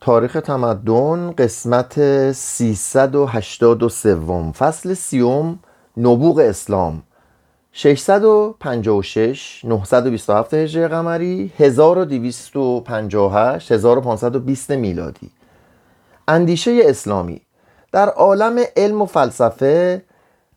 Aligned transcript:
تاریخ 0.00 0.32
تمدن 0.32 1.34
قسمت 1.38 2.32
383 2.32 4.52
فصل 4.52 4.94
سیوم 4.94 5.58
نبوغ 5.96 6.38
اسلام. 6.38 7.02
656 7.72 9.64
927 9.64 10.54
هجری 10.54 10.88
قمری 10.88 11.52
1258 11.58 13.72
1520 13.72 14.70
میلادی. 14.70 15.30
اندیشه 16.28 16.80
اسلامی. 16.84 17.40
در 17.92 18.08
عالم 18.08 18.60
علم 18.76 19.02
و 19.02 19.06
فلسفه 19.06 20.02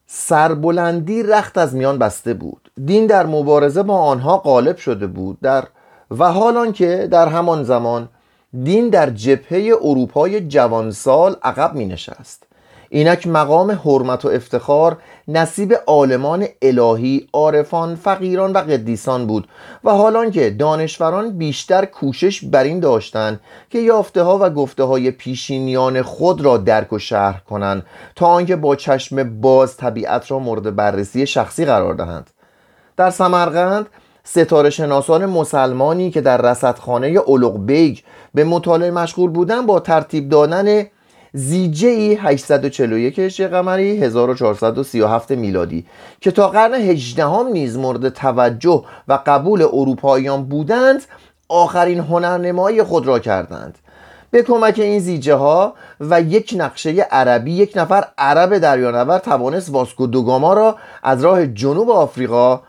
سربلندی 0.07 1.23
رخت 1.23 1.57
از 1.57 1.75
میان 1.75 1.98
بسته 1.98 2.34
بود. 2.34 2.71
دین 2.86 3.07
در 3.07 3.25
مبارزه 3.25 3.84
با 3.84 3.98
آنها 3.98 4.38
غالب 4.38 4.78
شده 4.78 5.07
بود. 5.07 5.38
در 5.41 5.64
و 6.12 6.32
حال 6.32 6.71
که 6.71 7.07
در 7.12 7.28
همان 7.28 7.64
زمان 7.64 8.10
دین 8.62 8.90
در 8.90 9.10
جبهه 9.10 9.72
اروپای 9.82 10.42
جوانسال 10.42 11.36
عقب 11.44 11.76
می 11.76 11.86
نشست 11.86 12.44
اینک 12.90 13.27
مقام 13.27 13.72
حرمت 13.72 14.26
و 14.26 14.27
افتخار 14.27 14.98
نصیب 15.27 15.73
عالمان 15.88 16.46
الهی 16.62 17.27
عارفان 17.34 17.96
فقیران 17.96 18.52
و 18.54 18.58
قدیسان 18.58 19.27
بود 19.27 19.48
و 19.84 19.91
حالان 19.91 20.32
که 20.32 20.50
دانشوران 20.50 21.38
بیشتر 21.38 21.86
کوشش 21.86 22.46
بر 22.46 22.63
این 22.63 22.80
داشتند 22.80 23.40
که 23.70 23.80
یافته 23.80 24.24
ها 24.24 24.40
و 24.41 24.50
گفته 24.50 24.84
های 24.84 25.12
پیشینیان 25.12 26.02
خود 26.02 26.41
را 26.41 26.58
درک 26.58 26.94
و 26.94 26.99
شرح 26.99 27.40
کنند 27.40 27.85
تا 28.16 28.27
آنکه 28.27 28.55
با 28.55 28.76
چشم 28.76 29.41
باز 29.41 29.77
طبیعت 29.77 30.32
را 30.32 30.40
مورد 30.40 30.76
بررسی 30.76 31.27
شخصی 31.27 31.66
قرار 31.66 31.94
دهند. 31.94 32.30
در 32.98 33.10
سمرقند 33.10 33.88
ستاره 34.26 34.70
شناسان 34.70 35.26
مسلمانی 35.26 36.12
که 36.12 36.22
در 36.22 36.38
رصدخانه 36.41 37.08
الغ 37.08 37.66
بیگ 37.66 38.00
به 38.34 38.44
مطالعه 38.44 38.91
مشغول 38.91 39.30
بودن 39.30 39.66
با 39.66 39.80
ترتیب 39.80 40.30
دادن 40.30 40.86
زیج‌های 41.34 42.13
841 42.13 43.20
هجری 43.20 43.48
قمری 43.48 44.04
1437 44.04 45.32
میلادی 45.32 45.85
که 46.21 46.32
تا 46.32 46.48
قرن 46.48 46.74
18 46.74 47.26
هم 47.26 47.48
نیز 47.48 47.77
مورد 47.77 48.10
توجه 48.10 48.84
و 49.07 49.20
قبول 49.26 49.62
اروپاییان 49.62 50.44
بودند 50.44 51.04
آخرین 51.49 51.99
هنرنمایی 51.99 52.84
خود 52.84 53.07
را 53.07 53.20
کردند. 53.20 53.77
به 54.32 54.44
کمک 54.44 54.79
این 54.79 54.99
زیج‌ها 54.99 55.74
و 55.99 56.21
یک 56.21 56.54
نقشه 56.57 56.91
عربی 56.91 57.51
یک 57.51 57.74
نفر 57.76 58.07
عرب 58.18 58.57
دریانور 58.57 59.20
توانست 59.20 59.70
واسکو 59.70 60.07
دوگاما 60.07 60.54
را 60.54 60.76
از 61.04 61.24
راه 61.24 61.48
جنوب 61.48 61.90
آفریقا 61.90 62.62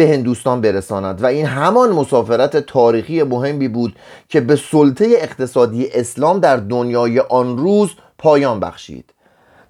به 0.00 0.08
هندوستان 0.08 0.60
برساند 0.60 1.22
و 1.22 1.26
این 1.26 1.46
همان 1.46 1.92
مسافرت 1.92 2.56
تاریخی 2.56 3.22
مهمی 3.22 3.68
بود 3.68 3.96
که 4.28 4.40
به 4.40 4.56
سلطه 4.56 5.08
اقتصادی 5.18 5.88
اسلام 5.88 6.40
در 6.40 6.56
دنیای 6.56 7.20
آن 7.20 7.58
روز 7.58 7.90
پایان 8.18 8.60
بخشید. 8.60 9.04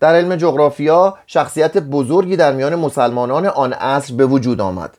در 0.00 0.14
علم 0.14 0.36
جغرافیا 0.36 1.18
شخصیت 1.26 1.78
بزرگی 1.78 2.36
در 2.36 2.52
میان 2.52 2.74
مسلمانان 2.74 3.46
آن 3.46 3.72
عصر 3.72 4.14
به 4.14 4.26
وجود 4.26 4.60
آمد. 4.60 4.96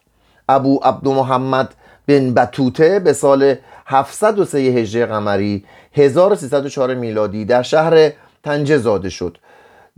ابو 0.49 0.79
عبد 0.83 1.07
محمد 1.07 1.75
بن 2.07 2.33
بطوته 2.33 2.99
به 2.99 3.13
سال 3.13 3.55
703 3.85 4.57
هجری 4.57 5.05
قمری 5.05 5.65
1304 5.93 6.93
میلادی 6.93 7.45
در 7.45 7.61
شهر 7.61 8.11
تنجه 8.43 8.77
زاده 8.77 9.09
شد. 9.09 9.37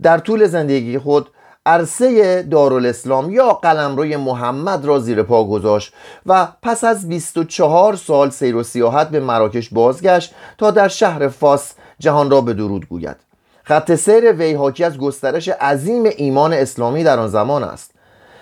در 0.02 0.18
طول 0.18 0.46
زندگی 0.46 0.98
خود 0.98 1.28
عرصه 1.66 2.42
دارالاسلام 2.42 3.30
یا 3.30 3.52
قلمروی 3.52 4.16
محمد 4.16 4.84
را 4.84 4.98
زیر 4.98 5.22
پا 5.22 5.44
گذاشت 5.44 5.92
و 6.26 6.48
پس 6.62 6.84
از 6.84 7.08
24 7.08 7.96
سال 7.96 8.30
سیر 8.30 8.56
و 8.56 8.62
سیاحت 8.62 9.08
به 9.08 9.20
مراکش 9.20 9.68
بازگشت 9.68 10.34
تا 10.58 10.70
در 10.70 10.88
شهر 10.88 11.28
فاس 11.28 11.72
جهان 11.98 12.30
را 12.30 12.40
به 12.40 12.52
درود 12.52 12.88
گوید. 12.88 13.16
خط 13.62 13.94
سیر 13.94 14.32
وی 14.32 14.52
حاکی 14.52 14.84
از 14.84 14.98
گسترش 14.98 15.48
عظیم 15.48 16.04
ایمان 16.16 16.52
اسلامی 16.52 17.04
در 17.04 17.18
آن 17.18 17.28
زمان 17.28 17.64
است. 17.64 17.90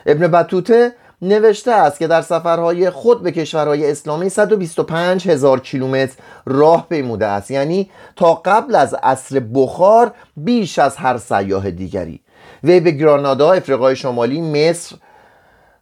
ابن 0.07 0.27
بطوته 0.27 0.93
نوشته 1.23 1.73
است 1.73 1.99
که 1.99 2.07
در 2.07 2.23
سفرهای 2.23 2.91
خود 2.91 3.23
به 3.23 3.33
کشورهای 3.33 3.91
اسلامی 3.91 4.29
125 4.29 5.29
هزار 5.29 5.61
کیلومتر 5.61 6.15
راه 6.47 6.87
پیموده 6.89 7.27
است. 7.27 7.51
یعنی 7.51 7.91
تا 8.17 8.35
قبل 8.35 8.75
از 8.75 8.95
عصر 8.95 9.43
بخار 9.55 10.13
بیش 10.37 10.79
از 10.79 10.97
هر 10.97 11.19
سیاه 11.19 11.71
دیگری. 11.71 12.22
وی 12.65 12.81
به 12.81 12.91
گرانادا 12.91 13.53
افریقای 13.53 13.97
شمالی 13.97 14.41
مصر 14.41 14.97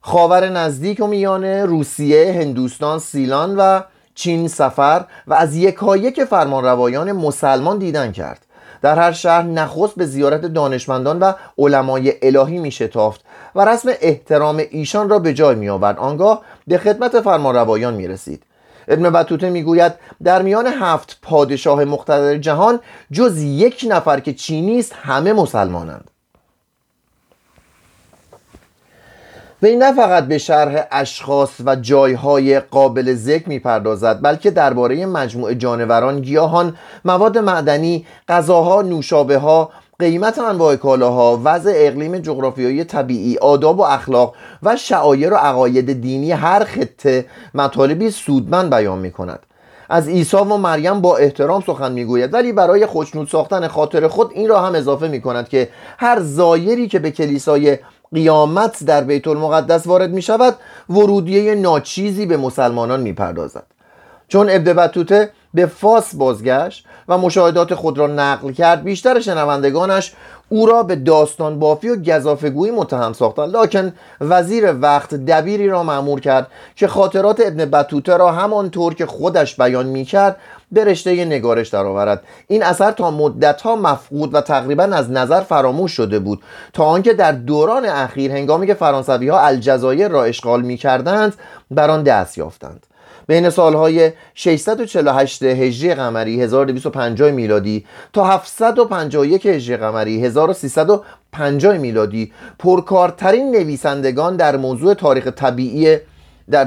خاور 0.01 0.49
نزدیک 0.49 1.01
و 1.01 1.07
میانه 1.07 1.65
روسیه 1.65 2.33
هندوستان 2.33 2.99
سیلان 2.99 3.57
و 3.57 3.81
چین 4.15 4.49
سفر 4.49 5.05
و 5.27 5.35
از 5.35 5.57
یکایک 5.57 6.25
فرمانروایان 6.25 7.13
مسلمان 7.13 7.79
دیدن 7.79 8.13
کرد. 8.13 8.47
در 8.83 8.99
هر 8.99 9.13
شهر 9.13 9.43
نخست 9.43 9.95
به 9.95 10.07
زیارت 10.07 10.41
دانشمندان 10.41 11.19
و 11.19 11.33
علمای 11.59 12.13
الهی 12.23 12.59
می 12.59 12.71
شتافت 12.71 13.25
و 13.55 13.65
رسم 13.65 13.91
احترام 14.01 14.63
ایشان 14.71 15.09
را 15.09 15.19
به 15.19 15.35
جای 15.35 15.55
می 15.55 15.69
آورد 15.69 15.99
آنگاه 15.99 16.43
به 16.67 16.79
خدمت 16.79 17.21
فرمانروایان 17.21 17.95
می 17.95 18.09
رسید 18.09 18.43
ابن 18.89 19.11
بطوته 19.11 19.51
می‌گوید 19.51 19.93
در 20.23 20.43
میان 20.43 20.67
هفت 20.67 21.19
پادشاه 21.23 21.85
مقتدر 21.85 22.37
جهان 22.37 22.81
جز 23.13 23.39
یک 23.43 23.87
نفر 23.89 24.21
که 24.21 24.35
چینی 24.35 24.79
است 24.79 24.93
همه 25.03 25.33
مسلمانند. 25.33 26.11
وی 29.63 29.77
نه 29.77 29.93
فقط 29.93 30.25
به 30.25 30.39
شرح 30.39 30.87
اشخاص 30.91 31.51
و 31.65 31.77
جایهای 31.77 32.61
قابل 32.61 33.15
ذکر 33.15 33.49
می‌پردازد 33.49 34.23
بلکه 34.23 34.51
درباره 34.51 35.07
مجموع 35.07 35.55
جانوران 35.55 36.21
گیاهان 36.21 36.77
مواد 37.05 37.39
معدنی 37.39 38.07
غذاها 38.29 38.83
نوشابه 38.83 39.39
ها 39.39 39.71
قیمت 39.99 40.39
انواع 40.39 40.77
کالاها 40.77 41.41
وضع 41.45 41.73
اقلیم 41.75 42.19
جغرافیایی 42.19 42.85
طبیعی 42.85 43.39
آداب 43.39 43.79
و 43.79 43.83
اخلاق 43.83 44.35
و 44.63 44.77
شعایر 44.77 45.33
و 45.33 45.37
عقاید 45.37 46.01
دینی 46.01 46.33
هر 46.33 46.65
خطه 46.65 47.25
مطالبی 47.55 48.11
سودمند 48.11 48.71
بیان 48.71 48.99
می 48.99 49.11
کند 49.11 49.41
از 49.89 50.09
عیسی 50.09 50.37
و 50.37 50.45
مریم 50.45 51.01
با 51.01 51.17
احترام 51.17 51.63
سخن 51.67 51.93
می‌گوید 51.93 52.35
ولی 52.35 52.53
برای 52.53 52.87
خوشنود 52.87 53.29
ساختن 53.29 53.69
خاطر 53.69 54.09
خود 54.09 54.31
این 54.35 54.49
را 54.49 54.61
هم 54.61 54.75
اضافه 54.75 55.09
می 55.09 55.21
کند 55.21 55.49
که 55.49 55.69
هر 55.99 56.21
زایری 56.21 56.89
که 56.89 56.99
به 56.99 57.11
کلیسای 57.11 57.79
قیامت 58.15 58.85
در 58.85 59.05
بیت 59.05 59.29
المقدس 59.29 59.87
وارد 59.87 60.11
می 60.11 60.23
شود 60.23 60.55
ورودیه 60.91 61.55
ناچیزی 61.55 62.27
به 62.27 62.37
مسلمانان 62.37 63.01
می 63.01 63.13
پردازد 63.13 63.67
چون 64.29 64.51
ابن 64.51 64.73
بطوته 64.73 65.31
به 65.55 65.67
فاس 65.67 66.15
بازگشت 66.15 66.87
و 67.09 67.19
مشاهدات 67.19 67.75
خود 67.75 67.99
را 67.99 68.07
نقل 68.07 68.53
کرد 68.53 68.85
بیشتر 68.85 69.21
شنوندگانش 69.21 70.13
او 70.49 70.67
را 70.67 70.83
به 70.83 70.97
داستان 70.97 71.59
بافی 71.59 71.89
و 71.89 71.97
گذافگویی 71.97 72.73
متهم 72.73 73.13
ساختند. 73.13 73.57
لکن 73.57 73.93
وزیر 74.21 74.75
وقت 74.81 75.15
دبیری 75.15 75.69
را 75.69 75.83
معمور 75.83 76.21
کرد 76.21 76.47
که 76.77 76.89
خاطرات 76.89 77.41
ابن 77.47 77.65
بطوته 77.65 78.17
را 78.17 78.33
همانطور 78.33 78.95
که 78.95 79.07
خودش 79.07 79.57
بیان 79.57 79.87
می‌کرد 79.87 80.37
به 80.73 80.85
رشته 80.85 81.25
نگارش 81.25 81.69
درآورد. 81.69 82.23
این 82.49 82.63
اثر 82.63 82.91
تا 82.91 83.11
مدتها 83.11 83.77
مفقود 83.77 84.35
و 84.35 84.41
تقریبا 84.41 84.85
از 84.85 85.11
نظر 85.11 85.41
فراموش 85.41 85.93
شده 85.93 86.19
بود. 86.19 86.43
تا 86.73 86.85
آنکه 86.85 87.13
در 87.13 87.33
دوران 87.33 87.85
اخیر 87.85 88.33
هنگامی 88.33 88.67
که 88.67 88.75
فرانسوی 88.75 89.29
ها 89.29 89.41
الجزایر 89.41 90.09
را 90.09 90.25
اشغال 90.25 90.63
می‌کردند 90.63 91.35
بر 91.71 91.91
آن 91.91 92.03
دست 92.03 92.39
یافتند. 92.39 92.87
بین 93.27 93.51
سالهای 93.51 94.13
648 94.35 95.43
هجری 95.43 95.95
قمری 95.95 96.43
1250 96.43 97.31
میلادی 97.31 97.87
تا 98.13 98.25
751 98.25 99.47
هجری 99.47 99.77
قمری 99.77 100.25
1350 100.25 101.79
میلادی. 101.79 102.33
پرکارترین 102.59 103.51
نویسندگان 103.51 104.37
در 104.37 104.57
موضوع 104.57 104.95
تاریخ 104.95 105.27
طبیعی 105.27 105.99
در, 106.51 106.65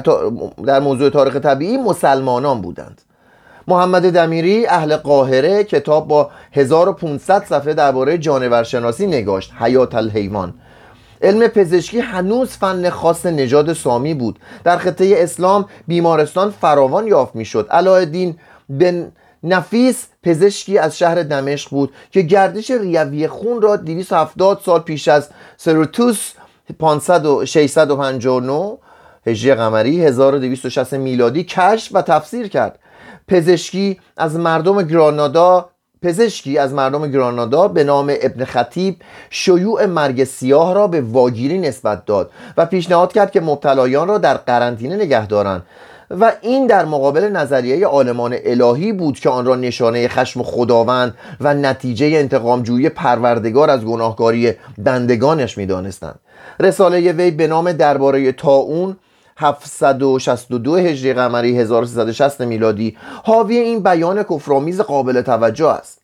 در 0.66 0.80
موضوع 0.80 1.10
تاریخ 1.10 1.36
طبیعی 1.36 1.76
مسلمانان 1.76 2.60
بودند. 2.60 3.00
محمد 3.68 4.12
دمیری 4.12 4.66
اهل 4.66 4.96
قاهره 4.96 5.64
کتاب 5.64 6.08
با 6.08 6.30
1500 6.52 7.44
صفحه 7.44 7.74
درباره 7.74 8.18
جانورشناسی 8.18 9.06
نگاشت 9.06 9.52
حیات 9.60 9.94
الحیوان. 9.94 10.54
علم 11.22 11.48
پزشکی 11.48 12.00
هنوز 12.00 12.48
فن 12.48 12.90
خاص 12.90 13.26
نژاد 13.26 13.72
سامی 13.72 14.14
بود. 14.14 14.38
در 14.64 14.78
خطه 14.78 15.14
اسلام 15.18 15.64
بیمارستان 15.86 16.50
فراوان 16.50 17.06
یافت 17.06 17.36
می‌شد. 17.36 17.68
علایالدین 17.70 18.36
بن 18.68 19.12
نفیس 19.42 20.06
پزشکی 20.22 20.78
از 20.78 20.98
شهر 20.98 21.22
دمشق 21.22 21.70
بود 21.70 21.92
که 22.10 22.22
گردش 22.22 22.70
ریوی 22.70 23.28
خون 23.28 23.62
را 23.62 23.76
270 23.76 24.60
سال 24.64 24.80
پیش 24.80 25.08
از 25.08 25.28
سروتوس 25.56 26.32
659 27.44 28.78
هجری 29.26 29.54
قمری 29.54 30.04
1260 30.04 30.94
میلادی 30.94 31.44
کشف 31.44 31.94
و 31.94 32.02
تفسیر 32.02 32.48
کرد. 32.48 32.78
پزشکی 33.28 34.00
از 34.16 34.36
مردم 34.36 34.82
گرانادا 34.82 35.70
پزشکی 36.02 36.58
از 36.58 36.74
مردم 36.74 37.10
گرانادا 37.10 37.68
به 37.68 37.84
نام 37.84 38.12
ابن 38.22 38.44
خطیب 38.44 38.96
شیوع 39.30 39.86
مرگ 39.86 40.24
سیاه 40.24 40.74
را 40.74 40.86
به 40.86 41.00
واگیری 41.00 41.58
نسبت 41.58 42.04
داد 42.04 42.30
و 42.56 42.66
پیشنهاد 42.66 43.12
کرد 43.12 43.30
که 43.30 43.40
مبتلایان 43.40 44.08
را 44.08 44.18
در 44.18 44.34
قرنطینه 44.34 44.96
نگه 44.96 45.26
دارند. 45.26 45.62
و 46.10 46.32
این 46.40 46.66
در 46.66 46.84
مقابل 46.84 47.24
نظریه 47.24 47.86
آلمان 47.86 48.36
الهی 48.44 48.92
بود 48.92 49.18
که 49.20 49.30
آن 49.30 49.46
را 49.46 49.56
نشانه 49.56 50.08
خشم 50.08 50.42
خداوند 50.42 51.14
و 51.40 51.54
نتیجه 51.54 52.06
انتقامجویی 52.06 52.88
پروردگار 52.88 53.70
از 53.70 53.84
گناهکاری 53.84 54.52
بندگانش 54.78 55.58
می‌دانستند. 55.58 56.18
رساله 56.60 57.12
وی 57.12 57.30
به 57.30 57.46
نام 57.46 57.72
درباره 57.72 58.32
تاون 58.32 58.96
762 59.36 60.76
هجری 60.76 61.12
قمری 61.12 61.58
1360 61.58 62.40
میلادی 62.40 62.96
حاوی 63.24 63.56
این 63.56 63.82
بیان 63.82 64.22
کفرآمیز 64.22 64.80
قابل 64.80 65.20
توجه 65.20 65.68
است. 65.68 66.00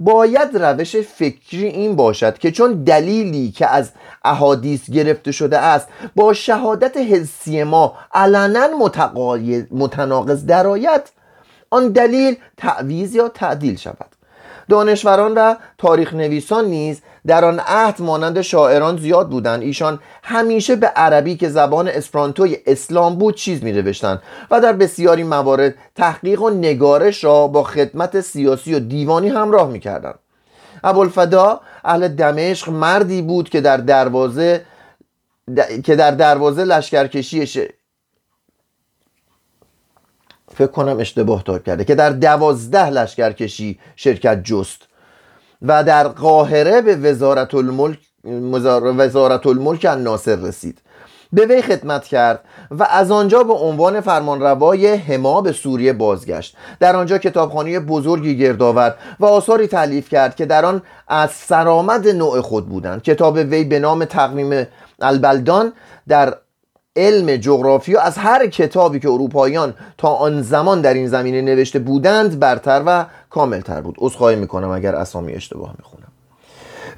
باید 0.00 0.56
روش 0.56 0.96
فکری 0.96 1.66
این 1.66 1.96
باشد 1.96 2.38
که 2.38 2.50
چون 2.50 2.72
دلیلی 2.84 3.50
که 3.50 3.66
از 3.66 3.90
احادیث 4.24 4.90
گرفته 4.90 5.32
شده 5.32 5.58
است 5.58 5.88
با 6.16 6.32
شهادت 6.32 6.96
حسی 6.96 7.62
ما 7.62 7.94
علنا 8.14 8.68
متناقض 9.70 10.46
درآید 10.46 11.02
آن 11.70 11.88
دلیل 11.88 12.36
تعویز 12.56 13.14
یا 13.14 13.28
تعدیل 13.28 13.76
شود. 13.76 14.08
دانشوران 14.68 15.34
و 15.34 15.54
تاریخ 15.78 16.14
نویسان 16.14 16.64
نیز 16.64 17.02
در 17.26 17.44
آن 17.44 17.60
عهد 17.60 18.02
مانند 18.02 18.40
شاعران 18.40 18.96
زیاد 18.96 19.28
بودند. 19.28 19.62
ایشان 19.62 20.00
همیشه 20.22 20.76
به 20.76 20.86
عربی 20.86 21.36
که 21.36 21.48
زبان 21.48 21.88
اسپرانتوی 21.88 22.58
اسلام 22.66 23.16
بود 23.16 23.34
چیز 23.34 23.64
می 23.64 23.72
نوشتند 23.72 24.22
و 24.50 24.60
در 24.60 24.72
بسیاری 24.72 25.24
موارد 25.24 25.74
تحقیق 25.94 26.42
و 26.42 26.50
نگارش 26.50 27.24
را 27.24 27.46
با 27.46 27.62
خدمت 27.62 28.20
سیاسی 28.20 28.74
و 28.74 28.78
دیوانی 28.78 29.28
همراه 29.28 29.70
می 29.70 29.80
کردند 29.80 30.18
ابوالفدا 30.84 31.60
اهل 31.84 32.08
دمشق 32.08 32.70
مردی 32.70 33.22
بود 33.22 33.48
که 33.48 33.60
در 33.60 33.76
دروازه 33.76 34.64
که 35.84 35.96
در 35.96 36.10
دروازه 36.10 36.64
لشکرکشی 36.64 37.68
فکر 40.54 40.66
کنم 40.66 40.98
اشتباه 41.00 41.44
تار 41.44 41.62
کرده 41.62 41.84
که 41.84 41.94
در 41.94 42.10
دوازده 42.10 42.90
لشکرکشی 42.90 43.78
شرکت 43.96 44.44
جست. 44.44 44.91
و 45.62 45.84
در 45.84 46.08
قاهره 46.08 46.80
به 46.80 46.96
وزارت 46.96 47.54
الملک 47.54 47.98
وزارت 48.98 49.46
الملک 49.46 49.84
ناصر 49.84 50.36
رسید. 50.36 50.78
به 51.32 51.46
وی 51.46 51.62
خدمت 51.62 52.04
کرد 52.04 52.44
و 52.70 52.86
از 52.90 53.10
آنجا 53.10 53.42
به 53.42 53.52
عنوان 53.52 54.00
فرمانروای 54.00 54.86
هما 54.86 55.40
به 55.40 55.52
سوریه 55.52 55.92
بازگشت. 55.92 56.56
در 56.80 56.96
آنجا 56.96 57.18
کتابخانه 57.18 57.80
بزرگی 57.80 58.38
گرد 58.38 58.62
آورد 58.62 58.98
و 59.20 59.24
آثاری 59.24 59.66
تعلیف 59.66 60.08
کرد 60.08 60.36
که 60.36 60.46
در 60.46 60.64
آن 60.64 60.82
از 61.08 61.30
سرآمد 61.30 62.08
نوع 62.08 62.40
خود 62.40 62.68
بودند. 62.68 63.02
کتاب 63.02 63.36
وی 63.36 63.64
به 63.64 63.78
نام 63.78 64.04
تقویم 64.04 64.66
البلدان 65.00 65.72
در 66.08 66.34
علم 66.96 67.36
جغرافیا 67.36 68.00
از 68.00 68.18
هر 68.18 68.46
کتابی 68.46 69.00
که 69.00 69.08
اروپاییان 69.08 69.74
تا 69.98 70.08
آن 70.08 70.42
زمان 70.42 70.80
در 70.80 70.94
این 70.94 71.08
زمینه 71.08 71.42
نوشته 71.42 71.78
بودند 71.78 72.38
برتر 72.38 72.82
و 72.86 73.06
کاملتر 73.30 73.80
بود. 73.80 73.94
عذرخواهی 73.98 74.36
می‌کنم 74.36 74.70
اگر 74.70 74.94
اسامی 74.94 75.32
اشتباه 75.32 75.74
می‌خونم. 75.78 76.08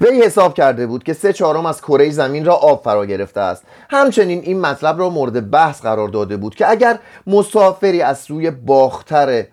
وی 0.01 0.21
حساب 0.21 0.53
کرده 0.53 0.87
بود 0.87 1.03
که 1.03 1.13
سه 1.13 1.33
چهارم 1.33 1.65
از 1.65 1.81
کره 1.81 2.09
زمین 2.09 2.45
را 2.45 2.53
آب 2.53 2.83
فرا 2.83 3.05
گرفته 3.05 3.39
است. 3.39 3.63
همچنین 3.89 4.41
این 4.43 4.61
مطلب 4.61 4.99
را 4.99 5.09
مورد 5.09 5.51
بحث 5.51 5.81
قرار 5.81 6.07
داده 6.07 6.37
بود 6.37 6.55
که 6.55 6.69
اگر 6.69 6.99
مسافری 7.27 8.01
از 8.01 8.19
سوی 8.19 8.51
باختر 8.51 9.45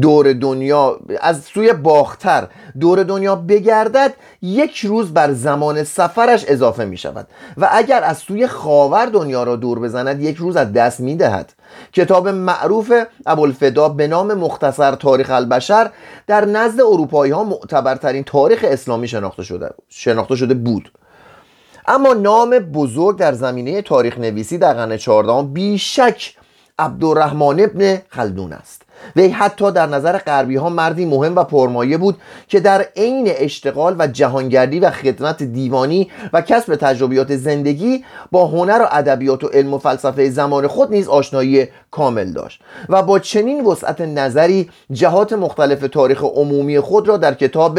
دور 0.00 0.32
دنیا 0.32 0.98
از 1.20 1.40
سوی 1.40 1.72
باختر 1.72 2.48
دور 2.80 3.02
دنیا 3.02 3.36
بگردد 3.36 4.14
یک 4.42 4.78
روز 4.78 5.14
بر 5.14 5.32
زمان 5.32 5.84
سفرش 5.84 6.44
اضافه 6.48 6.84
می 6.84 6.96
شود 6.96 7.26
و 7.58 7.68
اگر 7.72 8.04
از 8.04 8.18
سوی 8.18 8.46
خاور 8.46 9.06
دنیا 9.06 9.42
را 9.42 9.56
دور 9.56 9.80
بزند 9.80 10.22
یک 10.22 10.36
روز 10.36 10.56
از 10.56 10.72
دست 10.72 11.00
می 11.00 11.16
دهد 11.16 11.52
کتاب 11.92 12.28
معروف 12.28 12.92
ابوالفدا 13.26 13.88
به 13.88 14.06
نام 14.06 14.34
مختصر 14.34 14.94
تاریخ 14.94 15.30
البشر 15.30 15.90
در 16.26 16.44
نزد 16.44 16.80
اروپایی 16.80 17.32
ها 17.32 17.44
معتبرترین 17.44 18.24
تاریخ 18.24 18.64
اسلامی 18.68 19.08
شناخته 19.08 19.42
شده, 19.42 19.70
شناخته 19.88 20.36
شده 20.36 20.54
بود. 20.54 20.92
اما 21.86 22.14
نام 22.14 22.50
بزرگ 22.50 23.18
در 23.18 23.32
زمینه 23.32 23.82
تاریخ 23.82 24.18
نویسی 24.18 24.58
در 24.58 24.74
قرن 24.74 24.96
چهاردهم 24.96 25.52
بیشک 25.52 26.36
عبدالرحمن 26.78 27.60
ابن 27.60 28.02
خلدون 28.08 28.52
است. 28.52 28.82
وی 29.16 29.28
حتی 29.28 29.72
در 29.72 29.86
نظر 29.86 30.18
غربی 30.18 30.56
ها 30.56 30.68
مردی 30.68 31.04
مهم 31.04 31.36
و 31.36 31.44
پرمایه 31.44 31.98
بود 31.98 32.16
که 32.48 32.60
در 32.60 32.86
عین 32.96 33.28
اشتغال 33.28 33.96
و 33.98 34.06
جهانگردی 34.06 34.80
و 34.80 34.90
خدمت 34.90 35.42
دیوانی 35.42 36.10
و 36.32 36.40
کسب 36.40 36.76
تجربیات 36.76 37.36
زندگی 37.36 38.04
با 38.30 38.46
هنر 38.46 38.82
و 38.82 38.88
ادبیات 38.90 39.44
و 39.44 39.48
علم 39.48 39.74
و 39.74 39.78
فلسفه 39.78 40.30
زمان 40.30 40.66
خود 40.66 40.90
نیز 40.90 41.08
آشنایی 41.08 41.68
کامل 41.90 42.32
داشت 42.32 42.60
و 42.88 43.02
با 43.02 43.18
چنین 43.18 43.64
وسعت 43.64 44.00
نظری 44.00 44.70
جهات 44.92 45.32
مختلف 45.32 45.80
تاریخ 45.80 46.24
عمومی 46.24 46.80
خود 46.80 47.08
را 47.08 47.16
در 47.16 47.34
کتاب 47.34 47.78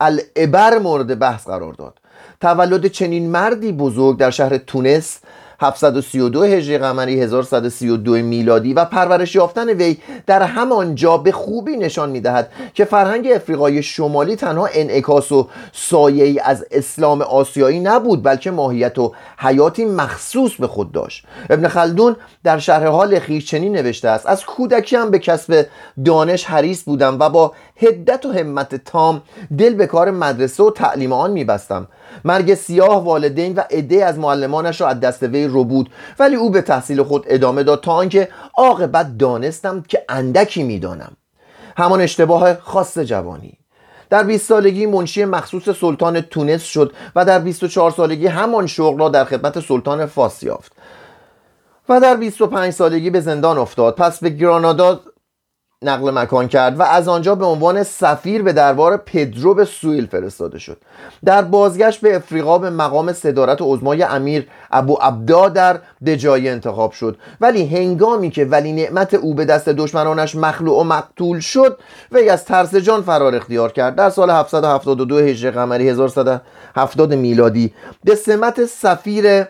العبر 0.00 0.78
مورد 0.78 1.18
بحث 1.18 1.46
قرار 1.46 1.72
داد. 1.72 1.94
تولد 2.40 2.86
چنین 2.86 3.30
مردی 3.30 3.72
بزرگ 3.72 4.18
در 4.18 4.30
شهر 4.30 4.58
تونس 4.58 5.18
732 5.62 6.42
هجری 6.42 6.78
قمری 6.78 7.20
1132 7.20 8.12
میلادی 8.12 8.74
و 8.74 8.84
پرورش 8.84 9.34
یافتن 9.34 9.68
وی 9.68 9.96
در 10.26 10.42
همانجا 10.42 11.16
به 11.16 11.32
خوبی 11.32 11.76
نشان 11.76 12.10
می‌دهد 12.10 12.50
که 12.74 12.84
فرهنگ 12.84 13.28
افریقای 13.34 13.82
شمالی 13.82 14.36
تنها 14.36 14.68
انعکاس 14.74 15.32
و 15.32 15.48
سایه 15.72 16.42
از 16.44 16.66
اسلام 16.70 17.22
آسیایی 17.22 17.80
نبود 17.80 18.22
بلکه 18.22 18.50
ماهیت 18.50 18.98
و 18.98 19.12
حیاتی 19.38 19.84
مخصوص 19.84 20.52
به 20.54 20.66
خود 20.66 20.92
داشت. 20.92 21.26
ابن 21.50 21.68
خلدون 21.68 22.16
در 22.44 22.58
شرح 22.58 22.86
حال 22.86 23.18
خیش 23.18 23.46
چنین 23.46 23.72
نوشته 23.72 24.08
است 24.08 24.26
از 24.26 24.44
کودکی 24.44 24.96
هم 24.96 25.10
به 25.10 25.18
کسب 25.18 25.66
دانش 26.04 26.44
حریص 26.44 26.82
بودم 26.82 27.16
و 27.20 27.28
با 27.28 27.52
هدت 27.76 28.26
و 28.26 28.32
همت 28.32 28.84
تام 28.84 29.22
دل 29.58 29.74
به 29.74 29.86
کار 29.86 30.10
مدرسه 30.10 30.62
و 30.62 30.70
تعلیم 30.70 31.12
آن 31.12 31.30
میبستم. 31.30 31.88
مرگ 32.24 32.54
سیاه 32.54 33.04
والدین 33.04 33.54
و 33.54 33.60
عده 33.70 34.04
از 34.04 34.18
معلمانش 34.18 34.80
را 34.80 34.88
از 34.88 35.00
دست 35.00 35.22
وی 35.22 35.48
رو 35.52 35.64
بود. 35.64 35.90
ولی 36.18 36.36
او 36.36 36.50
به 36.50 36.62
تحصیل 36.62 37.02
خود 37.02 37.24
ادامه 37.26 37.62
داد 37.62 37.80
تا 37.80 37.92
آنکه 37.92 38.28
عاقبت 38.56 39.18
دانستم 39.18 39.82
که 39.82 40.04
اندکی 40.08 40.62
می‌دانم. 40.62 41.16
همان 41.76 42.00
اشتباه 42.00 42.54
خاص 42.54 42.98
جوانی. 42.98 43.58
در 44.10 44.22
20 44.22 44.46
سالگی 44.46 44.86
منشی 44.86 45.24
مخصوص 45.24 45.68
سلطان 45.68 46.20
تونس 46.20 46.62
شد 46.62 46.92
و 47.16 47.24
در 47.24 47.38
24 47.38 47.90
سالگی 47.90 48.26
همان 48.26 48.66
شغل 48.66 48.98
را 48.98 49.08
در 49.08 49.24
خدمت 49.24 49.60
سلطان 49.60 50.06
فاس 50.06 50.42
یافت. 50.42 50.72
و 51.88 52.00
در 52.00 52.16
25 52.16 52.72
سالگی 52.72 53.10
به 53.10 53.20
زندان 53.20 53.58
افتاد. 53.58 53.94
پس 53.94 54.20
به 54.20 54.30
گرانادا 54.30 55.00
نقل 55.82 56.10
مکان 56.10 56.48
کرد 56.48 56.80
و 56.80 56.82
از 56.82 57.08
آنجا 57.08 57.34
به 57.34 57.44
عنوان 57.44 57.82
سفیر 57.82 58.42
به 58.42 58.52
دربار 58.52 58.96
پدرو 58.96 59.54
به 59.54 59.64
سویل 59.64 60.06
فرستاده 60.06 60.58
شد. 60.58 60.76
در 61.24 61.42
بازگشت 61.42 62.00
به 62.00 62.16
افریقا 62.16 62.58
به 62.58 62.70
مقام 62.70 63.12
صدارت 63.12 63.62
عزمای 63.62 64.02
امیر 64.02 64.46
ابو 64.70 64.98
عبدا 65.00 65.48
در 65.48 65.78
دجایی 66.06 66.48
انتخاب 66.48 66.92
شد. 66.92 67.16
ولی 67.40 67.66
هنگامی 67.66 68.30
که 68.30 68.44
ولی 68.44 68.72
نعمت 68.72 69.14
او 69.14 69.34
به 69.34 69.44
دست 69.44 69.68
دشمنانش 69.68 70.36
مخلوع 70.36 70.80
و 70.80 70.84
مقتول 70.84 71.40
شد 71.40 71.78
وی 72.12 72.28
از 72.28 72.44
ترس 72.44 72.74
جان 72.74 73.02
فرار 73.02 73.34
اختیار 73.34 73.72
کرد. 73.72 73.94
در 73.94 74.10
سال 74.10 74.30
772 74.30 75.18
هجری 75.18 75.50
قمری 75.50 75.88
1170 75.88 77.14
میلادی 77.14 77.74
به 78.04 78.14
سمت 78.14 78.64
سفیر 78.64 79.44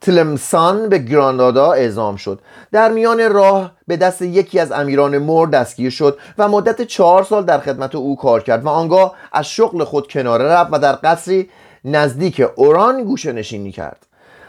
تلمسان 0.00 0.88
به 0.88 0.98
گرانادا 0.98 1.72
اعزام 1.72 2.16
شد. 2.16 2.40
در 2.72 2.92
میان 2.92 3.32
راه 3.32 3.72
به 3.86 3.96
دست 3.96 4.22
یکی 4.22 4.58
از 4.58 4.72
امیران 4.72 5.18
مور 5.18 5.48
دستگیر 5.48 5.90
شد 5.90 6.18
و 6.38 6.48
مدت 6.48 6.82
چهار 6.82 7.22
سال 7.22 7.44
در 7.44 7.58
خدمت 7.58 7.94
او 7.94 8.16
کار 8.16 8.42
کرد 8.42 8.64
و 8.64 8.68
آنگاه 8.68 9.14
از 9.32 9.48
شغل 9.48 9.84
خود 9.84 10.08
کناره 10.08 10.44
رفت 10.44 10.70
و 10.72 10.78
در 10.78 10.98
قصری 11.02 11.50
نزدیک 11.84 12.42
اوران 12.56 13.04
گوشه 13.04 13.32
نشینی 13.32 13.72
کرد. 13.72 14.06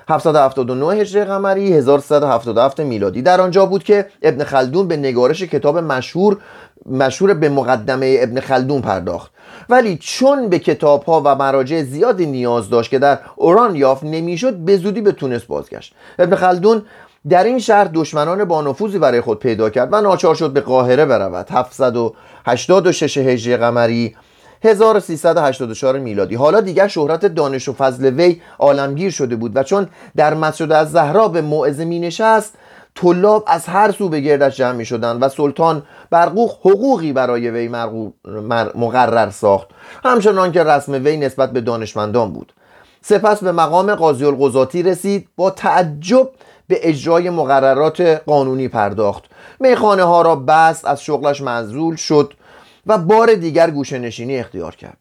779 0.10 1.02
هجری 1.02 1.24
قمری 1.24 1.74
1377 1.74 2.80
میلادی. 2.80 3.22
در 3.22 3.42
آنجا 3.42 3.66
بود 3.66 3.84
که 3.84 4.06
ابن 4.22 4.44
خلدون 4.44 4.88
به 4.88 4.98
نگارش 4.98 5.44
کتاب 5.44 5.78
مشهور 5.78 6.38
مشهور 6.86 7.34
به 7.34 7.50
مقدمه 7.50 8.18
ابن 8.20 8.40
خلدون 8.40 8.82
پرداخت. 8.82 9.32
ولی 9.70 9.98
چون 10.02 10.50
به 10.50 10.60
کتاب 10.60 11.04
ها 11.04 11.22
و 11.26 11.36
مراجع 11.36 11.84
زیادی 11.84 12.26
نیاز 12.26 12.70
داشت 12.70 12.90
که 12.90 13.00
در 13.00 13.20
اوران 13.36 13.76
یافت 13.76 14.04
نمی‌شد 14.04 14.54
به 14.54 14.78
زودی 14.78 15.02
به 15.02 15.12
تونس 15.12 15.44
بازگشت. 15.44 15.94
ابن 16.20 16.36
خلدون 16.36 16.82
در 17.30 17.44
این 17.44 17.60
شهر 17.60 17.90
دشمنان 17.94 18.46
با 18.46 18.62
نفوذی 18.62 19.00
برای 19.00 19.22
خود 19.22 19.40
پیدا 19.40 19.70
کرد 19.70 19.90
و 19.92 20.02
ناچار 20.02 20.36
شد 20.36 20.54
به 20.54 20.62
قاهره 20.62 21.06
برود. 21.06 21.48
786 21.52 23.18
هجری 23.18 23.58
قمری 23.58 24.16
1384 24.64 26.00
میلادی. 26.00 26.36
حالا 26.36 26.62
دیگر 26.62 26.88
شهرت 26.88 27.26
دانش 27.26 27.70
و 27.70 27.74
فضل 27.74 28.06
وی 28.06 28.42
عالمگیر 28.60 29.12
شده 29.12 29.36
بود 29.36 29.52
و 29.56 29.64
چون 29.64 29.88
در 30.16 30.34
مسجد 30.34 30.72
از 30.72 30.92
زهرا 30.92 31.28
به 31.28 31.42
موعظه 31.42 31.86
می 31.86 32.00
نشست 32.00 32.56
طلاب 32.96 33.44
از 33.48 33.66
هر 33.66 33.92
سو 33.92 34.10
به 34.10 34.20
گردش 34.20 34.58
جمع 34.58 34.72
می 34.72 34.86
شدن 34.86 35.18
و 35.18 35.30
سلطان 35.30 35.84
برقوق 36.10 36.52
حقوقی 36.60 37.14
برای 37.14 37.50
وی 37.50 37.68
مقرر 38.76 39.30
ساخت. 39.30 39.68
همچنان 40.04 40.52
که 40.52 40.64
رسم 40.64 40.94
وی 40.94 41.18
نسبت 41.18 41.52
به 41.52 41.62
دانشمندان 41.62 42.34
بود. 42.34 42.54
سپس 43.02 43.44
به 43.44 43.52
مقام 43.52 43.96
قاضی 43.96 44.26
القضاتی 44.26 44.84
رسید 44.84 45.28
با 45.36 45.50
تعجب 45.50 46.30
به 46.68 46.90
اجرای 46.90 47.30
مقررات 47.30 48.02
قانونی 48.02 48.68
پرداخت. 48.68 49.24
میخانه 49.60 50.04
ها 50.04 50.22
را 50.22 50.36
بست 50.36 50.86
از 50.86 51.04
شغلش 51.04 51.42
منزول 51.42 51.96
شد 51.96 52.34
و 52.88 52.98
بار 52.98 53.34
دیگر 53.34 53.70
گوشه 53.70 54.00
نشینی 54.00 54.38
اختیار 54.38 54.76
کرد. 54.76 54.98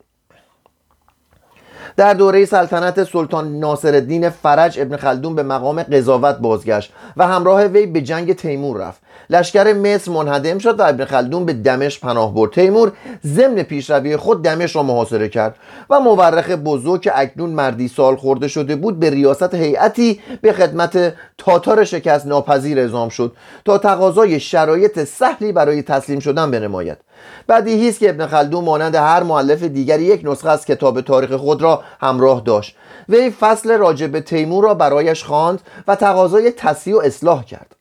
در 1.97 2.15
دوره 2.15 2.45
سلطنت 2.45 3.05
سلطان 3.05 3.59
ناصرالدین 3.59 4.31
فرج 4.31 4.81
ابن 4.81 4.97
خلدون 4.97 5.35
به 5.35 5.43
مقام 5.43 5.83
قضاوت 5.83 6.39
بازگشت 6.39 6.93
و 7.17 7.27
همراه 7.27 7.65
وی 7.65 7.87
به 7.87 8.01
جنگ 8.01 8.33
تیمور 8.33 8.77
رفت. 8.77 9.01
لشکر 9.31 9.73
مصر 9.73 10.11
منهدم 10.11 10.59
شد 10.59 10.81
و 10.81 10.83
ابن 10.83 11.05
خلدون 11.05 11.45
به 11.45 11.53
دمشق 11.53 12.01
پناه 12.01 12.35
برد. 12.35 12.53
تیمور 12.53 12.93
ضمن 13.27 13.63
پیشروی 13.63 14.17
خود 14.17 14.43
دمشق 14.43 14.77
را 14.77 14.83
محاصره 14.83 15.29
کرد 15.29 15.57
و 15.91 16.01
مورخ 16.01 16.51
بزرگ 16.51 17.01
که 17.01 17.13
اکنون 17.15 17.51
مردی 17.51 17.89
سال 17.89 18.17
خورده 18.17 18.49
شده 18.49 18.77
بود 18.77 19.01
به 19.01 19.11
ریاست 19.11 19.55
هیئتی 19.55 20.21
به 20.43 20.53
خدمت 20.53 21.15
تاتار 21.39 21.85
شکست 21.85 22.27
ناپذیر 22.27 22.79
اعزام 22.79 23.09
شد 23.09 23.33
تا 23.65 23.79
تقاضای 23.79 24.41
شرایط 24.41 25.05
سهلی 25.05 25.53
برای 25.53 25.83
تسلیم 25.83 26.21
شدن 26.21 26.51
بنماید. 26.51 26.99
بدیهی 27.49 27.89
است 27.89 27.99
که 27.99 28.11
ابن 28.11 28.27
خلدون 28.27 28.65
مانند 28.65 28.95
هر 28.95 29.23
معلف 29.23 29.63
دیگری 29.63 30.05
یک 30.05 30.21
نسخه 30.25 30.51
از 30.51 30.67
کتاب 30.67 31.01
تاریخ 31.01 31.33
خود 31.33 31.63
را 31.63 31.83
همراه 32.01 32.43
داشت. 32.45 32.77
وی 33.09 33.31
فصل 33.31 33.79
راجع 33.79 34.07
به 34.07 34.21
تیمور 34.21 34.65
را 34.65 34.75
برایش 34.75 35.25
خواند 35.25 35.61
و 35.89 35.95
تقاضای 35.95 36.51
تصحیح 36.51 36.97
و 36.97 36.99
اصلاح 36.99 37.45
کرد. 37.45 37.80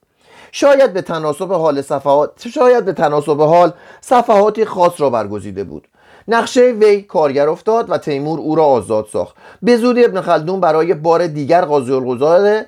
شاید 0.51 0.93
به 0.93 1.01
تناسب 1.01 1.53
حال 1.53 1.81
صفحات 1.81 2.47
شاید 2.53 2.85
به 2.85 2.93
تناسب 2.93 3.41
حال 3.41 3.73
صفحاتی 4.01 4.65
خاص 4.65 5.01
را 5.01 5.09
برگزیده 5.09 5.63
بود. 5.63 5.87
نقشه 6.27 6.61
وی 6.61 7.01
کارگر 7.01 7.49
افتاد 7.49 7.89
و 7.89 7.97
تیمور 7.97 8.39
او 8.39 8.55
را 8.55 8.65
آزاد 8.65 9.07
ساخت. 9.13 9.35
به 9.61 9.77
زودی 9.77 10.05
ابن 10.05 10.21
خلدون 10.21 10.59
برای 10.59 10.93
بار 10.93 11.27
دیگر 11.27 11.61
قاضی 11.61 11.93
القضات 11.93 12.65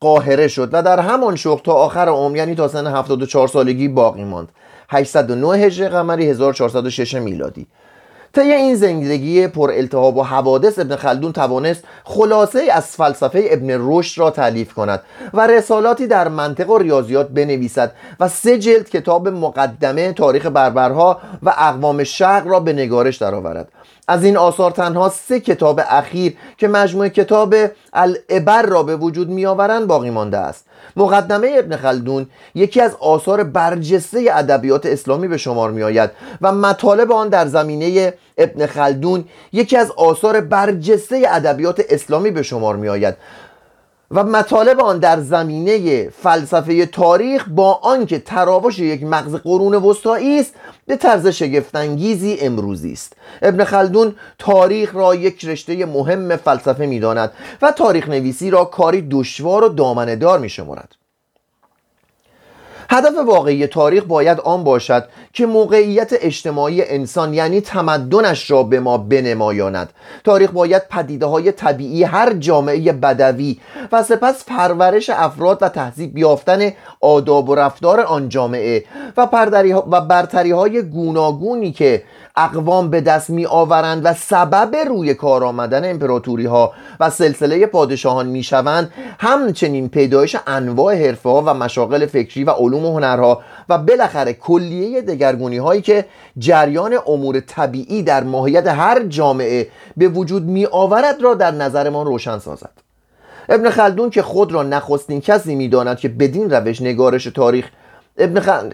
قاهره 0.00 0.48
شد 0.48 0.68
و 0.72 0.82
در 0.82 1.00
همان 1.00 1.36
شغل 1.36 1.62
تا 1.62 1.72
آخر 1.72 2.08
عمر 2.08 2.36
یعنی 2.36 2.54
تا 2.54 2.68
سن 2.68 2.86
74 2.86 3.48
سالگی 3.48 3.88
باقی 3.88 4.24
ماند. 4.24 4.48
809 4.88 5.48
هجری 5.48 5.88
قمری 5.88 6.26
1406 6.26 7.14
میلادی. 7.14 7.66
طی 8.34 8.40
این 8.40 8.74
زندگی 8.74 9.46
پر 9.46 9.70
التهاب 9.70 10.16
و 10.16 10.22
حوادث 10.22 10.78
ابن 10.78 10.96
خلدون 10.96 11.32
توانست 11.32 11.84
خلاصه 12.04 12.62
از 12.72 12.86
فلسفه 12.86 13.44
ابن 13.50 13.76
رشد 13.80 14.20
را 14.20 14.30
تعلیف 14.30 14.74
کند 14.74 15.02
و 15.34 15.46
رسالاتی 15.46 16.06
در 16.06 16.28
منطق 16.28 16.70
و 16.70 16.78
ریاضیات 16.78 17.28
بنویسد 17.28 17.92
و 18.20 18.28
سه 18.28 18.58
جلد 18.58 18.88
کتاب 18.88 19.28
مقدمه 19.28 20.12
تاریخ 20.12 20.46
بربرها 20.46 21.20
و 21.42 21.54
اقوام 21.58 22.04
شرق 22.04 22.46
را 22.46 22.60
به 22.60 22.72
نگارش 22.72 23.16
درآورد. 23.16 23.68
از 24.08 24.24
این 24.24 24.36
آثار 24.36 24.70
تنها 24.70 25.08
سه 25.08 25.40
کتاب 25.40 25.80
اخیر 25.88 26.36
که 26.58 26.68
مجموع 26.68 27.08
کتاب 27.08 27.54
العبر 27.92 28.62
را 28.62 28.82
به 28.82 28.96
وجود 28.96 29.28
میآورند 29.28 29.86
باقی 29.86 30.10
مانده 30.10 30.38
است. 30.38 30.64
مقدمه 30.96 31.54
ابن 31.58 31.76
خلدون 31.76 32.26
یکی 32.54 32.80
از 32.80 32.96
آثار 33.00 33.44
برجسته 33.44 34.28
ادبیات 34.32 34.86
اسلامی 34.86 35.28
به 35.28 35.36
شمار 35.36 35.70
می 35.70 35.82
آید 35.82 36.10
و 36.42 36.52
مطالب 36.52 37.12
آن 37.12 37.28
در 37.28 37.46
زمینه 37.46 38.14
ابن 38.38 38.66
خلدون 38.66 39.24
یکی 39.52 39.76
از 39.76 39.90
آثار 39.90 40.40
برجسته 40.40 41.22
ادبیات 41.28 41.82
اسلامی 41.90 42.30
به 42.30 42.42
شمار 42.42 42.76
می 42.76 42.88
آید 42.88 43.16
و 44.14 44.24
مطالب 44.24 44.80
آن 44.80 44.98
در 44.98 45.20
زمینه 45.20 46.08
فلسفه 46.08 46.86
تاریخ 46.86 47.48
با 47.48 47.72
آنکه 47.72 48.18
تراوش 48.18 48.78
یک 48.78 49.02
مغز 49.02 49.34
قرون 49.34 49.74
وسطایی 49.74 50.40
است 50.40 50.54
به 50.86 50.96
طرز 50.96 51.26
شگفتانگیزی 51.26 52.38
امروزی 52.40 52.92
است. 52.92 53.16
ابن 53.42 53.64
خلدون 53.64 54.14
تاریخ 54.38 54.94
را 54.94 55.14
یک 55.14 55.44
رشته 55.44 55.86
مهم 55.86 56.36
فلسفه 56.36 56.86
می‌داند 56.86 57.32
و 57.62 57.72
تاریخ 57.72 58.08
نویسی 58.08 58.50
را 58.50 58.64
کاری 58.64 59.08
دشوار 59.10 59.64
و 59.64 59.68
دامنهدار 59.68 60.38
می 60.38 60.48
شمارد 60.48 61.03
هدف 62.90 63.12
واقعی 63.26 63.66
تاریخ 63.66 64.04
باید 64.04 64.40
آن 64.40 64.64
باشد 64.64 65.08
که 65.32 65.46
موقعیت 65.46 66.12
اجتماعی 66.20 66.82
انسان 66.82 67.34
یعنی 67.34 67.60
تمدنش 67.60 68.50
را 68.50 68.62
به 68.62 68.80
ما 68.80 68.98
بنمایاند. 68.98 69.92
تاریخ 70.24 70.50
باید 70.50 70.88
پدیده 70.88 71.26
های 71.26 71.52
طبیعی 71.52 72.04
هر 72.04 72.32
جامعه 72.32 72.92
بدوی 72.92 73.60
و 73.92 74.02
سپس 74.02 74.44
پرورش 74.44 75.10
افراد 75.10 75.58
و 75.60 75.68
تهذیب 75.68 76.18
یافتن 76.18 76.72
آداب 77.00 77.48
و 77.48 77.54
رفتار 77.54 78.00
آن 78.00 78.28
جامعه 78.28 78.84
و, 79.16 79.28
و 79.90 80.00
برتری 80.00 80.50
های 80.50 80.82
گوناگونی 80.82 81.72
که 81.72 82.02
اقوام 82.36 82.90
به 82.90 83.00
دست 83.00 83.30
می 83.30 83.46
آورند 83.46 84.04
و 84.04 84.14
سبب 84.14 84.76
روی 84.76 85.14
کار 85.14 85.44
آمدن 85.44 85.90
امپراتوری 85.90 86.46
ها 86.46 86.72
و 87.00 87.10
سلسله 87.10 87.66
پادشاهان 87.66 88.26
می 88.26 88.42
شوند 88.42 88.92
همچنین 89.18 89.88
پیدایش 89.88 90.36
انواع 90.46 90.94
حرفه 90.94 91.28
ها 91.28 91.42
و 91.46 91.54
مشاغل 91.54 92.06
فکری 92.06 92.44
و 92.44 92.50
علوم 92.50 92.84
و 92.84 92.94
هنرها 92.94 93.42
و 93.68 93.78
بالاخره 93.78 94.32
کلیه 94.32 95.02
دگرگونی 95.02 95.58
هایی 95.58 95.82
که 95.82 96.04
جریان 96.38 96.98
امور 97.06 97.40
طبیعی 97.40 98.02
در 98.02 98.24
ماهیت 98.24 98.66
هر 98.66 99.02
جامعه 99.02 99.68
به 99.96 100.08
وجود 100.08 100.42
می 100.42 100.66
آورد 100.66 101.22
را 101.22 101.34
در 101.34 101.50
نظر 101.50 101.90
ما 101.90 102.02
روشن 102.02 102.38
سازد. 102.38 102.70
ابن 103.48 103.70
خلدون 103.70 104.10
که 104.10 104.22
خود 104.22 104.52
را 104.52 104.62
نخستین 104.62 105.20
کسی 105.20 105.54
می‌داند 105.54 105.98
که 105.98 106.08
بدین 106.08 106.50
روش 106.50 106.82
نگارش 106.82 107.24
تاریخ 107.24 107.68
ابن, 108.18 108.40
خل... 108.40 108.70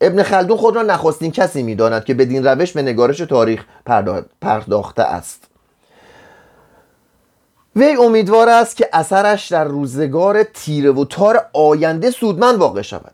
ابن 0.00 0.22
خلدون 0.22 0.56
خود 0.56 0.76
را 0.76 0.82
نخستین 0.82 1.32
کسی 1.32 1.62
می‌داند 1.62 2.04
که 2.04 2.14
بدین 2.14 2.46
روش 2.46 2.72
به 2.72 2.82
نگارش 2.82 3.18
تاریخ 3.18 3.64
پرداخته 4.40 5.02
است. 5.02 5.44
وی 7.76 7.96
امیدوار 7.96 8.48
است 8.48 8.76
که 8.76 8.88
اثرش 8.92 9.52
در 9.52 9.64
روزگار 9.64 10.42
تیره 10.42 10.90
و 10.90 11.04
تار 11.04 11.46
آینده 11.52 12.10
سودمند 12.10 12.58
واقع 12.58 12.82
شود. 12.82 13.12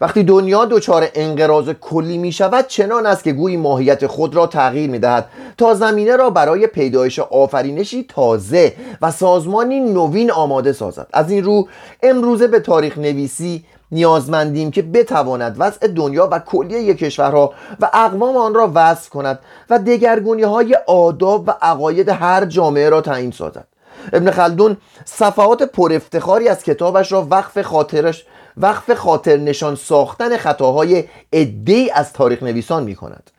وقتی 0.00 0.22
دنیا 0.22 0.64
دچار 0.64 1.08
انقراض 1.14 1.68
کلی 1.68 2.18
می 2.18 2.32
شود 2.32 2.66
چنان 2.66 3.06
است 3.06 3.24
که 3.24 3.32
گویی 3.32 3.56
ماهیت 3.56 4.06
خود 4.06 4.34
را 4.34 4.46
تغییر 4.46 4.90
می 4.90 4.98
دهد 4.98 5.28
تا 5.58 5.74
زمینه 5.74 6.16
را 6.16 6.30
برای 6.30 6.66
پیدایش 6.66 7.18
آفرینشی 7.18 8.06
تازه 8.08 8.72
و 9.02 9.10
سازمانی 9.10 9.80
نوین 9.80 10.30
آماده 10.30 10.72
سازد. 10.72 11.06
از 11.12 11.30
این 11.30 11.44
رو 11.44 11.68
امروزه 12.02 12.46
به 12.46 12.60
تاریخ 12.60 12.98
نویسی 12.98 13.64
نیازمندیم 13.92 14.70
که 14.70 14.82
بتواند 14.82 15.56
وضع 15.58 15.86
دنیا 15.86 16.28
و 16.32 16.38
کلیه 16.38 16.94
کشورها 16.94 17.54
و 17.80 17.90
اقوام 17.92 18.36
آن 18.36 18.54
را 18.54 18.72
وصف 18.74 19.08
کند 19.08 19.38
و 19.70 19.78
دگرگونی 19.78 20.42
های 20.42 20.78
آداب 20.86 21.48
و 21.48 21.50
عقاید 21.62 22.08
هر 22.08 22.44
جامعه 22.44 22.88
را 22.88 23.00
تعیین 23.00 23.30
سازد. 23.30 23.66
ابن 24.12 24.30
خلدون 24.30 24.76
صفحات 25.04 25.62
پر 25.62 25.92
افتخاری 25.92 26.48
از 26.48 26.64
کتابش 26.64 27.12
را 27.12 27.26
وقف 27.30 27.62
خاطرش 27.62 28.26
وقف 28.56 28.94
خاطر 28.94 29.36
نشان 29.36 29.74
ساختن 29.76 30.36
خطاهای 30.36 31.04
عدهای 31.32 31.90
از 31.90 32.12
تاریخ 32.12 32.42
نویسان 32.42 32.82
می 32.82 32.94
کند 32.94 33.30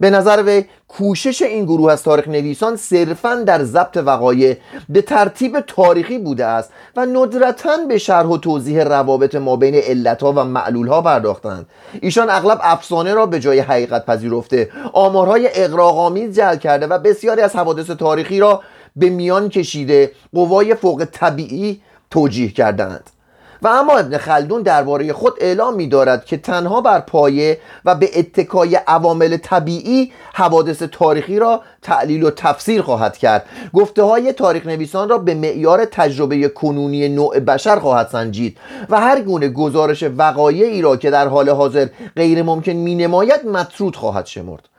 به 0.00 0.10
نظر 0.10 0.42
وی 0.46 0.64
کوشش 0.88 1.42
این 1.42 1.64
گروه 1.64 1.92
از 1.92 2.02
تاریخ 2.02 2.28
نویسان 2.28 2.76
صرفا 2.76 3.34
در 3.34 3.64
ضبط 3.64 3.96
وقایع 3.96 4.56
به 4.88 5.02
ترتیب 5.02 5.60
تاریخی 5.60 6.18
بوده 6.18 6.46
است 6.46 6.72
و 6.96 7.06
ندرتا 7.06 7.76
به 7.88 7.98
شرح 7.98 8.26
و 8.26 8.36
توضیح 8.36 8.82
روابط 8.82 9.34
ما 9.34 9.56
بین 9.56 9.74
علتها 9.74 10.32
و 10.32 10.44
معلولها 10.44 11.02
پرداختند. 11.02 11.66
ایشان 12.00 12.30
اغلب 12.30 12.58
افسانه 12.62 13.14
را 13.14 13.26
به 13.26 13.40
جای 13.40 13.58
حقیقت 13.58 14.06
پذیرفته 14.06 14.70
آمارهای 14.92 15.48
اقراقآمیز 15.54 16.36
جل 16.36 16.56
کرده 16.56 16.86
و 16.86 16.98
بسیاری 16.98 17.40
از 17.40 17.56
حوادث 17.56 17.90
تاریخی 17.90 18.40
را 18.40 18.60
به 18.96 19.10
میان 19.10 19.48
کشیده 19.48 20.12
قوای 20.34 20.74
فوق 20.74 21.06
طبیعی 21.12 21.80
توجیه 22.10 22.50
کردند. 22.52 23.10
و 23.62 23.68
اما 23.68 23.98
ابن 23.98 24.18
خلدون 24.18 24.62
درباره 24.62 25.12
خود 25.12 25.32
اعلام 25.40 25.74
می 25.74 25.86
دارد 25.86 26.24
که 26.24 26.36
تنها 26.36 26.80
بر 26.80 27.00
پایه 27.00 27.58
و 27.84 27.94
به 27.94 28.10
اتکای 28.18 28.76
عوامل 28.86 29.36
طبیعی 29.36 30.12
حوادث 30.34 30.82
تاریخی 30.82 31.38
را 31.38 31.60
تعلیل 31.82 32.22
و 32.22 32.30
تفسیر 32.30 32.82
خواهد 32.82 33.16
کرد. 33.16 33.44
گفته 33.74 34.02
های 34.02 34.32
تاریخ 34.32 34.66
نویسان 34.66 35.08
را 35.08 35.18
به 35.18 35.34
معیار 35.34 35.84
تجربه 35.84 36.48
کنونی 36.48 37.08
نوع 37.08 37.40
بشر 37.40 37.78
خواهد 37.78 38.08
سنجید 38.08 38.58
و 38.90 39.00
هر 39.00 39.20
گونه 39.20 39.48
گزارش 39.48 40.04
وقایعی 40.16 40.82
را 40.82 40.96
که 40.96 41.10
در 41.10 41.28
حال 41.28 41.48
حاضر 41.48 41.88
غیر 42.16 42.42
ممکن 42.42 42.72
می 42.72 42.94
نماید 42.94 43.46
مطرود 43.46 43.96
خواهد 43.96 44.26
شمرد. 44.26 44.71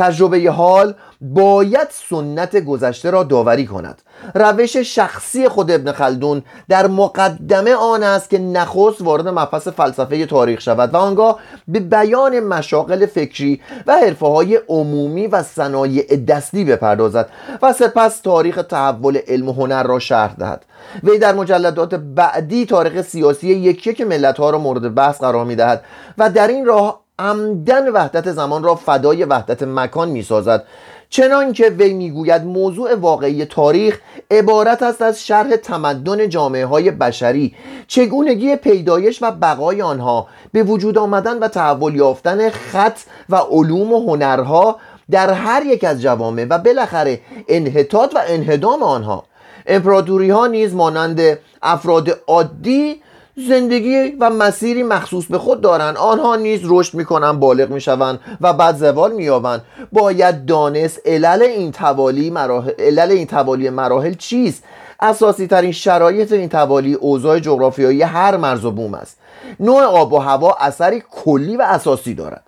تجربه 0.00 0.50
حال 0.50 0.94
باید 1.20 1.88
سنت 1.90 2.56
گذشته 2.56 3.10
را 3.10 3.22
داوری 3.22 3.66
کند. 3.66 4.02
روش 4.34 4.76
شخصی 4.76 5.48
خود 5.48 5.70
ابن 5.70 5.92
خلدون 5.92 6.42
در 6.68 6.86
مقدمه 6.86 7.74
آن 7.74 8.02
است 8.02 8.30
که 8.30 8.38
نخست 8.38 9.02
وارد 9.02 9.28
مبحث 9.28 9.68
فلسفه 9.68 10.26
تاریخ 10.26 10.60
شود 10.60 10.94
و 10.94 10.96
آنگاه 10.96 11.38
به 11.68 11.80
بیان 11.80 12.40
مشاغل 12.40 13.06
فکری 13.06 13.60
و 13.86 13.92
حرفه 13.92 14.26
های 14.26 14.60
عمومی 14.68 15.26
و 15.26 15.42
صنایع 15.42 16.16
دستی 16.16 16.64
بپردازد 16.64 17.30
و 17.62 17.72
سپس 17.72 18.20
تاریخ 18.20 18.62
تحول 18.68 19.18
علم 19.28 19.48
و 19.48 19.52
هنر 19.52 19.82
را 19.82 19.98
شرح 19.98 20.34
دهد. 20.34 20.64
وی 21.04 21.18
در 21.18 21.34
مجلدات 21.34 21.94
بعدی 21.94 22.66
تاریخ 22.66 23.02
سیاسی 23.02 23.48
یکی 23.48 23.94
که 23.94 24.04
ملت 24.04 24.38
ها 24.38 24.50
را 24.50 24.58
مورد 24.58 24.94
بحث 24.94 25.20
قرار 25.20 25.44
می 25.44 25.56
دهد 25.56 25.84
و 26.18 26.30
در 26.30 26.48
این 26.48 26.66
راه 26.66 27.00
عمدن 27.20 27.88
وحدت 27.88 28.32
زمان 28.32 28.62
را 28.62 28.74
فدای 28.74 29.24
وحدت 29.24 29.62
مکان 29.62 30.08
می 30.08 30.22
سازد 30.22 30.64
چنان 31.10 31.52
که 31.52 31.64
وی 31.64 31.92
می‌گوید 31.92 32.44
موضوع 32.44 32.94
واقعی 32.94 33.44
تاریخ 33.44 34.00
عبارت 34.30 34.82
است 34.82 35.02
از 35.02 35.26
شرح 35.26 35.56
تمدن 35.56 36.28
جامعه 36.28 36.66
های 36.66 36.90
بشری 36.90 37.54
چگونگی 37.86 38.56
پیدایش 38.56 39.22
و 39.22 39.30
بقای 39.30 39.82
آنها 39.82 40.26
به 40.52 40.62
وجود 40.62 40.98
آمدن 40.98 41.38
و 41.38 41.48
تحول 41.48 41.94
یافتن 41.94 42.50
خط 42.50 42.98
و 43.28 43.36
علوم 43.36 43.92
و 43.92 44.10
هنرها 44.10 44.76
در 45.10 45.32
هر 45.32 45.66
یک 45.66 45.84
از 45.84 46.02
جوامع 46.02 46.46
و 46.50 46.58
بالاخره 46.58 47.20
انحطاط 47.48 48.14
و 48.14 48.20
انهدام 48.26 48.82
آنها. 48.82 49.24
امپراتوری 49.66 50.30
ها 50.30 50.46
نیز 50.46 50.74
مانند 50.74 51.38
افراد 51.62 52.20
عادی 52.26 53.02
زندگی 53.48 54.16
و 54.20 54.30
مسیری 54.30 54.82
مخصوص 54.82 55.24
به 55.26 55.38
خود 55.38 55.60
دارند 55.60 55.96
آنها 55.96 56.36
نیز 56.36 56.60
رشد 56.64 56.94
می‌کنند 56.94 57.40
بالغ 57.40 57.70
می‌شوند 57.70 58.20
و 58.40 58.52
بعد 58.52 58.76
زوال 58.76 59.12
مییابند. 59.12 59.62
باید 59.92 60.46
دانست 60.46 61.00
علل 61.06 61.42
این 61.42 61.72
توالی 61.72 62.30
مراحل 62.30 62.70
علل 62.78 63.10
این 63.10 63.26
توالی 63.26 63.70
مراحل 63.70 64.14
چیست. 64.14 64.64
اساسی 65.00 65.46
ترین 65.46 65.72
شرایط 65.72 66.32
این 66.32 66.48
توالی 66.48 66.94
اوضاع 66.94 67.38
جغرافیایی 67.38 68.02
هر 68.02 68.36
مرز 68.36 68.64
و 68.64 68.70
بوم 68.70 68.94
است. 68.94 69.16
نوع 69.60 69.82
آب 69.82 70.12
و 70.12 70.18
هوا 70.18 70.56
اثری 70.60 71.02
کلی 71.10 71.56
و 71.56 71.62
اساسی 71.62 72.14
دارد. 72.14 72.42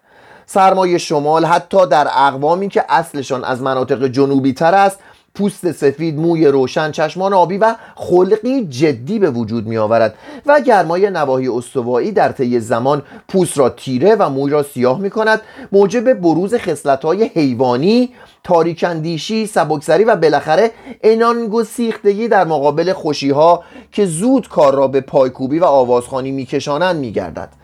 سرمایه 0.46 0.98
شمال 0.98 1.44
حتی 1.44 1.86
در 1.86 2.08
اقوامی 2.16 2.68
که 2.68 2.84
اصلشان 2.88 3.44
از 3.44 3.62
مناطق 3.62 4.06
جنوبی 4.06 4.52
تر 4.52 4.74
است 4.74 4.98
پوست 5.34 5.72
سفید 5.72 6.18
موی 6.18 6.46
روشن 6.46 6.90
چشمان 6.90 7.32
آبی 7.32 7.58
و 7.58 7.74
خلقی 7.94 8.66
جدی 8.66 9.18
به 9.18 9.30
وجود 9.30 9.66
می 9.66 9.76
آورد 9.76 10.14
و 10.46 10.60
گرمای 10.60 11.10
نواحی 11.10 11.48
استوایی 11.48 12.12
در 12.12 12.32
طی 12.32 12.60
زمان 12.60 13.02
پوست 13.28 13.58
را 13.58 13.68
تیره 13.68 14.16
و 14.18 14.28
موی 14.28 14.50
را 14.50 14.62
سیاه 14.62 15.00
می 15.00 15.10
کند 15.10 15.40
موجب 15.72 16.12
بروز 16.12 16.54
خصلت 16.54 17.04
های 17.04 17.24
حیوانی 17.24 18.10
تاریکندیشی 18.44 19.46
سبکسری 19.46 20.04
و 20.04 20.16
بالاخره 20.16 20.70
انانگسیختگی 21.02 22.28
در 22.28 22.44
مقابل 22.44 22.92
خوشی 22.92 23.30
ها 23.30 23.64
که 23.92 24.06
زود 24.06 24.48
کار 24.48 24.74
را 24.74 24.88
به 24.88 25.00
پایکوبی 25.00 25.58
و 25.58 25.64
آوازخانی 25.64 26.30
میکشانند 26.30 26.96
میگردد. 26.96 27.61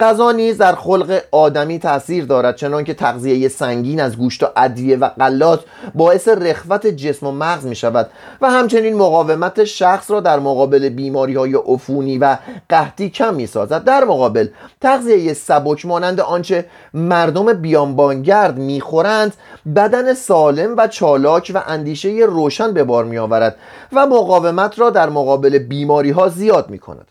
غذا 0.00 0.32
نیز 0.32 0.58
در 0.58 0.74
خلق 0.74 1.20
آدمی 1.30 1.78
تاثیر 1.78 2.24
دارد 2.24 2.56
چنان 2.56 2.84
که 2.84 2.94
تغذیه 2.94 3.48
سنگین 3.48 4.00
از 4.00 4.16
گوشت 4.16 4.42
و 4.42 4.46
ادویه 4.56 4.96
و 4.96 5.08
غلات 5.08 5.64
باعث 5.94 6.28
رخوت 6.28 6.86
جسم 6.86 7.26
و 7.26 7.32
مغز 7.32 7.66
می 7.66 7.76
شود 7.76 8.10
و 8.40 8.50
همچنین 8.50 8.96
مقاومت 8.96 9.64
شخص 9.64 10.10
را 10.10 10.20
در 10.20 10.38
مقابل 10.38 10.88
بیماری 10.88 11.34
های 11.34 11.54
عفونی 11.54 12.18
و 12.18 12.36
قحطی 12.68 13.10
کم 13.10 13.34
می 13.34 13.46
سازد 13.46 13.84
در 13.84 14.04
مقابل 14.04 14.48
تغذیه 14.80 15.32
سبک 15.32 15.86
مانند 15.86 16.20
آنچه 16.20 16.66
مردم 16.94 17.52
بیانبانگرد 17.52 18.58
می 18.58 18.80
خورند 18.80 19.34
بدن 19.76 20.14
سالم 20.14 20.74
و 20.76 20.88
چالاک 20.88 21.52
و 21.54 21.62
اندیشه 21.66 22.08
روشن 22.08 22.72
به 22.72 22.84
بار 22.84 23.04
می 23.04 23.18
آورد 23.18 23.56
و 23.92 24.06
مقاومت 24.06 24.78
را 24.78 24.90
در 24.90 25.08
مقابل 25.08 25.58
بیماری 25.58 26.10
ها 26.10 26.28
زیاد 26.28 26.70
می 26.70 26.78
کند 26.78 27.06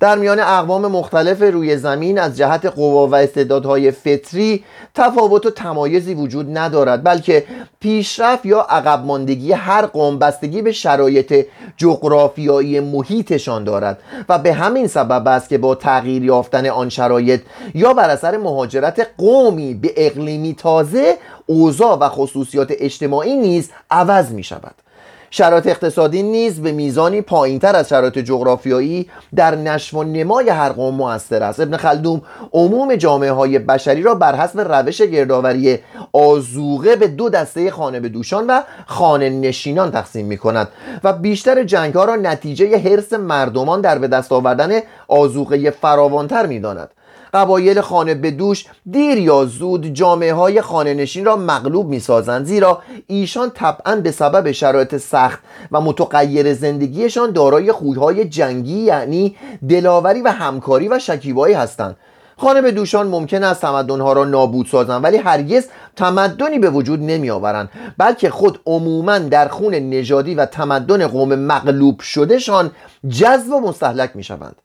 در 0.00 0.18
میان 0.18 0.40
اقوام 0.40 0.86
مختلف 0.86 1.42
روی 1.42 1.76
زمین 1.76 2.18
از 2.18 2.36
جهت 2.36 2.66
قوا 2.66 3.06
و 3.06 3.14
استعدادهای 3.14 3.90
فطری 3.90 4.64
تفاوت 4.94 5.46
و 5.46 5.50
تمایزی 5.50 6.14
وجود 6.14 6.58
ندارد 6.58 7.04
بلکه 7.04 7.44
پیشرفت 7.80 8.46
یا 8.46 8.60
عقب 8.60 9.04
ماندگی 9.04 9.52
هر 9.52 9.86
قوم 9.86 10.18
بستگی 10.18 10.62
به 10.62 10.72
شرایط 10.72 11.46
جغرافیایی 11.76 12.80
محیطشان 12.80 13.64
دارد 13.64 13.98
و 14.28 14.38
به 14.38 14.52
همین 14.52 14.86
سبب 14.86 15.28
است 15.28 15.48
که 15.48 15.58
با 15.58 15.74
تغییر 15.74 16.24
یافتن 16.24 16.66
آن 16.66 16.88
شرایط 16.88 17.40
یا 17.74 17.94
بر 17.94 18.10
اثر 18.10 18.36
مهاجرت 18.36 19.06
قومی 19.18 19.74
به 19.74 19.92
اقلیمی 19.96 20.54
تازه 20.54 21.18
اوضاع 21.46 21.98
و 21.98 22.08
خصوصیات 22.08 22.72
اجتماعی 22.78 23.36
نیز 23.36 23.70
عوض 23.90 24.32
می 24.32 24.42
شود 24.42 24.74
شرایط 25.36 25.66
اقتصادی 25.66 26.22
نیز 26.22 26.60
به 26.60 26.72
میزانی 26.72 27.20
پایینتر 27.20 27.76
از 27.76 27.88
شرایط 27.88 28.18
جغرافیایی 28.18 29.10
در 29.36 29.54
نشو 29.54 29.98
و 29.98 30.02
نمای 30.02 30.48
هر 30.48 30.68
قوم 30.68 30.94
موثر 30.94 31.42
است. 31.42 31.60
ابن 31.60 31.76
خلدوم 31.76 32.22
عموم 32.52 32.96
جامعه 32.96 33.32
های 33.32 33.58
بشری 33.58 34.02
را 34.02 34.14
بر 34.14 34.34
حسب 34.34 34.60
روش 34.60 35.02
گردآوری 35.02 35.78
آزوغه 36.12 36.96
به 36.96 37.08
دو 37.08 37.28
دسته 37.28 37.70
خانه 37.70 38.00
به 38.00 38.08
دوشان 38.08 38.46
و 38.46 38.60
خانه 38.86 39.30
نشینان 39.30 39.90
تقسیم 39.90 40.26
می 40.26 40.36
کند 40.36 40.68
و 41.04 41.12
بیشتر 41.12 41.62
جنگ 41.62 41.94
ها 41.94 42.04
را 42.04 42.16
نتیجه 42.16 42.78
حرس 42.78 43.12
مردمان 43.12 43.80
در 43.80 43.98
به 43.98 44.08
دست 44.08 44.32
آوردن 44.32 44.80
آزوغه 45.08 45.70
فراوانتر 45.70 46.46
می 46.46 46.60
داند 46.60 46.90
قبایل 47.34 47.80
خانه 47.80 48.14
به 48.14 48.30
دوش 48.30 48.66
دیر 48.90 49.18
یا 49.18 49.44
زود 49.44 49.86
جامعه 49.86 50.34
های 50.34 50.60
خانه 50.60 50.94
نشین 50.94 51.24
را 51.24 51.36
مغلوب 51.36 51.88
می 51.88 52.00
سازند 52.00 52.46
زیرا 52.46 52.82
ایشان 53.06 53.50
طبعا 53.50 53.96
به 53.96 54.10
سبب 54.10 54.52
شرایط 54.52 54.96
سخت 54.96 55.38
و 55.72 55.80
متغیر 55.80 56.54
زندگیشان 56.54 57.30
دارای 57.30 57.72
خویهای 57.72 58.24
جنگی 58.24 58.80
یعنی 58.80 59.36
دلاوری 59.68 60.22
و 60.22 60.28
همکاری 60.28 60.88
و 60.88 60.98
شکیبایی 60.98 61.54
هستند. 61.54 61.96
خانه 62.36 62.62
به 62.62 62.72
دوشان 62.72 63.06
ممکن 63.06 63.44
است 63.44 63.60
تمدنها 63.60 64.12
را 64.12 64.24
نابود 64.24 64.66
سازند 64.66 65.04
ولی 65.04 65.16
هرگز 65.16 65.68
تمدنی 65.96 66.58
به 66.58 66.70
وجود 66.70 67.02
نمی 67.02 67.30
آورند 67.30 67.70
بلکه 67.98 68.30
خود 68.30 68.60
عموما 68.66 69.18
در 69.18 69.48
خون 69.48 69.74
نژادی 69.74 70.34
و 70.34 70.46
تمدن 70.46 71.06
قوم 71.06 71.34
مغلوب 71.34 72.00
شدهشان 72.00 72.70
جذب 73.08 73.52
و 73.52 73.60
مستحلک 73.60 74.10
می 74.14 74.24
شوند 74.24 74.56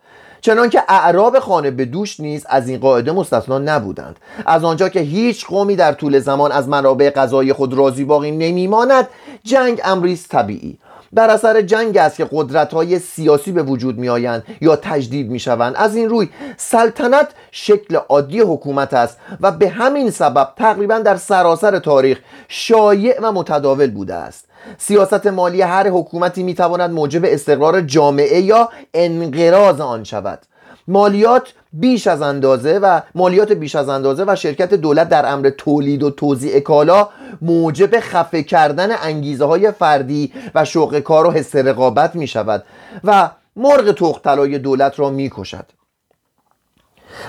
چنانکه 0.42 0.84
اعراب 0.88 1.40
خانه 1.40 1.72
به 1.72 1.86
دوش 1.86 2.20
نیز 2.20 2.46
از 2.50 2.70
این 2.70 2.80
قاعده 2.80 3.12
مستثنا 3.12 3.60
نبودند. 3.60 4.16
از 4.46 4.64
آنجا 4.64 4.90
که 4.90 5.00
هیچ 5.00 5.46
قومی 5.46 5.76
در 5.76 5.94
طول 5.94 6.20
زمان 6.20 6.52
از 6.52 6.68
منابع 6.68 7.10
غذای 7.10 7.54
خود 7.54 7.74
راضی 7.74 8.06
باقی 8.06 8.32
نمیماند 8.32 9.08
جنگ 9.44 9.82
امری 9.84 10.20
طبیعی. 10.30 10.78
در 11.16 11.30
اثر 11.30 11.62
جنگ 11.62 11.98
است 11.98 12.18
که 12.18 12.30
قدرت 12.32 12.74
های 12.74 13.00
سیاسی 13.00 13.52
به 13.52 13.64
وجود 13.64 13.98
می 13.98 14.10
آیند 14.10 14.44
یا 14.62 14.76
تجدید 14.76 15.30
می 15.30 15.40
شوند 15.40 15.76
از 15.76 15.96
این 15.96 16.10
روی 16.10 16.30
سلطنت 16.58 17.28
شکل 17.52 17.96
عادی 17.96 18.40
حکومت 18.40 18.94
است 18.94 19.18
و 19.42 19.52
به 19.52 19.70
همین 19.70 20.12
سبب 20.12 20.54
تقریبا 20.58 21.00
در 21.00 21.16
سراسر 21.16 21.80
تاریخ 21.80 22.20
شایع 22.48 23.20
و 23.22 23.32
متداول 23.32 23.92
بوده 23.92 24.16
است. 24.16 24.49
سیاست 24.78 25.28
مالی 25.28 25.62
هر 25.62 25.90
حکومتی 25.90 26.44
می 26.44 26.54
تواند 26.54 26.92
موجب 26.92 27.22
استقرار 27.26 27.82
جامعه 27.82 28.40
یا 28.42 28.70
انقراض 28.94 29.82
آن 29.82 30.04
شود. 30.04 30.40
مالیات 30.88 31.54
بیش 31.74 32.08
از 32.08 32.22
اندازه 32.22 32.80
و 32.80 33.02
مالیات 33.16 33.52
بیش 33.52 33.76
از 33.76 33.90
اندازه 33.90 34.24
و 34.28 34.36
شرکت 34.36 34.74
دولت 34.74 35.10
در 35.10 35.26
امر 35.34 35.50
تولید 35.50 36.04
و 36.04 36.10
توزیع 36.10 36.60
کالا 36.60 37.10
موجب 37.42 38.00
خفه 38.00 38.44
کردن 38.44 38.90
انگیزه 39.02 39.46
های 39.46 39.72
فردی 39.72 40.34
و 40.56 40.66
شوق 40.66 41.00
کار 41.00 41.28
و 41.28 41.32
حس 41.32 41.56
رقابت 41.56 42.16
می 42.16 42.28
شود 42.28 42.64
و 43.04 43.30
مرغ 43.56 43.92
تخت 43.92 44.24
طلای 44.24 44.58
دولت 44.58 45.00
را 45.00 45.10
می 45.10 45.32
کشد 45.34 45.66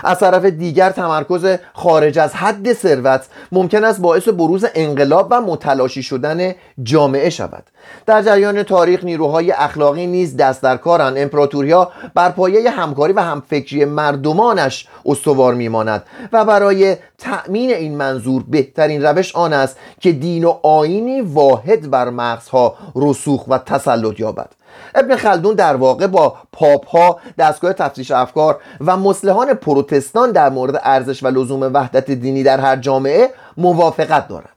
از 0.04 0.18
طرف 0.18 0.44
دیگر 0.44 0.90
تمرکز 0.90 1.46
خارج 1.72 2.18
از 2.18 2.34
حد 2.34 2.72
ثروت 2.72 3.26
ممکن 3.52 3.84
است 3.84 4.00
باعث 4.00 4.28
بروز 4.28 4.66
انقلاب 4.74 5.26
و 5.30 5.40
متلاشی 5.40 6.02
شدن 6.02 6.54
جامعه 6.82 7.30
شود. 7.30 7.64
در 8.06 8.22
جریان 8.22 8.62
تاریخ 8.62 9.04
نیروهای 9.04 9.52
اخلاقی 9.52 10.06
نیز 10.06 10.36
دست 10.36 10.62
در 10.62 10.76
کارند. 10.76 11.18
امپراتوریا 11.18 11.90
بر 12.14 12.30
پایه 12.30 12.70
همکاری 12.70 13.12
و 13.12 13.20
همفکری 13.20 13.84
مردمانش 13.84 14.88
استوار 15.06 15.54
میماند 15.54 16.02
و 16.32 16.44
برای 16.44 16.96
تأمین 17.20 17.70
این 17.70 17.96
منظور 17.96 18.44
بهترین 18.48 19.02
روش 19.02 19.36
آن 19.36 19.52
است 19.52 19.76
که 20.00 20.12
دین 20.12 20.44
و 20.44 20.58
آینی 20.62 21.20
واحد 21.20 21.90
بر 21.90 22.10
مغزها 22.10 22.74
رسوخ 22.96 23.48
و 23.48 23.58
تسلط 23.58 24.20
یابد. 24.20 24.50
ابن 24.94 25.16
خلدون 25.16 25.54
در 25.54 25.76
واقع 25.76 26.06
با 26.06 26.36
پاپ 26.52 26.88
ها 26.88 27.20
دستگاه 27.38 27.72
تفتیش 27.72 28.10
افکار 28.10 28.60
و 28.80 28.96
مسلحان 28.96 29.54
پروتستان 29.54 30.32
در 30.32 30.50
مورد 30.50 30.80
ارزش 30.82 31.22
و 31.22 31.28
لزوم 31.28 31.70
وحدت 31.74 32.10
دینی 32.10 32.42
در 32.42 32.60
هر 32.60 32.76
جامعه 32.76 33.30
موافقت 33.56 34.28
دارد. 34.28 34.49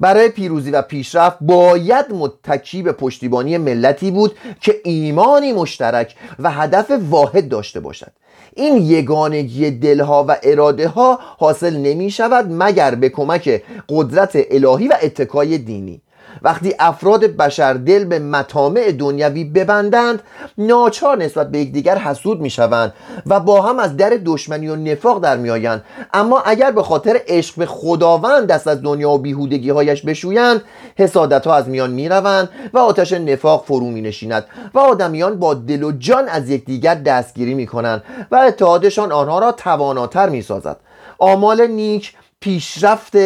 برای 0.00 0.28
پیروزی 0.28 0.70
و 0.70 0.82
پیشرفت 0.82 1.36
باید 1.40 2.06
متکی 2.12 2.82
به 2.82 2.92
پشتیبانی 2.92 3.58
ملتی 3.58 4.10
بود 4.10 4.36
که 4.60 4.80
ایمانی 4.84 5.52
مشترک 5.52 6.14
و 6.38 6.50
هدف 6.50 6.92
واحد 7.10 7.48
داشته 7.48 7.80
باشد. 7.80 8.12
این 8.56 8.76
یگانگی 8.76 9.70
دلها 9.70 10.24
و 10.28 10.36
اراده 10.42 10.88
ها 10.88 11.18
حاصل 11.38 11.76
نمی 11.76 12.10
شود 12.10 12.46
مگر 12.50 12.94
به 12.94 13.08
کمک 13.08 13.62
قدرت 13.88 14.38
الهی 14.50 14.88
و 14.88 14.96
اتکای 15.02 15.58
دینی. 15.58 16.02
وقتی 16.42 16.74
افراد 16.78 17.24
بشر 17.24 17.72
دل 17.72 18.04
به 18.04 18.18
مطامع 18.18 18.92
دنیوی 18.92 19.44
ببندند 19.44 20.22
ناچار 20.58 21.16
نسبت 21.16 21.50
به 21.50 21.58
یکدیگر 21.58 21.98
حسود 21.98 22.40
می‌شوند 22.40 22.92
و 23.26 23.40
با 23.40 23.62
هم 23.62 23.78
از 23.78 23.96
در 23.96 24.18
دشمنی 24.24 24.68
و 24.68 24.76
نفاق 24.76 25.22
در 25.22 25.36
میآیند. 25.36 25.84
اما 26.14 26.40
اگر 26.40 26.70
به 26.70 26.82
خاطر 26.82 27.20
عشق 27.26 27.56
به 27.56 27.66
خداوند 27.66 28.46
دست 28.46 28.66
از 28.66 28.82
دنیا 28.82 29.10
و 29.10 29.18
بیهودگی 29.18 29.70
هایش 29.70 30.02
بشویند 30.02 30.62
حسادت 30.96 31.46
ها 31.46 31.54
از 31.54 31.68
میان 31.68 31.90
می‌روند 31.90 32.48
و 32.72 32.78
آتش 32.78 33.12
نفاق 33.12 33.64
فرو 33.64 33.90
می 33.90 34.00
نشیند 34.00 34.44
و 34.74 34.78
آدمیان 34.78 35.38
با 35.38 35.54
دل 35.54 35.82
و 35.82 35.92
جان 35.92 36.28
از 36.28 36.50
یکدیگر 36.50 36.94
دستگیری 36.94 37.54
می 37.54 37.66
کنند 37.66 38.02
و 38.30 38.36
اتحادشان 38.36 39.12
آنها 39.12 39.38
را 39.38 39.52
تواناتر 39.52 40.28
می 40.28 40.42
سازد 40.42 40.76
آمال 41.18 41.66
نیک 41.66 42.14
پیشرفت 42.40 43.16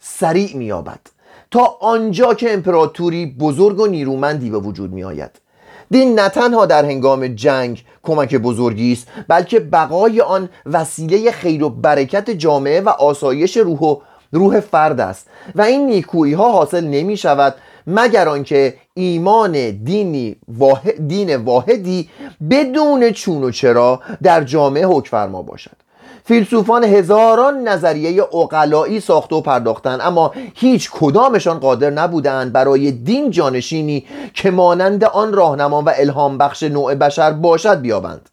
سریع 0.00 0.56
مییابد. 0.56 1.00
تا 1.50 1.76
آنجا 1.80 2.34
که 2.34 2.52
امپراتوری 2.52 3.26
بزرگ 3.26 3.80
و 3.80 3.86
نیرومندی 3.86 4.50
به 4.50 4.58
وجود 4.58 4.92
می 4.92 5.04
آید 5.04 5.30
دین 5.90 6.18
نه 6.18 6.28
تنها 6.28 6.66
در 6.66 6.84
هنگام 6.84 7.28
جنگ 7.28 7.84
کمک 8.02 8.34
بزرگی 8.34 8.92
است 8.92 9.08
بلکه 9.28 9.60
بقای 9.60 10.20
آن 10.20 10.48
وسیله 10.66 11.30
خیر 11.30 11.64
و 11.64 11.70
برکت 11.70 12.30
جامعه 12.30 12.80
و 12.80 12.88
آسایش 12.88 13.56
روح 13.56 13.78
و 13.78 13.96
روح 14.32 14.60
فرد 14.60 15.00
است 15.00 15.26
و 15.54 15.62
این 15.62 15.86
نیکویی 15.86 16.34
ها 16.34 16.52
حاصل 16.52 16.84
نمی 16.84 17.16
شود 17.16 17.54
مگر 17.86 18.28
آنکه 18.28 18.74
ایمان 18.94 19.70
دینی 19.70 20.36
واحد 20.48 21.08
دین 21.08 21.36
واحدی 21.36 22.10
بدون 22.50 23.10
چون 23.10 23.44
و 23.44 23.50
چرا 23.50 24.00
در 24.22 24.44
جامعه 24.44 24.86
حکفرما 24.86 25.42
باشد. 25.42 25.87
فیلسوفان 26.28 26.84
هزاران 26.84 27.68
نظریه 27.68 28.22
اقلایی 28.22 29.00
ساخته 29.00 29.36
و 29.36 29.40
پرداختند 29.40 30.00
اما 30.02 30.32
هیچ 30.54 30.90
کدامشان 30.92 31.58
قادر 31.58 31.90
نبودند 31.90 32.52
برای 32.52 32.90
دین 32.90 33.30
جانشینی 33.30 34.06
که 34.34 34.50
مانند 34.50 35.04
آن 35.04 35.32
راهنما 35.32 35.82
و 35.82 35.92
الهام 35.96 36.38
بخش 36.38 36.62
نوع 36.62 36.94
بشر 36.94 37.30
باشد 37.30 37.80
بیابند. 37.80 38.28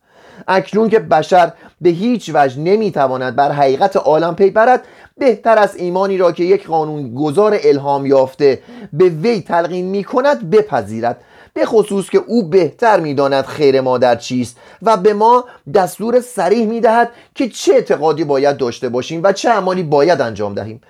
اکنون 0.48 0.90
که 0.90 1.00
بشر 1.00 1.52
به 1.82 1.90
هیچ 1.90 2.32
وجه 2.34 2.60
نمی‌تواند 2.60 3.36
بر 3.36 3.52
حقیقت 3.52 3.98
عالم 3.98 4.36
پی 4.36 4.50
برد 4.50 4.82
بهتر 5.18 5.58
از 5.58 5.76
ایمانی 5.76 6.18
را 6.18 6.32
که 6.32 6.44
یک 6.44 6.68
قانون 6.68 7.16
گذار 7.16 7.58
الهام 7.64 8.06
یافته 8.06 8.62
به 8.94 9.10
وی 9.10 9.42
تلقین 9.42 9.86
می 9.86 10.04
کند 10.04 10.50
بپذیرد. 10.50 11.18
به 11.56 11.66
خصوص 11.66 12.10
که 12.10 12.18
او 12.18 12.50
بهتر 12.50 13.00
می‌داند 13.00 13.46
خیر 13.46 13.82
ما 13.82 13.98
در 13.98 14.16
چیست 14.16 14.58
و 14.82 14.98
به 14.98 15.14
ما 15.14 15.46
دستور 15.74 16.20
سریح 16.20 16.68
می‌دهد 16.68 17.12
که 17.36 17.50
چه 17.50 17.74
اعتقادی 17.74 18.24
باید 18.24 18.58
داشته 18.58 18.90
باشیم 18.90 19.24
و 19.24 19.34
چه 19.34 19.50
عمالی 19.50 19.84
باید 19.84 20.22
انجام 20.22 20.54
دهیم. 20.54 20.82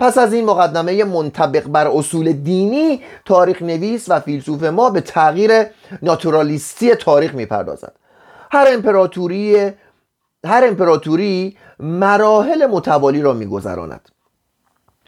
پس 0.00 0.18
از 0.18 0.32
این 0.32 0.44
مقدمه 0.44 1.04
منطبق 1.04 1.68
بر 1.68 1.88
اصول 1.88 2.32
دینی 2.32 3.02
تاریخ 3.24 3.62
نویس 3.62 4.04
و 4.08 4.20
فیلسوف 4.20 4.62
ما 4.62 4.90
به 4.90 5.00
تغییر 5.00 5.66
ناتورالیستی 6.02 6.94
تاریخ 6.94 7.34
می‌پردازد. 7.34 7.92
هر 8.52 8.66
امپراتوری 8.70 9.72
هر 10.46 10.64
امپراتوری 10.66 11.56
مراحل 11.80 12.66
متوالی 12.66 13.22
را 13.22 13.32
میگذراند. 13.32 14.08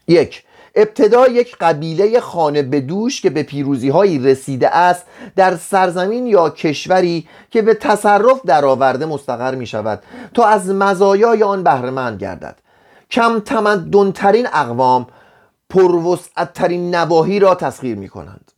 یک 0.09 0.45
ابتدا 0.75 1.27
یک 1.27 1.57
قبیله 1.61 2.21
خانه 2.21 2.63
بدوش 2.63 3.21
که 3.21 3.31
به 3.31 3.43
پیروزی 3.43 3.89
هایی 3.89 4.19
رسیده 4.19 4.77
است 4.77 5.07
در 5.37 5.57
سرزمین 5.57 6.27
یا 6.27 6.51
کشوری 6.51 7.29
که 7.51 7.63
به 7.63 7.75
تصرف 7.75 8.41
درآورده 8.47 9.07
مستقر 9.07 9.55
می 9.55 9.67
شود 9.67 10.03
تا 10.35 10.47
از 10.47 10.71
مزایای 10.71 11.43
آن 11.43 11.63
بهرهمند 11.63 12.21
گردد. 12.21 12.59
کم 13.11 13.41
تمدنترین 13.41 14.47
اقوام 14.53 15.07
پروسعتترین 15.71 16.95
نواحی 16.95 17.39
را 17.39 17.55
تسخیر 17.55 17.97
می 17.97 18.09
کنند 18.09 18.53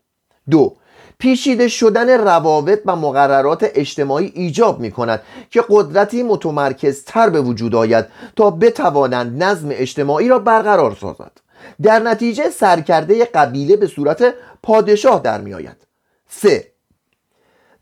دو 0.51 0.77
پیشیده 1.19 1.69
شدن 1.69 2.21
روابط 2.21 2.83
و 2.87 2.97
مقررات 2.97 3.71
اجتماعی 3.75 4.33
ایجاب 4.35 4.81
می 4.81 4.91
کند 4.91 5.23
که 5.51 5.65
قدرتی 5.69 6.23
متمرکزتر 6.23 7.31
به 7.31 7.41
وجود 7.41 7.75
آید 7.75 8.07
تا 8.37 8.51
بتوانند 8.51 9.43
نظم 9.43 9.69
اجتماعی 9.73 10.29
را 10.29 10.39
برقرار 10.39 10.97
سازد. 11.01 11.46
در 11.83 11.99
نتیجه 11.99 12.51
سرکرده 12.51 13.25
قبیله 13.25 13.77
به 13.77 13.87
صورت 13.87 14.35
پادشاه 14.63 15.21
در 15.21 15.41
می 15.41 15.55
آید. 15.55 15.87
سه. 16.29 16.77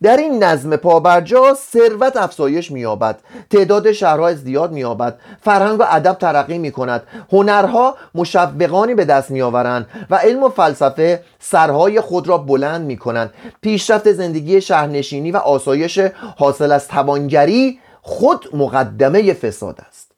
در 0.02 0.16
این 0.16 0.44
نظم 0.44 0.76
پابرجا 0.76 1.54
ثروت 1.54 2.16
افزایش 2.16 2.70
مییابد 2.70 3.18
تعداد 3.50 3.92
شهرها 3.92 4.34
زیاد 4.34 4.72
مییابد 4.72 5.18
فرهنگ 5.40 5.80
و 5.80 5.84
ادب 5.90 6.12
ترقی 6.14 6.58
می 6.58 6.72
کند 6.72 7.02
هنرها 7.32 7.96
مشوقانی 8.14 8.94
به 8.94 9.04
دست 9.04 9.30
میآورند 9.30 9.86
و 10.10 10.16
علم 10.16 10.42
و 10.42 10.48
فلسفه 10.48 11.22
سرهای 11.38 12.00
خود 12.00 12.28
را 12.28 12.38
بلند 12.38 12.86
می 12.86 12.96
کنند. 12.96 13.34
پیشرفت 13.60 14.12
زندگی 14.12 14.60
شهرنشینی 14.60 15.32
و 15.32 15.36
آسایش 15.36 15.98
حاصل 16.36 16.72
از 16.72 16.88
توانگری 16.88 17.80
خود 18.02 18.48
مقدمه 18.52 19.32
فساد 19.32 19.78
است. 19.88 20.12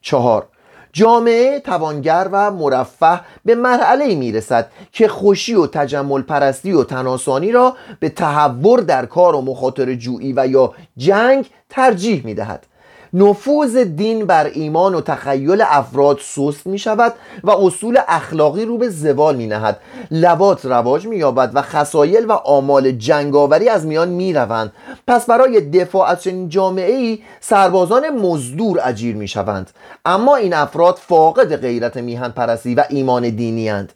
چهار. 0.00 0.46
جامعه 0.92 1.60
توانگر 1.60 2.28
و 2.32 2.50
مرفه 2.50 3.20
به 3.44 3.54
مرحله 3.54 4.14
می 4.14 4.32
رسد 4.32 4.70
که 4.92 5.08
خوشی 5.08 5.54
و 5.54 5.66
تجمل 5.66 6.22
پرستی 6.22 6.72
و 6.72 6.84
تناسانی 6.84 7.52
را 7.52 7.76
به 8.00 8.08
تحور 8.08 8.80
در 8.80 9.06
کار 9.06 9.34
و 9.34 9.40
مخاطر 9.40 9.94
جویی 9.94 10.32
و 10.36 10.46
یا 10.46 10.74
جنگ 10.96 11.50
ترجیح 11.68 12.24
می 12.24 12.34
دهد 12.34 12.66
نفوذ 13.14 13.76
دین 13.76 14.26
بر 14.26 14.44
ایمان 14.44 14.94
و 14.94 15.00
تخیل 15.00 15.64
افراد 15.66 16.18
سست 16.20 16.66
می 16.66 16.78
شود 16.78 17.14
و 17.44 17.50
اصول 17.50 17.98
اخلاقی 18.08 18.64
رو 18.64 18.78
به 18.78 18.88
زوال 18.88 19.36
می 19.36 19.46
نهد. 19.46 19.80
لبات 20.10 20.64
رواج 20.64 21.06
می 21.06 21.16
یابد 21.16 21.50
و 21.54 21.62
خسایل 21.62 22.24
و 22.24 22.32
آمال 22.32 22.90
جنگاوری 22.90 23.68
از 23.68 23.86
میان 23.86 24.08
می 24.08 24.32
روند. 24.32 24.72
پس 25.06 25.26
برای 25.26 25.60
دفاع 25.60 26.08
از 26.08 26.22
چنین 26.22 26.48
جامعه 26.48 26.94
ای 26.94 27.18
سربازان 27.40 28.08
مزدور 28.08 28.80
اجیر 28.84 29.16
می 29.16 29.28
شوند. 29.28 29.70
اما 30.04 30.36
این 30.36 30.54
افراد 30.54 30.96
فاقد 30.96 31.56
غیرت 31.56 31.96
میهن 31.96 32.28
پرستی 32.28 32.74
و 32.74 32.84
ایمان 32.88 33.30
دینی 33.30 33.68
هند 33.68 33.92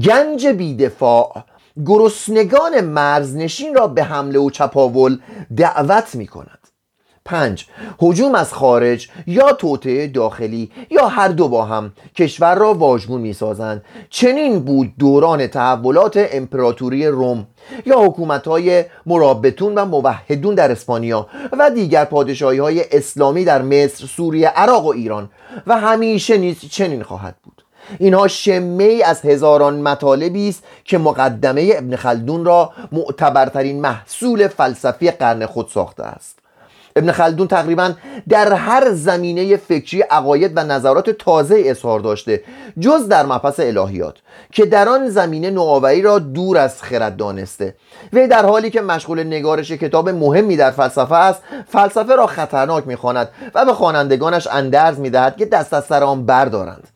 گنج 0.00 0.46
بیدفاع 0.46 1.44
گرسنگان 1.86 2.80
مرزنشین 2.80 3.74
را 3.74 3.86
به 3.86 4.04
حمله 4.04 4.38
و 4.38 4.50
چپاول 4.50 5.18
دعوت 5.56 6.14
می 6.14 6.26
کند. 6.26 6.61
پنج. 7.24 7.66
هجوم 8.02 8.34
از 8.34 8.54
خارج 8.54 9.08
یا 9.26 9.52
توطعه 9.52 10.06
داخلی 10.06 10.70
یا 10.90 11.06
هر 11.06 11.28
دو 11.28 11.48
با 11.48 11.64
هم 11.64 11.92
کشور 12.16 12.54
را 12.54 12.74
واژگون 12.74 13.20
می‌سازند. 13.20 13.84
چنین 14.10 14.60
بود 14.60 14.92
دوران 14.98 15.46
تحولات 15.46 16.28
امپراتوری 16.32 17.06
روم 17.06 17.46
یا 17.86 18.00
حکومت 18.00 18.48
های 18.48 18.84
مرابطون 19.06 19.74
و 19.74 19.84
موحدون 19.84 20.54
در 20.54 20.70
اسپانیا 20.70 21.26
و 21.52 21.70
دیگر 21.70 22.04
پادشاهی 22.04 22.58
های 22.58 22.84
اسلامی 22.92 23.44
در 23.44 23.62
مصر، 23.62 24.06
سوریه، 24.06 24.48
عراق 24.48 24.84
و 24.84 24.88
ایران. 24.88 25.30
و 25.66 25.78
همیشه 25.78 26.36
نیز 26.36 26.60
چنین 26.60 27.02
خواهد 27.02 27.34
بود. 27.42 27.64
اینها 27.98 28.28
شمه 28.28 29.02
از 29.04 29.20
هزاران 29.20 29.80
مطالبی 29.80 30.48
است 30.48 30.62
که 30.84 30.98
مقدمه 30.98 31.70
ابن 31.74 31.96
خلدون 31.96 32.44
را 32.44 32.72
معتبرترین 32.92 33.80
محصول 33.80 34.48
فلسفی 34.48 35.10
قرن 35.10 35.46
خود 35.46 35.68
ساخته 35.68 36.02
است. 36.02 36.41
ابن 36.96 37.12
خلدون 37.12 37.48
تقریبا 37.48 37.92
در 38.28 38.52
هر 38.52 38.92
زمینه 38.92 39.56
فکری 39.56 40.00
عقاید 40.00 40.52
و 40.56 40.64
نظرات 40.64 41.10
تازه 41.10 41.62
اظهار 41.66 42.00
داشته 42.00 42.42
جز 42.80 43.08
در 43.08 43.26
مبحث 43.26 43.60
الهیات 43.60 44.14
که 44.52 44.66
در 44.66 44.88
آن 44.88 45.08
زمینه 45.08 45.50
نوآوری 45.50 46.02
را 46.02 46.18
دور 46.18 46.58
از 46.58 46.82
خرد 46.82 47.16
دانسته. 47.16 47.74
وی 48.12 48.26
در 48.26 48.46
حالی 48.46 48.70
که 48.70 48.80
مشغول 48.80 49.22
نگارش 49.22 49.72
کتاب 49.72 50.08
مهمی 50.08 50.56
در 50.56 50.70
فلسفه 50.70 51.14
است 51.14 51.42
فلسفه 51.68 52.16
را 52.16 52.26
خطرناک 52.26 52.86
می‌خواند 52.86 53.28
و 53.54 53.64
به 53.64 53.72
خوانندگانش 53.72 54.46
اندرز 54.46 54.98
می‌دهد 54.98 55.36
که 55.36 55.46
دست 55.46 55.74
از 55.74 55.84
سر 55.84 56.02
آن 56.02 56.26
بردارند. 56.26 56.88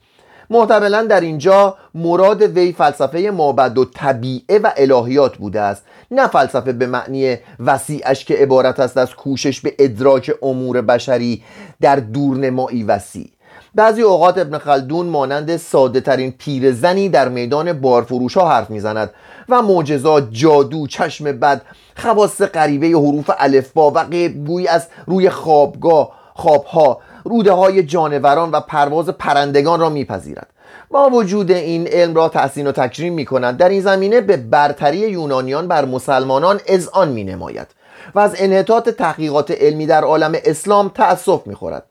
محتملا 0.49 1.03
در 1.03 1.21
اینجا 1.21 1.77
مراد 1.95 2.41
وی 2.41 2.71
فلسفه 2.71 3.31
مابد 3.33 3.77
و 3.77 3.85
طبیعه 3.85 4.59
و 4.59 4.71
الهیات 4.77 5.37
بوده 5.37 5.61
است. 5.61 5.83
نه 6.11 6.27
فلسفه 6.27 6.73
به 6.73 6.85
معنی 6.85 7.37
وسیعش 7.59 8.25
که 8.25 8.35
عبارت 8.35 8.79
است 8.79 8.97
از 8.97 9.15
کوشش 9.15 9.61
به 9.61 9.75
ادراک 9.79 10.31
امور 10.41 10.81
بشری 10.81 11.43
در 11.81 11.95
دورنمایی 11.95 12.83
وسیع. 12.83 13.29
بعضی 13.75 14.01
اوقات 14.01 14.37
ابن 14.37 14.57
خلدون 14.57 15.05
مانند 15.05 15.57
ساده 15.57 16.01
ترین 16.01 16.31
پیرزنی 16.31 17.09
در 17.09 17.29
میدان 17.29 17.73
بارفروش 17.73 18.37
ها 18.37 18.49
حرف 18.49 18.69
می‌زند 18.69 19.09
و 19.49 19.61
معجزات 19.61 20.27
جادو 20.31 20.87
چشم 20.87 21.39
بد 21.39 21.61
خواص 21.95 22.41
غریبه 22.41 22.87
حروف 22.87 23.31
الفبا 23.37 23.91
و 23.95 24.05
گویی 24.45 24.67
از 24.67 24.87
روی 25.05 25.29
خوابگاه 25.29 26.11
خوابها 26.33 26.99
روده 27.27 27.51
های 27.51 27.83
جانوران 27.83 28.51
و 28.51 28.59
پرواز 28.59 29.09
پرندگان 29.09 29.79
را 29.79 29.89
میپذیرد. 29.89 30.47
با 30.91 31.09
وجود 31.09 31.51
این 31.51 31.87
علم 31.87 32.15
را 32.15 32.29
تحسین 32.29 32.67
و 32.67 32.71
تکریم 32.71 33.13
می 33.13 33.25
کنند 33.25 33.57
در 33.57 33.69
این 33.69 33.81
زمینه 33.81 34.21
به 34.21 34.37
برتری 34.37 34.97
یونانیان 34.97 35.67
بر 35.67 35.85
مسلمانان 35.85 36.59
اذعان 36.67 37.09
می 37.09 37.23
نماید 37.23 37.67
و 38.15 38.19
از 38.19 38.35
انحطاط 38.37 38.89
تحقیقات 38.89 39.51
علمی 39.51 39.85
در 39.85 40.03
عالم 40.03 40.35
اسلام 40.45 40.89
تأسف 40.89 41.47
می 41.47 41.55
خورد 41.55 41.83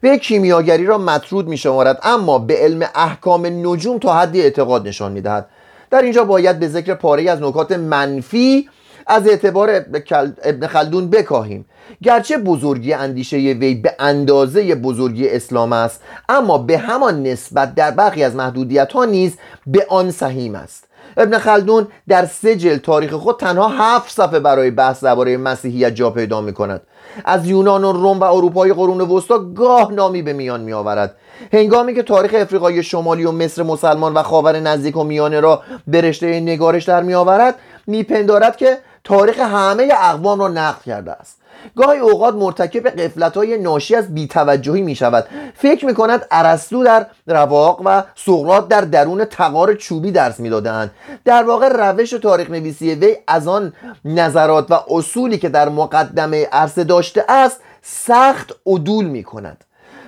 به 0.00 0.18
کیمیاگری 0.18 0.86
را 0.86 0.98
مطرود 0.98 1.48
می 1.48 1.56
شمارد 1.56 2.00
اما 2.02 2.38
به 2.38 2.56
علم 2.56 2.88
احکام 2.94 3.46
نجوم 3.46 3.98
تا 3.98 4.14
حدی 4.14 4.42
اعتقاد 4.42 4.88
نشان 4.88 5.12
می 5.12 5.20
دهد 5.20 5.46
در 5.90 6.02
اینجا 6.02 6.24
باید 6.24 6.58
به 6.58 6.68
ذکر 6.68 6.94
پاره 6.94 7.30
از 7.30 7.42
نکات 7.42 7.72
منفی 7.72 8.68
از 9.10 9.28
اعتبار 9.28 9.84
ابن 10.44 10.66
خلدون 10.66 11.10
بکاهیم. 11.10 11.64
گرچه 12.02 12.38
بزرگی 12.38 12.92
اندیشه 12.92 13.36
وی 13.36 13.74
به 13.74 13.94
اندازه 13.98 14.74
بزرگی 14.74 15.28
اسلام 15.28 15.72
است 15.72 16.00
اما 16.28 16.58
به 16.58 16.78
همان 16.78 17.22
نسبت 17.22 17.74
در 17.74 17.90
برخی 17.90 18.24
از 18.24 18.36
محدودیت 18.36 18.92
ها 18.92 19.04
نیز 19.04 19.36
به 19.66 19.86
آن 19.88 20.10
سهیم 20.10 20.54
است. 20.54 20.84
ابن 21.16 21.38
خلدون 21.38 21.86
در 22.08 22.26
سه 22.26 22.56
جلد 22.56 22.80
تاریخ 22.80 23.12
خود 23.12 23.36
تنها 23.36 23.68
هفت 23.68 24.12
صفحه 24.12 24.38
برای 24.38 24.70
بحث 24.70 25.04
درباره 25.04 25.36
مسیحیت 25.36 25.94
جا 25.94 26.10
پیدا 26.10 26.40
می 26.40 26.52
کند 26.52 26.80
از 27.24 27.46
یونان 27.46 27.84
و 27.84 27.92
روم 27.92 28.20
و 28.20 28.24
اروپای 28.24 28.72
قرون 28.72 29.00
وسطا 29.00 29.38
گاه 29.38 29.92
نامی 29.92 30.22
به 30.22 30.32
میان 30.32 30.60
می 30.60 30.72
آورد 30.72 31.16
هنگامی 31.52 31.94
که 31.94 32.02
تاریخ 32.02 32.34
افریقای 32.34 32.82
شمالی 32.82 33.24
و 33.24 33.32
مصر 33.32 33.62
مسلمان 33.62 34.14
و 34.14 34.22
خاور 34.22 34.60
نزدیک 34.60 34.96
و 34.96 35.04
میانه 35.04 35.40
را 35.40 35.62
به 35.86 36.14
نگارش 36.22 36.84
در 36.84 37.02
می 37.02 37.14
آورد 37.14 37.54
میپندارد 37.86 38.56
که 38.56 38.78
تاریخ 39.04 39.38
همه 39.38 39.88
اقوام 39.98 40.40
را 40.40 40.48
نقد 40.48 40.82
کرده 40.82 41.12
است. 41.12 41.36
گاهی 41.76 41.98
اوقات 41.98 42.34
مرتکب 42.34 42.88
قفلت 42.88 43.36
های 43.36 43.58
ناشی 43.58 43.94
از 43.94 44.14
بیتوجهی 44.14 44.82
می 44.82 44.94
شود 44.94 45.26
فکر 45.54 45.86
می 45.86 45.94
کند 45.94 46.26
عرستو 46.30 46.84
در 46.84 47.06
رواق 47.26 47.82
و 47.84 48.04
سقرات 48.14 48.68
در 48.68 48.80
درون 48.80 49.24
تقار 49.24 49.74
چوبی 49.74 50.12
درس 50.12 50.40
می 50.40 50.50
دادن. 50.50 50.90
در 51.24 51.42
واقع 51.42 51.68
روش 51.68 52.10
تاریخ 52.10 52.50
نویسی 52.50 52.94
وی 52.94 53.16
از 53.26 53.48
آن 53.48 53.72
نظرات 54.04 54.70
و 54.70 54.80
اصولی 54.90 55.38
که 55.38 55.48
در 55.48 55.68
مقدمه 55.68 56.48
عرصه 56.52 56.84
داشته 56.84 57.24
است 57.28 57.60
سخت 57.82 58.52
عدول 58.66 59.04
می 59.04 59.24
کند 59.24 59.64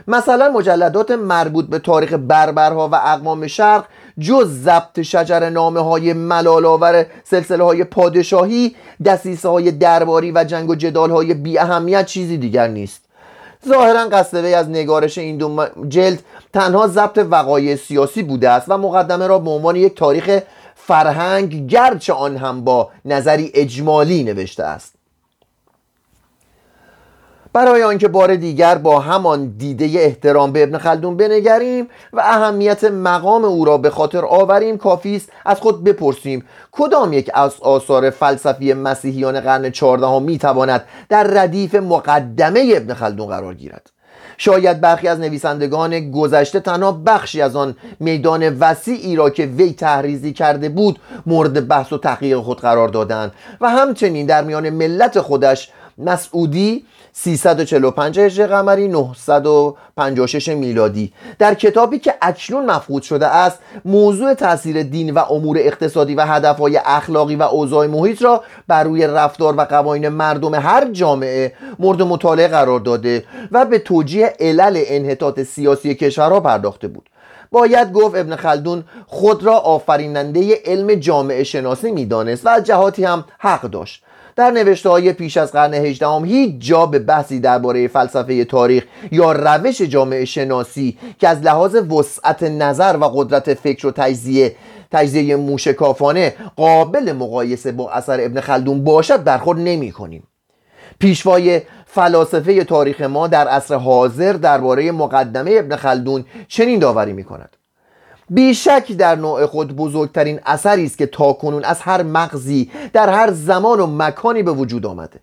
مثلا 0.08 0.48
مجلدات 0.48 1.10
مربوط 1.10 1.66
به 1.66 1.78
تاریخ 1.78 2.12
بربرها 2.12 2.88
و 2.88 2.94
اقوام 2.94 3.46
شرق 3.46 3.84
جز 4.18 4.62
ضبط 4.62 5.00
شجر 5.00 5.48
نامه 5.50 5.80
های 5.80 6.12
ملالاور 6.12 7.06
سلسله 7.24 7.64
های 7.64 7.84
پادشاهی 7.84 8.76
دسیسه 9.04 9.48
های 9.48 9.70
درباری 9.70 10.32
و 10.32 10.44
جنگ 10.44 10.70
و 10.70 10.74
جدال 10.74 11.10
های 11.10 11.34
بی 11.34 11.58
اهمیت 11.58 12.06
چیزی 12.06 12.38
دیگر 12.38 12.68
نیست. 12.68 13.00
ظاهرا 13.68 14.08
قصد 14.08 14.44
از 14.44 14.68
نگارش 14.68 15.18
این 15.18 15.36
دو 15.36 15.66
جلد 15.88 16.18
تنها 16.52 16.86
ضبط 16.86 17.26
وقایع 17.30 17.76
سیاسی 17.76 18.22
بوده 18.22 18.50
است 18.50 18.66
و 18.68 18.78
مقدمه 18.78 19.26
را 19.26 19.38
به 19.38 19.50
عنوان 19.50 19.76
یک 19.76 19.96
تاریخ 19.96 20.40
فرهنگ 20.74 21.66
گرچه 21.66 22.12
آن 22.12 22.36
هم 22.36 22.64
با 22.64 22.90
نظری 23.04 23.50
اجمالی 23.54 24.24
نوشته 24.24 24.64
است. 24.64 25.01
برای 27.52 27.82
آنکه 27.82 28.08
بار 28.08 28.36
دیگر 28.36 28.74
با 28.74 29.00
همان 29.00 29.46
دیده 29.46 29.84
احترام 29.84 30.52
به 30.52 30.62
ابن 30.62 30.78
خلدون 30.78 31.16
بنگریم 31.16 31.88
و 32.12 32.20
اهمیت 32.20 32.84
مقام 32.84 33.44
او 33.44 33.64
را 33.64 33.78
به 33.78 33.90
خاطر 33.90 34.24
آوریم 34.24 34.78
کافی 34.78 35.16
است 35.16 35.28
از 35.46 35.60
خود 35.60 35.84
بپرسیم 35.84 36.44
کدام 36.72 37.12
یک 37.12 37.30
از 37.34 37.54
آثار 37.60 38.10
فلسفی 38.10 38.72
مسیحیان 38.72 39.40
قرن 39.40 39.70
چهاردهم 39.70 40.22
می‌تواند 40.22 40.84
در 41.08 41.22
ردیف 41.22 41.74
مقدمه 41.74 42.72
ابن 42.76 42.94
خلدون 42.94 43.26
قرار 43.26 43.54
گیرد؟ 43.54 43.90
شاید 44.38 44.80
برخی 44.80 45.08
از 45.08 45.20
نویسندگان 45.20 46.10
گذشته 46.10 46.60
تنها 46.60 46.92
بخشی 46.92 47.40
از 47.40 47.56
آن 47.56 47.76
میدان 48.00 48.58
وسیعی 48.58 49.16
را 49.16 49.30
که 49.30 49.46
وی 49.46 49.72
تحریزی 49.72 50.32
کرده 50.32 50.68
بود 50.68 50.98
مورد 51.26 51.68
بحث 51.68 51.92
و 51.92 51.98
تحقیق 51.98 52.38
خود 52.38 52.60
قرار 52.60 52.88
دادند 52.88 53.32
و 53.60 53.70
همچنین 53.70 54.26
در 54.26 54.44
میان 54.44 54.70
ملت 54.70 55.20
خودش 55.20 55.72
مسعودی 55.98 56.84
345 57.12 58.18
هجری 58.18 58.46
قمری 58.46 58.88
956 58.88 60.48
میلادی. 60.48 61.12
در 61.38 61.54
کتابی 61.54 61.98
که 61.98 62.14
اکنون 62.22 62.70
مفقود 62.70 63.02
شده 63.02 63.26
است 63.26 63.58
موضوع 63.84 64.34
تاثیر 64.34 64.82
دین 64.82 65.14
و 65.14 65.18
امور 65.18 65.58
اقتصادی 65.58 66.14
و 66.14 66.26
هدفهای 66.26 66.80
اخلاقی 66.84 67.36
و 67.36 67.42
اوضاع 67.42 67.86
محیط 67.86 68.22
را 68.22 68.44
بر 68.68 68.84
روی 68.84 69.06
رفتار 69.06 69.54
و 69.56 69.60
قوانین 69.60 70.08
مردم 70.08 70.54
هر 70.54 70.90
جامعه 70.90 71.52
مورد 71.78 72.02
مطالعه 72.02 72.48
قرار 72.48 72.80
داده 72.80 73.24
و 73.52 73.64
به 73.64 73.78
توجیه 73.78 74.34
علل 74.40 74.82
انحطاط 74.86 75.40
سیاسی 75.40 75.94
کشورها 75.94 76.40
پرداخته 76.40 76.88
بود. 76.88 77.08
باید 77.52 77.92
گفت 77.92 78.16
ابن 78.16 78.36
خلدون 78.36 78.84
خود 79.06 79.44
را 79.44 79.56
آفریننده 79.56 80.58
علم 80.64 80.94
جامعه 80.94 81.44
شناسی 81.44 81.90
می‌دانست 81.90 82.46
و 82.46 82.60
جهاتی 82.60 83.04
هم 83.04 83.24
حق 83.38 83.62
داشت. 83.62 84.04
در 84.36 84.50
نوشته 84.50 84.88
های 84.88 85.12
پیش 85.12 85.36
از 85.36 85.52
قرن 85.52 85.74
هجدهم 85.74 86.24
هیچ 86.24 86.54
جا 86.58 86.86
به 86.86 86.98
بحثی 86.98 87.40
درباره 87.40 87.88
فلسفه 87.88 88.44
تاریخ 88.44 88.84
یا 89.12 89.32
روش 89.32 89.82
جامعه 89.82 90.24
شناسی 90.24 90.98
که 91.18 91.28
از 91.28 91.42
لحاظ 91.42 91.74
وسعت 91.74 92.42
نظر 92.42 92.96
و 93.00 93.04
قدرت 93.04 93.54
فکر 93.54 93.86
و 93.86 93.90
تجزیه 93.90 94.56
تجزیه 94.90 95.36
موشکافانه 95.36 96.34
قابل 96.56 97.12
مقایسه 97.12 97.72
با 97.72 97.90
اثر 97.90 98.24
ابن 98.24 98.40
خلدون 98.40 98.84
باشد 98.84 99.24
برخورد 99.24 99.58
نمی 99.58 99.92
کنیم 99.92 100.22
پیشوای 100.98 101.60
فلاسفه 101.86 102.64
تاریخ 102.64 103.00
ما 103.00 103.26
در 103.26 103.48
عصر 103.48 103.74
حاضر 103.74 104.32
درباره 104.32 104.92
مقدمه 104.92 105.50
ابن 105.58 105.76
خلدون 105.76 106.24
چنین 106.48 106.78
داوری 106.78 107.12
می 107.12 107.24
کند 107.24 107.56
بیشک 108.34 108.92
در 108.92 109.14
نوع 109.14 109.46
خود 109.46 109.76
بزرگترین 109.76 110.40
اثری 110.46 110.84
است 110.84 110.98
که 110.98 111.06
تاکنون 111.06 111.64
از 111.64 111.80
هر 111.80 112.02
مغزی 112.02 112.70
در 112.92 113.08
هر 113.08 113.30
زمان 113.32 113.80
و 113.80 113.86
مکانی 113.86 114.42
به 114.42 114.52
وجود 114.52 114.86
آمده. 114.86 115.20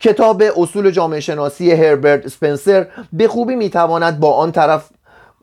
کتاب 0.00 0.42
اصول 0.56 0.90
جامعه 0.90 1.20
شناسی 1.20 1.72
هربرت 1.72 2.28
سپنسر 2.28 2.86
به 3.12 3.28
خوبی 3.28 3.54
می‌تواند 3.54 4.20
با 4.20 4.34
آن 4.34 4.52
طرف 4.52 4.90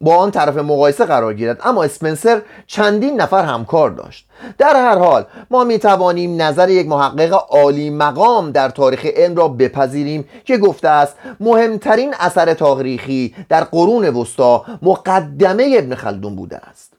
با 0.01 0.17
آن 0.17 0.31
طرف 0.31 0.57
مقایسه 0.57 1.05
قرار 1.05 1.33
گیرد 1.33 1.61
اما 1.63 1.83
اسپنسر 1.83 2.41
چندین 2.67 3.21
نفر 3.21 3.43
همکار 3.43 3.89
داشت. 3.89 4.27
در 4.57 4.75
هر 4.75 4.97
حال 4.97 5.25
ما 5.51 5.63
می 5.63 5.79
توانیم 5.79 6.41
نظر 6.41 6.69
یک 6.69 6.87
محقق 6.87 7.45
عالی 7.49 7.89
مقام 7.89 8.51
در 8.51 8.69
تاریخ 8.69 9.05
علم 9.05 9.35
را 9.35 9.47
بپذیریم 9.47 10.25
که 10.45 10.57
گفته 10.57 10.87
است 10.87 11.15
مهمترین 11.39 12.13
اثر 12.19 12.53
تاریخی 12.53 13.35
در 13.49 13.63
قرون 13.63 14.09
وسطا 14.09 14.65
مقدمه 14.81 15.75
ابن 15.77 15.95
خلدون 15.95 16.35
بوده 16.35 16.57
است. 16.57 16.90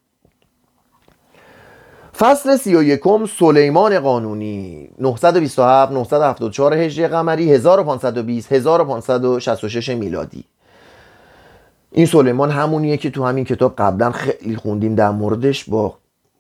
فصل 2.18 2.56
سی 2.56 2.76
و 2.76 2.82
یکم 2.82 3.26
سلیمان 3.26 4.00
قانونی. 4.00 4.88
927 4.98 5.92
974 5.92 6.74
هجری 6.74 7.08
قمری 7.08 7.52
1520 7.52 8.52
1566 8.52 9.88
میلادی. 9.88 10.44
این 11.92 12.06
سلیمان 12.06 12.50
همونیه 12.50 12.96
که 12.96 13.10
تو 13.10 13.24
همین 13.24 13.44
کتاب 13.44 13.76
قبلا 13.76 14.10
خیلی 14.10 14.56
خوندیم 14.56 14.94
در 14.94 15.10
موردش 15.10 15.64
با 15.64 15.98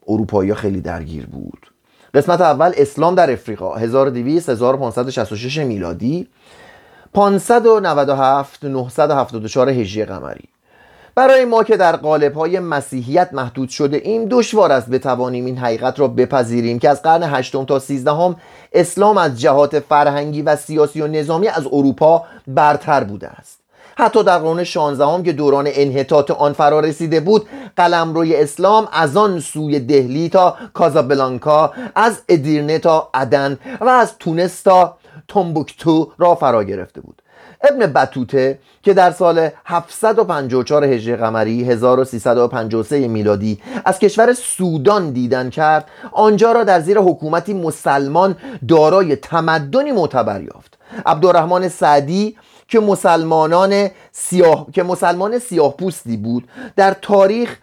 اروپایی 0.08 0.54
خیلی 0.54 0.80
درگیر 0.80 1.26
بود. 1.26 1.66
قسمت 2.14 2.40
اول 2.40 2.72
اسلام 2.76 3.14
در 3.14 3.32
افریقا 3.32 3.74
1200 3.74 4.48
1566 4.48 5.58
میلادی. 5.58 6.28
597 7.14 8.64
974 8.64 9.68
هجری 9.68 10.04
قمری. 10.04 10.51
برای 11.14 11.44
ما 11.44 11.64
که 11.64 11.76
در 11.76 11.96
قالب 11.96 12.34
های 12.34 12.60
مسیحیت 12.60 13.28
محدود 13.32 13.68
شده 13.68 13.96
این 13.96 14.26
دشوار 14.30 14.72
است 14.72 14.90
بتوانیم 14.90 15.46
این 15.46 15.58
حقیقت 15.58 16.00
را 16.00 16.08
بپذیریم 16.08 16.78
که 16.78 16.88
از 16.88 17.02
قرن 17.02 17.22
هشتم 17.22 17.64
تا 17.64 17.78
سیزدهم 17.78 18.36
اسلام 18.72 19.18
از 19.18 19.40
جهات 19.40 19.80
فرهنگی 19.80 20.42
و 20.42 20.56
سیاسی 20.56 21.00
و 21.00 21.06
نظامی 21.06 21.48
از 21.48 21.66
اروپا 21.66 22.24
برتر 22.46 23.04
بوده 23.04 23.28
است. 23.28 23.58
حتی 23.96 24.24
در 24.24 24.38
قرن 24.38 24.64
16 24.64 25.06
هم 25.06 25.22
که 25.22 25.32
دوران 25.32 25.68
انحطاط 25.70 26.30
آن 26.30 26.52
فرا 26.52 26.80
رسیده 26.80 27.20
بود 27.20 27.48
قلمروی 27.76 28.36
اسلام 28.36 28.88
از 28.92 29.16
آن 29.16 29.40
سوی 29.40 29.80
دهلی 29.80 30.28
تا 30.28 30.56
کازابلانکا 30.74 31.72
از 31.94 32.22
ادیرنه 32.28 32.78
تا 32.78 33.10
عدن 33.14 33.58
و 33.80 33.88
از 33.88 34.18
تونس 34.18 34.62
تا 34.62 34.96
تومبوکتو 35.28 36.12
را 36.18 36.34
فرا 36.34 36.64
گرفته 36.64 37.00
بود. 37.00 37.21
ابن 37.62 37.92
بطوته 37.92 38.58
که 38.82 38.94
در 38.94 39.10
سال 39.10 39.48
754 39.64 40.84
هجری 40.84 41.16
قمری 41.16 41.64
1353 41.64 43.08
میلادی 43.08 43.60
از 43.84 43.98
کشور 43.98 44.32
سودان 44.32 45.10
دیدن 45.10 45.50
کرد 45.50 45.88
آنجا 46.12 46.52
را 46.52 46.64
در 46.64 46.80
زیر 46.80 46.98
حکومتی 46.98 47.54
مسلمان 47.54 48.36
دارای 48.68 49.16
تمدنی 49.16 49.92
معتبر 49.92 50.42
یافت. 50.42 50.78
عبدالرحمن 51.06 51.68
سعدی 51.68 52.36
که 52.68 52.80
مسلمانان 52.80 53.90
سیاه 54.12 54.66
که 54.72 54.82
مسلمان 54.82 55.38
سیاه 55.38 55.76
پوستی 55.76 56.16
بود 56.16 56.48
در 56.76 56.96
تاریخ 57.02 57.58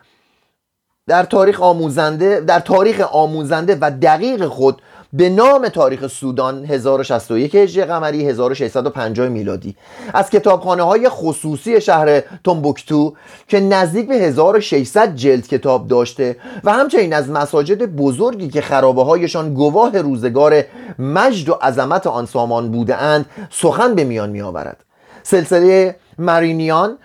در 1.07 1.23
تاریخ 1.23 1.61
آموزنده 1.61 2.39
در 2.39 2.59
تاریخ 2.59 3.01
آموزنده 3.01 3.77
و 3.81 3.91
دقیق 4.01 4.45
خود 4.45 4.81
به 5.13 5.29
نام 5.29 5.69
تاریخ 5.69 6.07
سودان 6.07 6.65
1061 6.65 7.55
هجری 7.55 7.85
قمری 7.85 8.29
1650 8.29 9.27
میلادی. 9.27 9.75
از 10.13 10.29
کتابخانه 10.29 10.83
های 10.83 11.09
خصوصی 11.09 11.81
شهر 11.81 12.23
تومبوکتو 12.43 13.13
که 13.47 13.59
نزدیک 13.59 14.07
به 14.07 14.15
1600 14.15 15.15
جلد 15.15 15.47
کتاب 15.47 15.87
داشته 15.87 16.35
و 16.63 16.73
همچنین 16.73 17.13
از 17.13 17.29
مساجد 17.29 17.85
بزرگی 17.85 18.49
که 18.49 18.61
خرابه 18.61 19.03
هایشان 19.03 19.53
گواه 19.53 20.01
روزگار 20.01 20.63
مجد 20.99 21.49
و 21.49 21.53
عظمت 21.53 22.07
آن 22.07 22.25
سامان 22.25 22.71
بوده 22.71 22.95
اند 22.95 23.25
سخن 23.49 23.95
به 23.95 24.03
میان 24.03 24.29
می 24.29 24.41
آورد 24.41 24.77
سلسله 25.23 25.95
مرینیان 26.19 26.97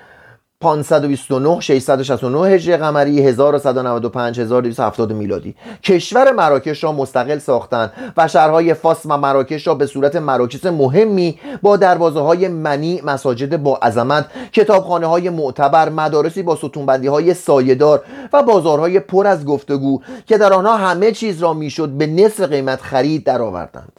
529 0.65 1.61
669 1.61 2.49
هجری 2.49 2.77
قمری 2.77 3.23
1195 3.23 4.41
1270 4.41 5.13
میلادی. 5.13 5.55
کشور 5.83 6.33
مراکش 6.33 6.85
را 6.85 6.93
مستقل 6.93 7.39
ساختند 7.39 7.93
و 8.17 8.29
شهرهای 8.29 8.75
فاس 8.75 9.07
و 9.07 9.19
مراکش 9.19 9.67
را 9.67 9.75
به 9.75 9.87
صورت 9.87 10.17
مراکز 10.17 10.67
مهمی 10.67 11.39
با 11.63 11.77
دروازه 11.77 12.21
های 12.21 12.49
منی 12.49 13.01
مساجد 13.05 13.57
با 13.57 13.77
عظمت 13.77 14.27
کتابخانه 14.53 15.07
های 15.07 15.31
معتبر 15.31 15.89
مدارسی 15.89 16.43
با 16.43 16.57
ستونبندی 16.57 17.07
های 17.07 17.35
سایدار 17.35 18.03
و 18.33 18.43
بازارهای 18.43 19.01
پر 19.01 19.27
از 19.27 19.45
گفتگو 19.45 20.01
که 20.27 20.39
در 20.39 20.53
آنها 20.53 20.77
همه 20.77 21.13
چیز 21.13 21.43
را 21.43 21.53
می‌شد 21.53 21.89
به 21.89 22.07
نصف 22.07 22.41
قیمت 22.41 22.81
خرید 22.81 23.25
درآوردند. 23.25 23.93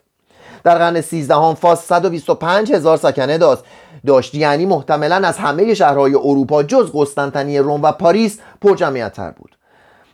در 0.65 0.77
قرن 0.77 1.01
13 1.01 1.35
هم 1.35 1.53
فاس 1.53 1.87
125 1.87 2.73
هزار 2.73 2.97
سکنه 2.97 3.37
داشت. 3.37 3.63
داشت. 4.05 4.35
یعنی 4.35 4.65
محتملا 4.65 5.15
از 5.15 5.37
همه 5.37 5.73
شهرهای 5.73 6.15
اروپا 6.15 6.63
جز 6.63 6.91
قسطنطنیه 6.93 7.61
روم 7.61 7.81
و 7.81 7.91
پاریس 7.91 8.39
پرجمعیتتر 8.61 9.31
بود. 9.31 9.55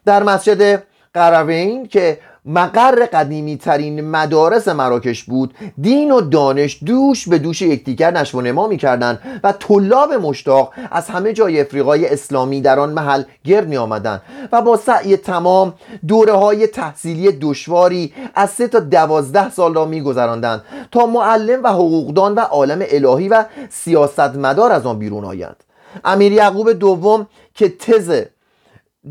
در 0.06 0.23
مسجد 0.23 0.84
قروین 1.13 1.88
که 1.88 2.19
مقر 2.45 3.06
قدیمی 3.06 3.58
ترین 3.58 4.12
مدارس 4.12 4.67
مراکش 4.67 5.23
بود. 5.23 5.54
دین 5.82 6.12
و 6.12 6.21
دانش 6.21 6.80
دوش 6.86 7.30
به 7.30 7.38
دوش 7.38 7.62
یکدیگر 7.62 8.12
نشو 8.12 8.38
و 8.38 8.41
نما 8.41 8.67
می‌کردند 8.67 9.19
و 9.43 9.51
طلاب 9.51 10.13
مشتاق 10.13 10.73
از 10.91 11.10
همه 11.10 11.34
جای 11.34 11.62
افریقای 11.62 12.08
اسلامی 12.08 12.62
در 12.62 12.80
آن 12.80 12.93
محل 12.93 13.23
گرد 13.45 13.67
می 13.67 13.77
آمدن 13.77 14.21
و 14.51 14.62
با 14.62 14.77
سعی 14.77 15.17
تمام 15.17 15.73
دوره 16.08 16.34
های 16.34 16.67
تحصیلی 16.67 17.32
دشواری 17.32 18.13
از 18.36 18.49
سه 18.49 18.67
تا 18.67 18.80
دوازده 18.80 19.49
سال 19.49 19.73
را 19.73 19.86
میگذراندند 19.86 20.63
تا 20.91 21.06
معلم 21.06 21.63
و 21.63 21.67
حقوقدان 21.67 22.36
و 22.36 22.39
عالم 22.39 22.86
الهی 22.89 23.27
و 23.27 23.45
سیاستمدار 23.69 24.71
از 24.71 24.86
آن 24.86 24.99
بیرون 24.99 25.25
آیند. 25.25 25.63
امیر 26.06 26.32
یعقوب 26.32 26.71
دوم 26.71 27.27
که 27.54 27.69
تز 27.69 28.21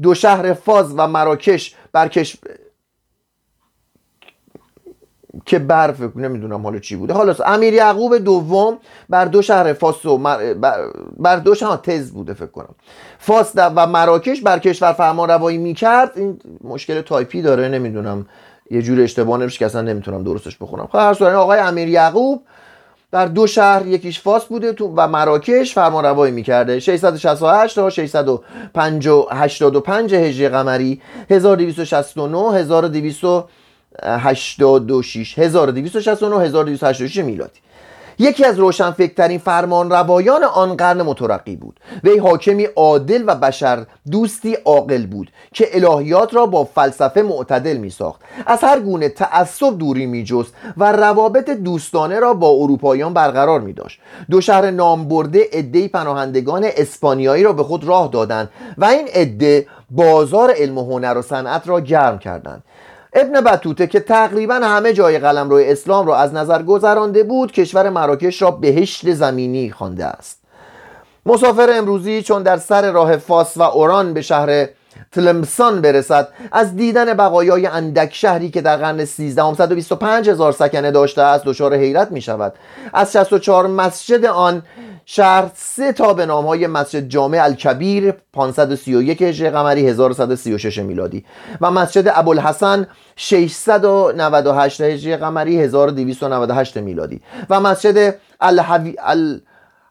دو 0.03 0.15
شهر 0.15 0.53
فاز 0.53 0.95
و 0.97 1.07
مراکش 1.07 1.77
بر 1.93 2.09
که 5.47 5.59
برف 5.59 6.17
نمی‌دونم 6.17 6.63
حالا 6.63 6.79
چی 6.79 6.97
بوده. 6.97 7.15
حالا 7.15 7.35
امیر 7.47 7.75
یعقوب 7.75 8.19
دوم 8.19 8.79
بر 9.09 9.25
دو 9.25 9.43
شهر 9.43 9.73
فاس 9.73 10.07
و 10.07 10.19
مر... 10.19 10.55
بر... 11.19 11.37
دو 11.37 11.55
شهر 11.55 11.77
تز 11.77 12.11
بوده 12.11 12.35
فکر 12.35 12.47
کنم. 12.47 12.75
فاس 13.19 13.53
و 13.55 13.87
مراکش 13.87 14.41
بر 14.41 14.59
کشور 14.59 14.93
فرمان 14.93 15.29
روایی 15.29 15.59
می‌کرد. 15.59 16.13
این 16.17 16.41
مشکل 16.65 17.01
تایپی 17.01 17.43
داره 17.43 17.69
نمی‌دونم. 17.69 18.27
یه 18.71 18.83
جور 18.83 19.01
اشتباه 19.01 19.39
نمیشه 19.39 19.59
که 19.59 19.67
اصلا 19.67 19.83
نمی‌تونم 19.83 20.25
درستش 20.25 20.57
بخونم. 20.61 20.87
خب 20.87 20.99
هر 20.99 21.15
صورت 21.15 21.35
آقای 21.35 21.59
امیر 21.59 21.89
یعقوب 21.89 22.43
در 23.13 23.27
دو 23.27 23.47
شهر 23.47 23.87
یکیش 23.87 24.21
فاس 24.21 24.45
بوده 24.45 24.73
تو 24.73 24.95
و 24.97 25.09
مراکش 25.09 25.75
فرمان 25.75 26.05
روایی 26.05 26.33
می‌کرده 26.33 26.81
668 26.81 27.77
تا 27.77 27.91
685 27.91 30.15
هجری 30.15 30.49
قمری 30.49 31.01
1269 31.31 32.59
1200 32.59 33.45
86 34.03 35.39
1269 35.39 36.37
1286 36.45 37.17
میلادی. 37.17 37.61
یکی 38.21 38.45
از 38.45 38.59
روشنفکرترین 38.59 39.39
فرمان 39.39 39.91
روایان 39.91 40.45
آن 40.45 40.77
قرن 40.77 41.03
مترقی 41.03 41.57
بود. 41.57 41.81
وی 42.05 42.19
حاکمی 42.19 42.65
عادل 42.65 43.25
و 43.27 43.35
بشر 43.35 43.87
دوستی 44.11 44.55
عاقل 44.55 45.07
بود 45.07 45.31
که 45.53 45.69
الهیات 45.73 46.35
را 46.35 46.47
با 46.47 46.65
فلسفه 46.65 47.23
معتدل 47.23 47.77
می 47.77 47.91
ساخت 47.91 48.21
از 48.47 48.59
هر 48.65 48.81
گونه 48.81 49.09
تعصب 49.09 49.79
دوری 49.79 50.07
می 50.07 50.25
جست 50.25 50.55
و 50.77 50.93
روابط 50.93 51.51
دوستانه 51.51 52.21
را 52.21 52.35
با 52.35 52.49
اروپاییان 52.49 53.15
برقرار 53.15 53.61
می 53.61 53.73
داشت 53.73 54.01
دو 54.31 54.41
شهر 54.41 54.71
نامبرده 54.71 55.41
عدهای 55.53 55.89
پناهندگان 55.89 56.67
اسپانیایی 56.77 57.43
را 57.43 57.53
به 57.53 57.63
خود 57.63 57.85
راه 57.85 58.09
دادند 58.09 58.51
و 58.79 58.85
این 58.85 59.09
عده 59.15 59.67
بازار 59.91 60.53
علم 60.57 60.79
و 60.79 60.85
هنر 60.85 61.19
و 61.19 61.23
صنعت 61.23 61.69
را 61.69 61.81
گرم 61.81 62.19
کردند. 62.19 62.63
ابن 63.13 63.41
بطوته 63.41 63.87
که 63.87 64.01
تقریبا 64.01 64.55
همه 64.55 64.93
جای 64.93 65.19
قلم 65.19 65.51
روی 65.51 65.71
اسلام 65.71 66.07
را 66.07 66.17
از 66.17 66.35
نظر 66.35 66.63
گذرانده 66.63 67.23
بود 67.23 67.53
کشور 67.53 67.91
مراکش 67.91 68.43
را 68.43 68.51
بهشت 68.51 69.13
زمینی 69.13 69.71
خوانده 69.71 70.05
است. 70.05 70.41
مسافر 71.27 71.69
امروزی 71.73 72.23
چون 72.23 72.43
در 72.43 72.57
سر 72.57 72.91
راه 72.91 73.17
فاس 73.17 73.57
و 73.57 73.63
اوران 73.63 74.15
به 74.15 74.23
شهر 74.23 74.69
تلمسان 75.13 75.81
برسد. 75.81 76.29
از 76.53 76.77
دیدن 76.77 77.15
بقایای 77.15 77.67
اندک 77.67 78.15
شهری 78.15 78.51
که 78.51 78.61
در 78.61 78.77
قرن 78.77 79.05
13 79.05 79.55
125 79.55 80.31
هزار 80.31 80.53
سکنه 80.53 80.91
داشته 80.91 81.23
است 81.23 81.45
دچار 81.45 81.75
حیرت 81.75 82.13
می 82.13 82.21
شود 82.21 82.53
از 82.93 83.13
64 83.13 83.67
مسجد 83.67 84.25
آن 84.25 84.63
شهر 85.05 85.51
سه 85.55 85.93
تا 85.93 86.15
به 86.15 86.27
نام 86.27 86.47
های 86.47 86.67
مسجد 86.67 87.09
جامع 87.09 87.39
الکبیر 87.43 88.15
531 88.33 89.23
هجری 89.23 89.51
قمری 89.51 89.89
1136 89.89 90.79
میلادی. 90.79 91.25
و 91.61 91.71
مسجد 91.71 92.13
ابوالحسن 92.15 92.87
698 93.17 94.81
هجری 94.81 95.17
قمری 95.17 95.61
1298 95.61 96.77
میلادی. 96.77 97.21
و 97.51 97.61
مسجد 97.61 98.15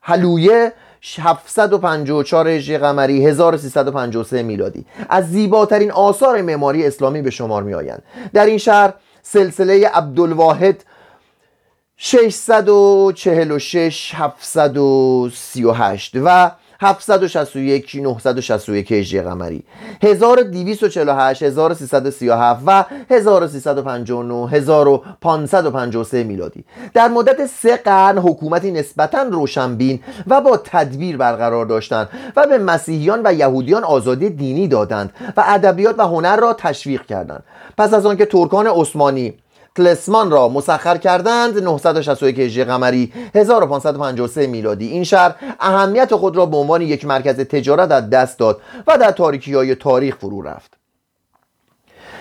الحلویه 0.10 0.74
754 1.02 2.48
هجری 2.48 2.78
قمری 2.78 3.26
1353 3.26 4.44
میلادی. 4.44 4.86
از 5.10 5.32
زیباترین 5.32 5.92
آثار 5.92 6.42
معماری 6.42 6.88
اسلامی 6.88 7.22
به 7.22 7.30
شمار 7.30 7.64
می 7.64 7.74
آیند 7.74 8.04
در 8.34 8.46
این 8.46 8.58
شهر 8.58 8.94
سلسله 9.22 9.88
عبدالواحد 9.88 10.84
646 11.98 14.12
738 14.16 16.12
و 16.16 16.52
761 16.82 17.96
961 17.96 18.92
هجری 18.92 19.22
قمری. 19.22 19.64
1248 20.02 21.44
1337 21.44 22.64
و 22.66 22.86
1359 23.10 24.50
1553 24.50 26.24
میلادی. 26.24 26.66
در 26.94 27.08
مدت 27.08 27.46
سه 27.46 27.78
قرن 27.78 28.18
حکومتی 28.18 28.72
نسبتا 28.72 29.22
روشنبین 29.22 30.00
و 30.28 30.42
با 30.42 30.58
تدبیر 30.58 31.18
برقرار 31.18 31.66
داشتند 31.66 32.10
و 32.36 32.48
به 32.48 32.58
مسیحیان 32.58 33.22
و 33.26 33.34
یهودیان 33.34 33.84
آزادی 33.84 34.30
دینی 34.30 34.68
دادند 34.68 35.14
و 35.38 35.44
ادبیات 35.48 36.00
و 36.00 36.02
هنر 36.02 36.36
را 36.36 36.54
تشویق 36.54 37.06
کردند. 37.06 37.44
پس 37.78 37.94
از 37.94 38.06
آنکه 38.06 38.26
ترکان 38.26 38.68
عثمانی 38.68 39.34
تلسمان 39.76 40.32
را 40.32 40.50
مسخر 40.50 40.98
کردند. 40.98 41.64
961 41.64 42.40
هجری 42.40 42.64
قمری 42.64 43.14
1553 43.36 44.48
میلادی. 44.48 44.88
این 44.88 45.04
شهر 45.04 45.36
اهمیت 45.60 46.16
خود 46.16 46.38
را 46.38 46.46
به 46.46 46.58
عنوان 46.58 46.82
یک 46.82 47.06
مرکز 47.06 47.36
تجارت 47.36 47.92
از 47.92 48.10
دست 48.10 48.40
داد 48.40 48.62
و 48.88 48.98
در 48.98 49.12
تاریکی 49.12 49.54
های 49.54 49.76
تاریخ 49.76 50.16
فرو 50.16 50.42
رفت 50.42 50.79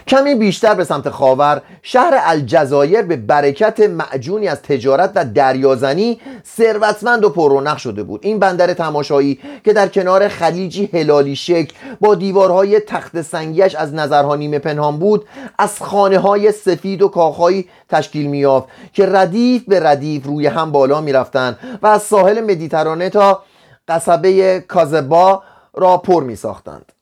کمی 0.09 0.35
بیشتر 0.35 0.75
به 0.75 0.85
سمت 0.85 1.11
خاور 1.11 1.63
شهر 1.83 2.21
الجزایر 2.25 3.03
به 3.03 3.17
برکت 3.17 3.81
معجونی 3.81 4.49
از 4.49 4.63
تجارت 4.63 5.13
و 5.15 5.25
دریازنی 5.25 6.21
ثروتمند 6.57 7.25
و 7.25 7.31
پررونق 7.31 7.77
شده 7.77 8.03
بود 8.03 8.21
این 8.23 8.39
بندر 8.39 8.75
تماشایی 8.75 9.39
که 9.65 9.73
در 9.73 9.89
کنار 9.89 10.29
خلیجی 10.29 10.91
هلالی 10.93 11.37
شکل 11.37 11.75
با 12.01 12.15
دیوارهای 12.15 12.81
تخت 12.81 13.23
سنگیش 13.23 13.75
از 13.75 13.95
نظرها 13.95 14.37
نیمه 14.37 14.59
پنهان 14.59 14.99
بود 14.99 15.27
از 15.59 15.83
خانه 15.83 16.19
های 16.19 16.53
سفید 16.53 17.03
و 17.03 17.09
کاخهایی 17.09 17.69
تشکیل 17.89 18.27
میافت 18.27 18.69
که 18.93 19.07
ردیف 19.07 19.63
به 19.69 19.81
ردیف 19.81 20.27
روی 20.27 20.47
هم 20.47 20.73
بالا 20.73 21.01
می‌رفتند 21.01 21.59
و 21.83 21.87
از 21.87 22.03
ساحل 22.03 22.41
مدیترانه 22.41 23.11
تا 23.11 23.43
قصبه 23.89 24.61
کازبا 24.61 25.43
را 25.75 25.97
پر 25.97 26.23
می 26.23 26.37
ساختند. 26.37 26.98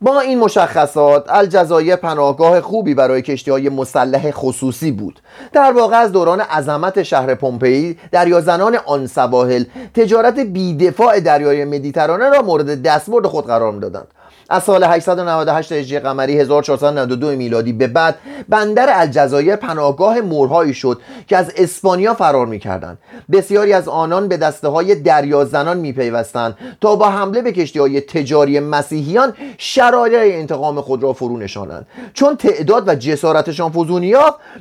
با 0.00 0.20
این 0.20 0.38
مشخصات 0.38 1.24
الجزایر 1.28 1.96
پناهگاه 1.96 2.60
خوبی 2.60 2.94
برای 2.94 3.22
کشتی 3.22 3.50
های 3.50 3.68
مسلح 3.68 4.30
خصوصی 4.30 4.90
بود. 4.90 5.20
در 5.52 5.72
واقع 5.72 5.96
از 5.96 6.12
دوران 6.12 6.40
عظمت 6.40 7.02
شهر 7.02 7.34
پومپئی 7.34 7.98
دریازنان 8.12 8.78
آن 8.86 9.06
سواحل 9.06 9.64
تجارت 9.94 10.38
بیدفاع 10.38 11.20
دریای 11.20 11.64
مدیترانه 11.64 12.28
را 12.28 12.42
مورد 12.42 12.82
دستبرد 12.82 13.26
خود 13.26 13.46
قرار 13.46 13.72
می‌دادند. 13.72 14.08
از 14.48 14.62
سال 14.62 14.84
898 14.84 15.72
هجری 15.72 15.98
قمری 15.98 16.40
1492 16.40 17.30
میلادی 17.30 17.72
به 17.72 17.86
بعد 17.86 18.18
بندر 18.48 18.86
الجزایر 18.92 19.56
پناهگاه 19.56 20.20
مورهایی 20.20 20.74
شد 20.74 21.00
که 21.26 21.36
از 21.36 21.52
اسپانیا 21.56 22.14
فرار 22.14 22.46
می‌کردند. 22.46 22.98
بسیاری 23.32 23.72
از 23.72 23.88
آنان 23.88 24.28
به 24.28 24.36
دسته 24.36 24.68
های 24.68 24.94
دریا 24.94 25.44
زنان 25.44 25.76
میپیوستند 25.76 26.56
تا 26.80 26.96
با 26.96 27.10
حمله 27.10 27.42
به 27.42 27.52
کشتی 27.52 27.78
های 27.78 28.00
تجاری 28.00 28.60
مسیحیان 28.60 29.32
شرایط 29.58 30.34
انتقام 30.34 30.80
خود 30.80 31.02
را 31.02 31.12
فرو 31.12 31.36
نشانند. 31.36 31.86
چون 32.14 32.36
تعداد 32.36 32.88
و 32.88 32.94
جسارتشان 32.94 33.72
فزونی 33.72 34.14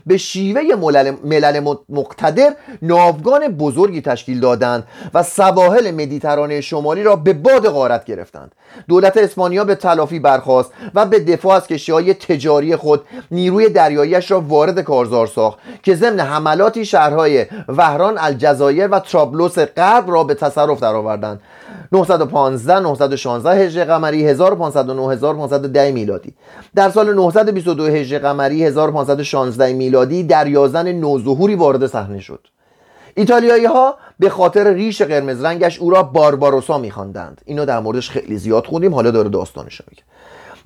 به 0.06 0.17
شیوه 0.17 0.62
ملل 1.23 1.76
مقتدر 1.89 2.56
ناوگان 2.82 3.47
بزرگی 3.47 4.02
تشکیل 4.02 4.39
دادند 4.39 4.84
و 5.13 5.23
سواحل 5.23 5.91
مدیترانه 5.91 6.62
شمالی 6.62 7.04
را 7.04 7.15
به 7.15 7.34
باد 7.34 7.69
غارت 7.69 8.06
گرفتند. 8.06 8.56
دولت 8.88 9.17
اسپانیا 9.17 9.63
به 9.63 9.77
تلافی 9.78 10.20
برخواست 10.20 10.72
و 10.96 11.06
به 11.06 11.20
دفاع 11.20 11.56
از 11.56 11.68
کشتی 11.68 11.92
های 11.92 12.13
تجاری 12.13 12.76
خود 12.76 13.02
نیروی 13.32 13.70
دریاییش 13.70 14.32
را 14.32 14.42
وارد 14.42 14.80
کارزار 14.80 15.28
ساخت 15.28 15.58
که 15.84 15.96
ضمن 15.96 16.20
حملاتی 16.20 16.86
شهرهای 16.86 17.46
وهران 17.67 18.17
الجزایر 18.17 18.88
و 18.88 19.00
ترابلوس 19.00 19.60
غرب 19.60 20.12
را 20.12 20.23
به 20.23 20.34
تصرف 20.34 20.80
درآوردند. 20.80 21.40
915 21.92 22.80
916 22.80 23.50
هجری 23.50 23.84
قمری 23.84 24.28
1509 24.28 25.13
1510 25.13 25.92
میلادی. 25.92 26.34
در 26.75 26.90
سال 26.90 27.13
922 27.13 27.86
هجری 27.86 28.19
قمری 28.19 28.63
1516 28.63 29.73
میلادی 29.73 30.23
دریازن 30.23 30.92
نوظهوری 30.92 31.56
وارد 31.56 31.88
صحنه 31.88 32.19
شد. 32.19 32.48
ایتالیایی 33.18 33.65
ها 33.65 33.96
به 34.20 34.30
خاطر 34.30 34.74
ریش 34.74 35.02
قرمز 35.02 35.44
رنگش 35.44 35.80
او 35.80 35.90
را 35.90 36.04
بارباروسا 36.04 36.78
میخواندند. 36.78 37.42
اینو 37.46 37.65
در 37.65 37.80
موردش 37.80 38.10
خیلی 38.10 38.38
زیاد 38.38 38.65
خوندیم 38.65 38.94
حالا 38.94 39.12
داره 39.12 39.30
داستانش 39.30 39.82
میگه. 39.90 40.04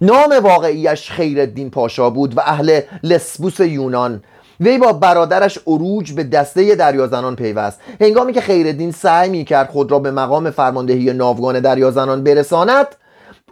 نام 0.02 0.44
واقعیش 0.44 1.12
خیرالدین 1.12 1.70
پاشا 1.70 2.10
بود 2.10 2.38
و 2.38 2.42
اهل 2.42 2.82
لسبوس 3.04 3.60
یونان. 3.60 4.24
وی 4.60 4.78
با 4.78 4.94
برادرش 4.94 5.60
اروج 5.68 6.14
به 6.14 6.24
دسته 6.24 6.76
دریازنان 6.76 7.36
پیوست. 7.36 7.80
هنگامی 8.02 8.34
که 8.34 8.42
خیرالدین 8.42 8.92
سعی 8.92 9.30
می‌کرد 9.30 9.70
خود 9.70 9.92
را 9.92 10.00
به 10.00 10.12
مقام 10.12 10.50
فرماندهی 10.50 11.14
ناوگان 11.14 11.60
دریازنان 11.60 12.24
برساند 12.24 12.88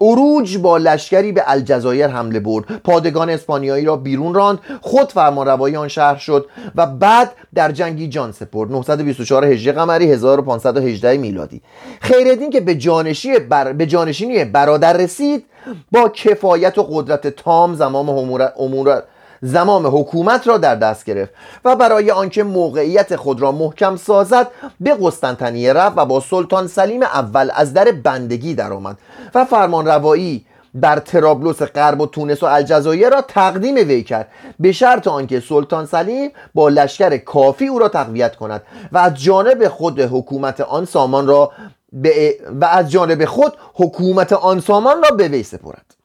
اروج 0.02 0.58
با 0.58 0.78
لشکری 0.78 1.32
به 1.32 1.44
الجزایر 1.46 2.08
حمله 2.08 2.40
برد. 2.40 2.66
پادگان 2.84 3.30
اسپانیایی 3.30 3.86
را 3.86 3.96
بیرون 3.96 4.34
راند. 4.34 4.60
خود 4.82 5.12
فرمانروایی 5.12 5.76
آن 5.76 5.88
شهر 5.88 6.18
شد 6.18 6.46
و 6.76 6.86
بعد 6.86 7.32
در 7.56 7.72
جنگی 7.72 8.08
جان 8.08 8.32
سپرد. 8.32 8.72
924 8.72 9.46
هجری 9.46 9.72
قمری 9.72 10.12
1518 10.12 11.18
میلادی. 11.18 11.62
خیرالدین 12.02 12.50
که 12.50 12.62
به 12.62 12.76
جانشینی 12.76 13.40
بر... 13.40 13.74
به 13.74 13.86
جانشینی 13.86 14.46
برادر 14.46 14.98
رسید 14.98 15.46
با 15.92 16.10
کفایت 16.10 16.78
و 16.78 16.84
قدرت 16.84 17.28
تام 17.28 17.76
زمام 17.76 18.10
امور, 18.10 18.52
امور 18.60 19.04
زمام 19.42 19.88
حکومت 19.88 20.48
را 20.48 20.58
در 20.58 20.76
دست 20.76 21.06
گرفت 21.06 21.34
و 21.66 21.76
برای 21.76 22.12
آنکه 22.12 22.44
موقعیت 22.44 23.16
خود 23.16 23.42
را 23.42 23.52
محکم 23.52 23.96
سازد 23.96 24.48
به 24.80 24.98
قسطنطنیه 25.02 25.74
رفت 25.74 25.98
و 25.98 26.06
با 26.06 26.20
سلطان 26.20 26.68
سلیم 26.68 27.04
اول 27.04 27.52
از 27.54 27.74
در 27.74 27.92
بندگی 27.92 28.54
درآمد 28.54 28.98
و 29.36 29.46
فرمان 29.46 29.86
روایی 29.86 30.46
بر 30.74 31.00
ترابلوس 31.00 31.62
غرب 31.62 32.02
و 32.02 32.06
تونس 32.06 32.44
و 32.44 32.46
الجزایر 32.46 33.10
را 33.10 33.22
تقدیم 33.22 33.76
وی 33.76 34.04
کرد. 34.04 34.28
به 34.60 34.72
شرط 34.72 35.08
آنکه 35.08 35.40
سلطان 35.40 35.86
سلیم 35.86 36.32
با 36.54 36.70
لشکر 36.70 37.18
کافی 37.18 37.68
او 37.68 37.80
را 37.80 37.90
تقویت 37.90 38.36
کند 38.36 38.62
و 38.92 38.98
از 38.98 39.16
جانب 39.16 39.68
خود 39.68 40.00
حکومت 40.00 40.62
آن 40.62 40.86
سامان 40.86 41.28
را 41.28 41.52
به 41.94 42.40
و 42.62 42.66
از 42.66 42.92
جانب 42.92 43.26
خود 43.26 43.54
حکومت 43.74 44.34
آن 44.34 44.60
سامان 44.60 45.04
را 45.04 45.16
به 45.16 45.28
وی 45.28 45.44
سپرد. 45.44 45.96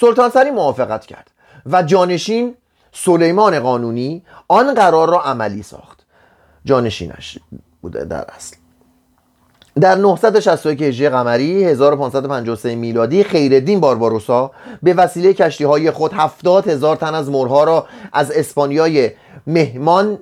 سلطان 0.00 0.30
سلیم 0.30 0.54
موافقت 0.54 1.06
کرد 1.06 1.30
و 1.66 1.82
جانشین 1.82 2.54
سلیمان 2.92 3.60
قانونی 3.60 4.22
آن 4.48 4.74
قرار 4.74 5.08
را 5.10 5.20
عملی 5.20 5.62
ساخت. 5.62 6.06
جانشینش 6.64 7.38
بوده 7.82 8.04
در 8.04 8.24
اصل. 8.36 8.56
در 9.80 9.94
961 9.94 10.82
هجری 10.82 11.08
قمری 11.08 11.64
1553 11.64 12.74
میلادی 12.74 13.24
خیرالدین 13.24 13.80
بارباروسا 13.80 14.50
به 14.82 14.94
وسیله 14.94 15.34
کشتی 15.34 15.64
های 15.64 15.90
خود 15.90 16.12
70 16.14 16.68
هزار 16.68 16.96
تن 16.96 17.14
از 17.14 17.30
مرها 17.30 17.64
را 17.64 17.86
از 18.12 18.30
اسپانیای 18.30 19.10
مهمان 19.46 20.18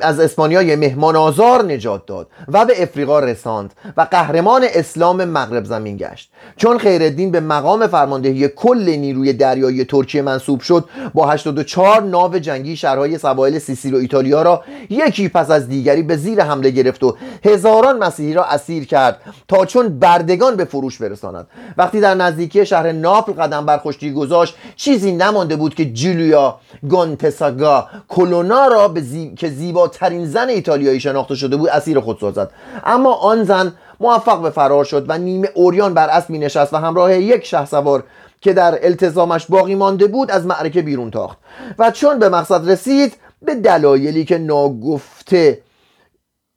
از 0.00 0.20
اسپانیای 0.20 0.76
مهمان 0.76 1.16
آزار 1.16 1.64
نجات 1.64 2.06
داد 2.06 2.26
و 2.48 2.64
به 2.64 2.82
افریقا 2.82 3.20
رساند 3.20 3.74
و 3.96 4.06
قهرمان 4.10 4.64
اسلام 4.74 5.24
مغرب 5.24 5.64
زمین 5.64 5.96
گشت. 5.96 6.30
چون 6.56 6.78
خیرالدین 6.78 7.30
به 7.30 7.40
مقام 7.40 7.86
فرماندهی 7.86 8.48
کل 8.48 8.90
نیروی 8.90 9.32
دریایی 9.32 9.84
ترکیه 9.84 10.22
منصوب 10.22 10.60
شد 10.60 10.84
با 11.14 11.26
84 11.26 12.02
ناو 12.02 12.38
جنگی 12.38 12.76
شهرهای 12.76 13.18
سواحل 13.18 13.58
سیسیل 13.58 13.94
و 13.94 13.96
ایتالیا 13.96 14.42
را 14.42 14.64
یکی 14.90 15.28
پس 15.28 15.50
از 15.50 15.68
دیگری 15.68 16.02
به 16.02 16.16
زیر 16.16 16.42
حمله 16.42 16.70
گرفت 16.70 17.02
و 17.02 17.16
هزاران 17.44 17.98
مسیحی 17.98 18.34
را 18.34 18.44
اسیر 18.44 18.86
کرد 18.86 19.20
تا 19.48 19.66
چون 19.66 19.98
بردگان 19.98 20.56
به 20.56 20.64
فروش 20.64 20.98
برساند. 20.98 21.46
وقتی 21.76 22.00
در 22.00 22.14
نزدیکی 22.14 22.66
شهر 22.66 22.92
ناپل 22.92 23.32
قدم 23.32 23.66
بر 23.66 23.78
خشکی 23.78 24.12
گذاشت 24.12 24.54
چیزی 24.76 25.12
نمانده 25.12 25.56
بود 25.56 25.74
که 25.74 25.84
جولیا 25.84 26.58
گونتساگا 26.90 27.88
کلونا 28.08 28.66
را 28.66 28.88
به 28.88 29.00
زی... 29.00 29.34
که 29.34 29.48
زیباترین 29.68 30.26
زن 30.26 30.48
ایتالیایی 30.48 31.00
شناخته 31.00 31.34
شده 31.34 31.56
بود 31.56 31.68
اسیر 31.68 32.00
خود 32.00 32.18
سازد 32.20 32.50
اما 32.84 33.14
آن 33.14 33.44
زن 33.44 33.74
موفق 34.00 34.42
به 34.42 34.50
فرار 34.50 34.84
شد 34.84 35.04
و 35.08 35.18
نیمه 35.18 35.48
اوریان 35.54 35.94
بر 35.94 36.08
اسب 36.08 36.30
می 36.30 36.38
نشست 36.38 36.74
و 36.74 36.76
همراه 36.76 37.14
یک 37.14 37.44
شه 37.44 37.66
سوار 37.66 38.04
که 38.40 38.52
در 38.52 38.78
التزامش 38.86 39.46
باقی 39.46 39.74
مانده 39.74 40.06
بود 40.06 40.30
از 40.30 40.46
معرکه 40.46 40.82
بیرون 40.82 41.10
تاخت. 41.10 41.38
و 41.78 41.90
چون 41.90 42.18
به 42.18 42.28
مقصد 42.28 42.70
رسید 42.70 43.16
به 43.42 43.54
دلایلی 43.54 44.24
که 44.24 44.38
ناگفته 44.38 45.62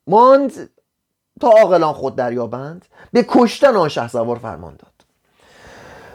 ماند 0.07 0.69
تا 1.41 1.49
عاقلان 1.49 1.93
خود 1.93 2.15
دریابند 2.15 2.85
به 3.13 3.25
کشتن 3.27 3.75
آن 3.75 3.89
شه 3.89 4.07
سوار 4.07 4.37
فرمان 4.37 4.75
داد. 4.75 4.90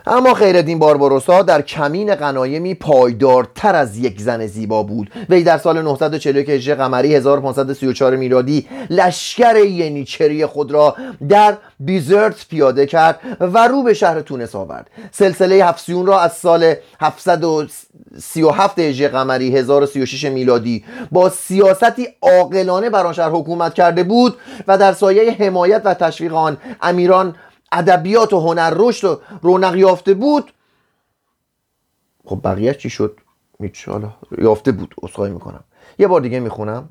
اما 0.08 0.34
خیرالدین 0.34 0.78
بارباروسا 0.78 1.42
در 1.42 1.62
کمین 1.62 2.14
غنایمی 2.14 2.74
پایدارتر 2.74 3.74
از 3.74 3.98
یک 3.98 4.20
زن 4.20 4.46
زیبا 4.46 4.82
بود. 4.82 5.10
وی 5.28 5.42
در 5.42 5.58
سال 5.58 5.82
941 5.82 6.50
هجری 6.50 6.74
قمری 6.74 7.14
1534 7.14 8.16
میلادی 8.16 8.66
لشکر 8.90 9.56
ینیچری 9.56 10.46
خود 10.46 10.72
را 10.72 10.96
در 11.28 11.56
بیزرت 11.80 12.46
پیاده 12.48 12.86
کرد 12.86 13.20
و 13.40 13.68
رو 13.68 13.82
به 13.82 13.94
شهر 13.94 14.20
تونس 14.20 14.54
آورد. 14.54 14.90
سلسله 15.12 15.54
هفسیون 15.54 16.06
را 16.06 16.20
از 16.20 16.32
سال 16.32 16.74
737 17.00 18.78
هجری 18.78 19.08
قمری 19.08 19.56
1036 19.56 20.24
میلادی 20.24 20.84
با 21.12 21.28
سیاستی 21.28 22.08
عاقلانه 22.22 22.90
بر 22.90 23.06
آن 23.06 23.12
شهر 23.12 23.30
حکومت 23.30 23.74
کرده 23.74 24.02
بود 24.04 24.36
و 24.68 24.78
در 24.78 24.92
سایه 24.92 25.32
حمایت 25.32 25.82
و 25.84 25.94
تشویق 25.94 26.34
آن 26.34 26.56
امیران 26.82 27.34
ادبیات 27.72 28.32
و 28.32 28.40
هنر 28.40 28.72
رشد 28.76 29.06
و 29.06 29.20
رونق 29.42 29.76
یافته 29.76 30.14
بود. 30.14 30.52
خب 32.24 32.40
بقیه 32.44 32.74
چی 32.74 32.90
شد؟ 32.90 33.20
حالا 33.86 34.12
یافته 34.38 34.72
بود 34.72 34.94
اصخایی 35.02 35.32
می‌کنم. 35.32 35.64
یه 35.98 36.06
بار 36.08 36.20
دیگه 36.20 36.40
می‌خونم. 36.40 36.88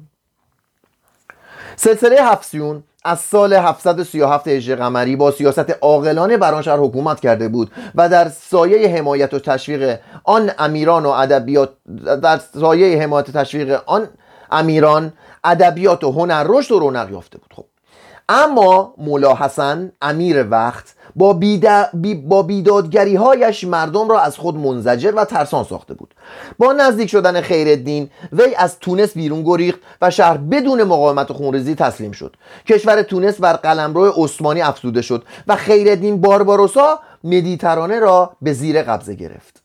سلسله 1.76 2.24
هفسیون 2.24 2.84
از 3.04 3.20
سال 3.20 3.54
737 3.54 4.48
هجری 4.48 4.76
قمری 4.76 5.16
با 5.16 5.32
سیاست 5.32 5.70
عاقلانه 5.82 6.38
بر 6.38 6.62
شهر 6.62 6.78
حکومت 6.78 7.20
کرده 7.20 7.48
بود 7.48 7.72
و 7.96 8.10
در 8.10 8.30
سایه 8.30 8.98
حمایت 8.98 9.34
و 9.34 9.40
تشویق 9.40 10.00
آن 10.24 10.52
امیران 10.60 11.06
و 11.06 11.10
ادبیات 11.10 11.74
در 12.22 12.38
سایه 12.38 13.02
حمایت 13.02 13.30
و 13.30 13.32
تشویق 13.32 13.82
آن 13.86 14.08
امیران 14.52 15.14
ادبیات 15.44 16.04
و 16.04 16.12
هنر 16.12 16.46
رشد 16.48 16.72
و 16.72 16.80
رونق 16.80 17.12
یافته 17.12 17.38
بود. 17.38 17.54
خب 17.54 17.66
اما 18.30 18.94
مولا 18.98 19.36
حسن 19.36 19.92
امیر 20.02 20.48
وقت 20.50 20.96
با, 21.16 21.34
بی 21.34 22.16
با 22.16 22.44
بیدادگری 22.44 23.16
هایش 23.16 23.64
مردم 23.64 24.10
را 24.10 24.20
از 24.20 24.38
خود 24.38 24.56
منزجر 24.56 25.14
و 25.16 25.26
ترسان 25.26 25.64
ساخته 25.64 25.94
بود. 25.94 26.16
با 26.58 26.74
نزدیک 26.74 27.10
شدن 27.10 27.42
خیرالدین 27.42 28.10
وی 28.34 28.56
از 28.56 28.80
تونس 28.80 29.14
بیرون 29.14 29.44
گریخت 29.44 29.80
و 30.02 30.12
شهر 30.12 30.38
بدون 30.38 30.84
مقاومت 30.84 31.34
خونریزی 31.34 31.76
تسلیم 31.76 32.12
شد. 32.12 32.36
کشور 32.68 33.02
تونس 33.02 33.42
بر 33.42 33.54
قلمرو 33.54 34.14
عثمانی 34.18 34.62
افزوده 34.62 35.02
شد 35.02 35.24
و 35.48 35.56
خیرالدین 35.56 36.22
بارباروسا 36.22 37.00
مدیترانه 37.24 38.00
را 38.00 38.36
به 38.42 38.54
زیر 38.54 38.82
قبضه 38.82 39.16
گرفت. 39.16 39.64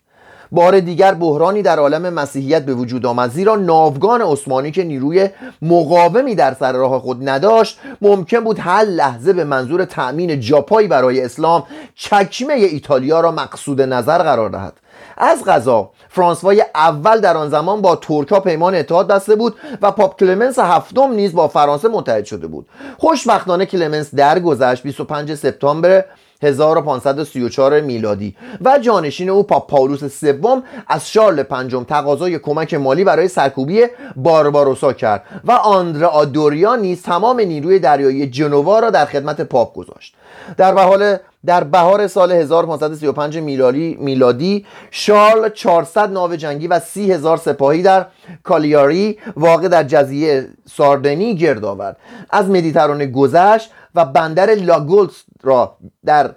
بار 0.53 0.81
دیگر 0.81 1.15
بحرانی 1.15 1.63
در 1.63 1.79
عالم 1.79 2.13
مسیحیت 2.13 2.65
به 2.65 2.75
وجود 2.75 3.07
آمد 3.07 3.31
زیرا 3.31 3.57
ناوگان 3.57 4.23
عثمانی 4.23 4.71
که 4.71 4.85
نیروی 4.85 5.29
مقاومی 5.63 6.35
در 6.35 6.55
سر 6.55 6.73
راه 6.73 7.01
خود 7.01 7.29
نداشت 7.29 7.79
ممکن 8.01 8.41
بود 8.41 8.59
هر 8.59 8.85
لحظه 8.85 9.33
به 9.33 9.45
منظور 9.45 9.85
تأمین 9.85 10.41
جاپایی 10.41 10.89
برای 10.89 11.25
اسلام 11.25 11.63
چکمه 11.95 12.55
ایتالیا 12.55 13.21
را 13.21 13.33
مقصود 13.33 13.81
نظر 13.81 14.19
قرار 14.19 14.51
دهد. 14.51 14.73
از 15.17 15.45
غذا 15.45 15.91
فرانسوای 16.09 16.65
اول 16.75 17.21
در 17.21 17.37
آن 17.37 17.51
زمان 17.51 17.81
با 17.81 17.97
ترکا 17.97 18.41
پیمان 18.41 18.75
اتحاد 18.75 19.07
بسته 19.07 19.37
بود 19.37 19.57
و 19.83 19.91
پاپ 19.91 20.19
کلمنس 20.19 20.59
هفتم 20.59 21.13
نیز 21.13 21.35
با 21.35 21.49
فرانسه 21.49 21.89
متحد 21.89 22.25
شده 22.25 22.47
بود. 22.47 22.67
خوشبختانه 22.99 23.67
کلمنس 23.67 24.15
درگذشت 24.15 24.83
25 24.83 25.35
سپتامبر 25.35 26.05
1534 26.43 27.81
میلادی 27.81 28.37
و 28.65 28.79
جانشین 28.79 29.31
او 29.31 29.43
پاپ 29.43 29.71
پاولوس 29.71 30.05
سوم 30.05 30.63
از 30.89 31.11
شارل 31.11 31.43
پنجم 31.43 31.85
تقاضای 31.85 32.39
کمک 32.39 32.75
مالی 32.75 33.05
برای 33.05 33.29
سرکوبی 33.29 33.83
بارباروسا 34.17 34.93
کرد 34.93 35.25
و 35.45 35.53
آندره 35.53 36.07
آدوریا 36.07 36.77
نیز 36.77 37.03
تمام 37.03 37.41
نیروی 37.41 37.79
دریایی 37.79 38.27
جنوا 38.27 38.79
را 38.79 38.91
در 38.91 39.05
خدمت 39.05 39.41
پاپ 39.41 39.75
گذاشت. 39.75 40.15
در 40.57 40.66
هر 40.66 40.75
حال 40.75 41.17
در 41.47 41.65
بهار 41.65 42.07
سال 42.07 42.33
1535 42.33 43.39
میلادی 43.39 43.99
میلادی 44.01 44.67
شارل 44.91 45.49
400 45.49 46.13
ناو 46.13 46.37
جنگی 46.37 46.67
و 46.69 46.81
30 46.81 47.13
هزار 47.13 47.37
سپاهی 47.37 47.83
در 47.83 48.07
کالیاری 48.43 49.19
واقع 49.37 49.69
در 49.69 49.83
جزیره 49.83 50.49
ساردنی 50.69 51.35
گرد 51.35 51.65
آورد. 51.65 51.97
از 52.31 52.51
مدیترانه 52.51 53.07
گذشت 53.07 53.71
و 53.95 54.05
بندر 54.05 54.55
لاگولس 54.55 55.25
را 55.43 55.77
در 56.05 56.35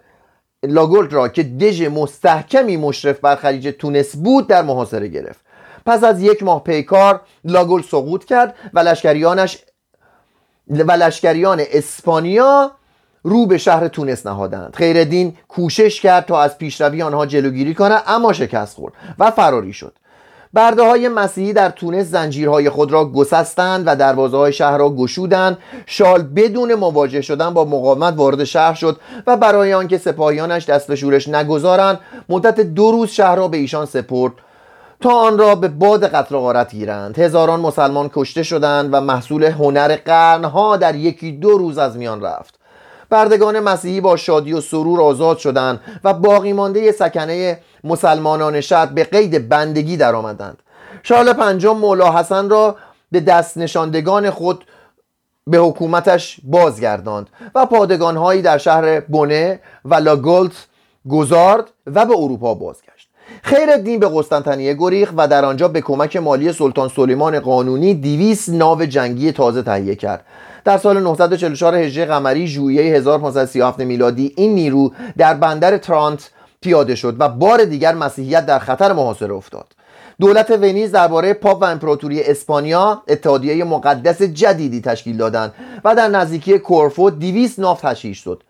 لاگولد 0.63 1.13
را 1.13 1.27
که 1.27 1.43
دژ 1.43 1.81
مستحکمی 1.81 2.77
مشرف 2.77 3.19
بر 3.19 3.35
خلیج 3.35 3.75
تونس 3.79 4.15
بود 4.15 4.47
در 4.47 4.61
محاصره 4.61 5.07
گرفت. 5.07 5.39
پس 5.85 6.03
از 6.03 6.21
یک 6.21 6.43
ماه 6.43 6.63
پیکار 6.63 7.21
لاگول 7.45 7.81
سقوط 7.81 8.25
کرد 8.25 8.55
و 8.73 8.79
لشکریانش 8.79 9.57
و 10.67 10.91
لشکریان 10.91 11.61
اسپانیا 11.71 12.71
رو 13.23 13.45
به 13.45 13.57
شهر 13.57 13.87
تونس 13.87 14.25
نهادند. 14.25 14.75
خیردین 14.75 15.37
کوشش 15.47 16.01
کرد 16.01 16.25
تا 16.25 16.41
از 16.41 16.57
پیشروی 16.57 17.01
آنها 17.01 17.25
جلوگیری 17.25 17.73
کند 17.73 18.03
اما 18.07 18.33
شکست 18.33 18.75
خورد 18.75 18.93
و 19.19 19.31
فراری 19.31 19.73
شد. 19.73 19.93
برده 20.53 20.83
های 20.83 21.09
مسیحی 21.09 21.53
در 21.53 21.69
تونس 21.69 22.05
زنجیرهای 22.05 22.69
خود 22.69 22.91
را 22.91 23.05
گسستند 23.05 23.83
و 23.87 23.95
دروازه 23.95 24.37
های 24.37 24.53
شهر 24.53 24.77
را 24.77 24.89
گشودند. 24.89 25.57
شال 25.85 26.21
بدون 26.21 26.75
مواجه 26.75 27.21
شدن 27.21 27.53
با 27.53 27.65
مقاومت 27.65 28.13
وارد 28.17 28.43
شهر 28.43 28.73
شد 28.73 28.99
و 29.27 29.37
برای 29.37 29.73
آنکه 29.73 29.97
سپاهیانش 29.97 30.65
دست 30.65 30.87
به 30.87 30.95
شورش 30.95 31.27
نگذارند 31.27 31.99
مدت 32.29 32.59
دو 32.59 32.91
روز 32.91 33.09
شهر 33.09 33.35
را 33.35 33.47
به 33.47 33.57
ایشان 33.57 33.85
سپرد 33.85 34.33
تا 35.01 35.11
آن 35.11 35.37
را 35.37 35.55
به 35.55 35.67
باد 35.67 36.07
قتل 36.07 36.37
غارت 36.37 36.71
گیرند. 36.71 37.19
هزاران 37.19 37.59
مسلمان 37.59 38.09
کشته 38.13 38.43
شدند 38.43 38.89
و 38.93 39.01
محصول 39.01 39.43
هنر 39.43 39.95
قرنها 39.95 40.77
در 40.77 40.95
یکی 40.95 41.31
دو 41.31 41.57
روز 41.57 41.77
از 41.77 41.97
میان 41.97 42.21
رفت. 42.21 42.62
بردگان 43.13 43.59
مسیحی 43.59 44.01
با 44.01 44.17
شادی 44.17 44.53
و 44.53 44.61
سرور 44.61 45.01
آزاد 45.01 45.37
شدند 45.37 45.79
و 46.03 46.13
باقی 46.13 46.53
مانده 46.53 46.91
سکنه 46.91 47.59
مسلمانان 47.83 48.61
شهر 48.61 48.85
به 48.85 49.03
قید 49.03 49.49
بندگی 49.49 49.97
درآمدند 49.97 50.63
شال 51.03 51.33
پنجم 51.33 51.77
مولا 51.77 52.11
حسن 52.11 52.49
را 52.49 52.75
به 53.11 53.19
دست 53.19 53.57
نشاندگان 53.57 54.29
خود 54.29 54.65
به 55.47 55.57
حکومتش 55.57 56.39
بازگرداند 56.43 57.29
و 57.55 57.65
پادگانهایی 57.65 58.41
در 58.41 58.57
شهر 58.57 58.99
بونه 58.99 59.59
و 59.85 59.95
لاگولت 59.95 60.67
گذارد 61.09 61.71
و 61.85 62.05
به 62.05 62.13
اروپا 62.17 62.53
بازگشت 62.53 62.92
خیر 63.45 63.69
الدین 63.69 63.99
به 63.99 64.09
قسطنطنیه 64.15 64.73
گریخ 64.73 65.13
و 65.17 65.27
در 65.27 65.45
آنجا 65.45 65.67
به 65.67 65.81
کمک 65.81 66.15
مالی 66.15 66.53
سلطان 66.53 66.89
سلیمان 66.89 67.39
قانونی 67.39 67.93
دیویس 67.93 68.49
ناو 68.49 68.85
جنگی 68.85 69.31
تازه 69.31 69.61
تهیه 69.61 69.95
کرد. 69.95 70.25
در 70.65 70.77
سال 70.77 70.99
944 70.99 71.75
هجری 71.75 72.05
قمری 72.05 72.47
ژوئیه 72.47 72.95
1537 72.95 73.79
میلادی 73.79 74.33
این 74.37 74.55
نیرو 74.55 74.91
در 75.17 75.33
بندر 75.33 75.77
ترانت 75.77 76.29
پیاده 76.61 76.95
شد 76.95 77.15
و 77.19 77.29
بار 77.29 77.65
دیگر 77.65 77.93
مسیحیت 77.93 78.45
در 78.45 78.59
خطر 78.59 78.93
محاصره 78.93 79.33
افتاد. 79.33 79.67
دولت 80.19 80.51
ونیز 80.51 80.91
درباره 80.91 81.33
پاپ 81.33 81.61
و 81.61 81.65
امپراتوری 81.65 82.23
اسپانیا 82.23 83.01
اتحادیه 83.07 83.63
مقدس 83.63 84.21
جدیدی 84.21 84.81
تشکیل 84.81 85.17
دادند 85.17 85.53
و 85.85 85.95
در 85.95 86.07
نزدیکی 86.07 86.59
کورفو 86.59 87.09
200 87.09 87.59
ناو 87.59 87.77
تجهیز 87.77 88.17
شد. 88.17 88.43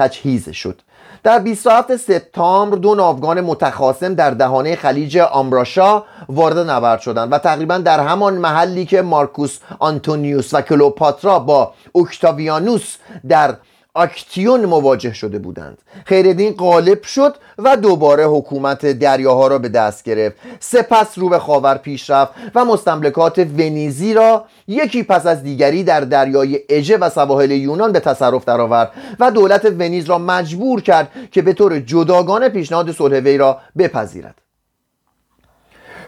تجهیز 0.00 0.48
شد. 0.48 0.80
در 1.22 1.38
27 1.38 1.96
سپتامبر 1.96 2.76
دو 2.76 2.94
ناوگان 2.94 3.40
متخاصم 3.40 4.14
در 4.14 4.30
دهانه 4.30 4.76
خلیج 4.76 5.18
آمراشا 5.18 6.02
وارد 6.28 6.58
نبرد 6.58 7.00
شدند 7.00 7.32
و 7.32 7.38
تقریبا 7.38 7.78
در 7.78 8.00
همان 8.00 8.34
محلی 8.34 8.86
که 8.86 9.02
مارکوس 9.02 9.58
آنتونیوس 9.78 10.54
و 10.54 10.60
کلوپاترا 10.60 11.38
با 11.38 11.72
اوکتاویانوس 11.92 12.96
در 13.28 13.56
اکتیون 13.96 14.64
مواجه 14.64 15.12
شده 15.12 15.38
بودند. 15.38 15.78
خیردین 16.04 16.52
غالب 16.52 17.02
شد 17.02 17.36
و 17.58 17.76
دوباره 17.76 18.26
حکومت 18.26 18.86
دریاها 18.86 19.46
را 19.46 19.58
به 19.58 19.68
دست 19.68 20.04
گرفت. 20.04 20.36
سپس 20.60 21.18
رو 21.18 21.28
به 21.28 21.38
خاور 21.38 21.74
پیش 21.74 22.10
رفت 22.10 22.32
و 22.54 22.64
مستملکات 22.64 23.38
ونیزی 23.38 24.14
را 24.14 24.44
یکی 24.68 25.02
پس 25.02 25.26
از 25.26 25.42
دیگری 25.42 25.84
در 25.84 26.00
دریای 26.00 26.60
اژه 26.68 26.96
و 26.96 27.10
سواحل 27.10 27.50
یونان 27.50 27.92
به 27.92 28.00
تصرف 28.00 28.44
درآورد 28.44 28.92
و 29.20 29.30
دولت 29.30 29.64
ونیز 29.64 30.04
را 30.04 30.18
مجبور 30.18 30.80
کرد 30.80 31.10
که 31.32 31.42
به 31.42 31.52
طور 31.52 31.80
جداگانه 31.80 32.48
پیشنهاد 32.48 32.92
صلح 32.92 33.18
وی 33.18 33.38
را 33.38 33.58
بپذیرد. 33.78 34.49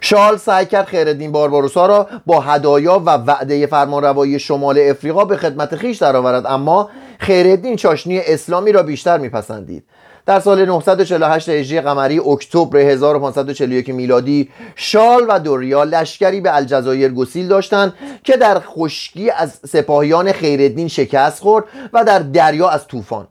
شال 0.04 0.36
سعی 0.36 0.66
کرد 0.66 0.86
خیردین 0.86 1.32
بارباروسا 1.32 1.86
را 1.86 2.08
با 2.26 2.40
هدایا 2.40 2.98
و 2.98 3.10
وعده 3.10 3.66
فرمانروایی 3.66 4.38
شمال 4.38 4.78
افریقا 4.78 5.24
به 5.24 5.36
خدمت 5.36 5.76
خیش 5.76 5.98
درآورد. 5.98 6.46
اما 6.46 6.90
خیرالدین 7.18 7.76
چاشنی 7.76 8.18
اسلامی 8.18 8.72
را 8.72 8.82
بیشتر 8.82 9.18
میپسندید. 9.18 9.84
در 10.26 10.40
سال 10.40 10.64
948 10.64 11.48
هجری 11.48 11.80
قمری 11.80 12.18
اکتبر 12.18 12.78
1541 12.78 13.88
میلادی 13.88 14.48
شال 14.76 15.26
و 15.28 15.38
دوریا 15.38 15.84
لشکری 15.84 16.40
به 16.40 16.56
الجزایر 16.56 17.12
گسیل 17.12 17.48
داشتند 17.48 17.94
که 18.24 18.36
در 18.36 18.60
خشکی 18.60 19.30
از 19.30 19.60
سپاهیان 19.68 20.32
خیرالدین 20.32 20.88
شکست 20.88 21.42
خورد 21.42 21.64
و 21.92 22.04
در 22.04 22.18
دریا 22.18 22.68
از 22.68 22.86
طوفان. 22.86 23.28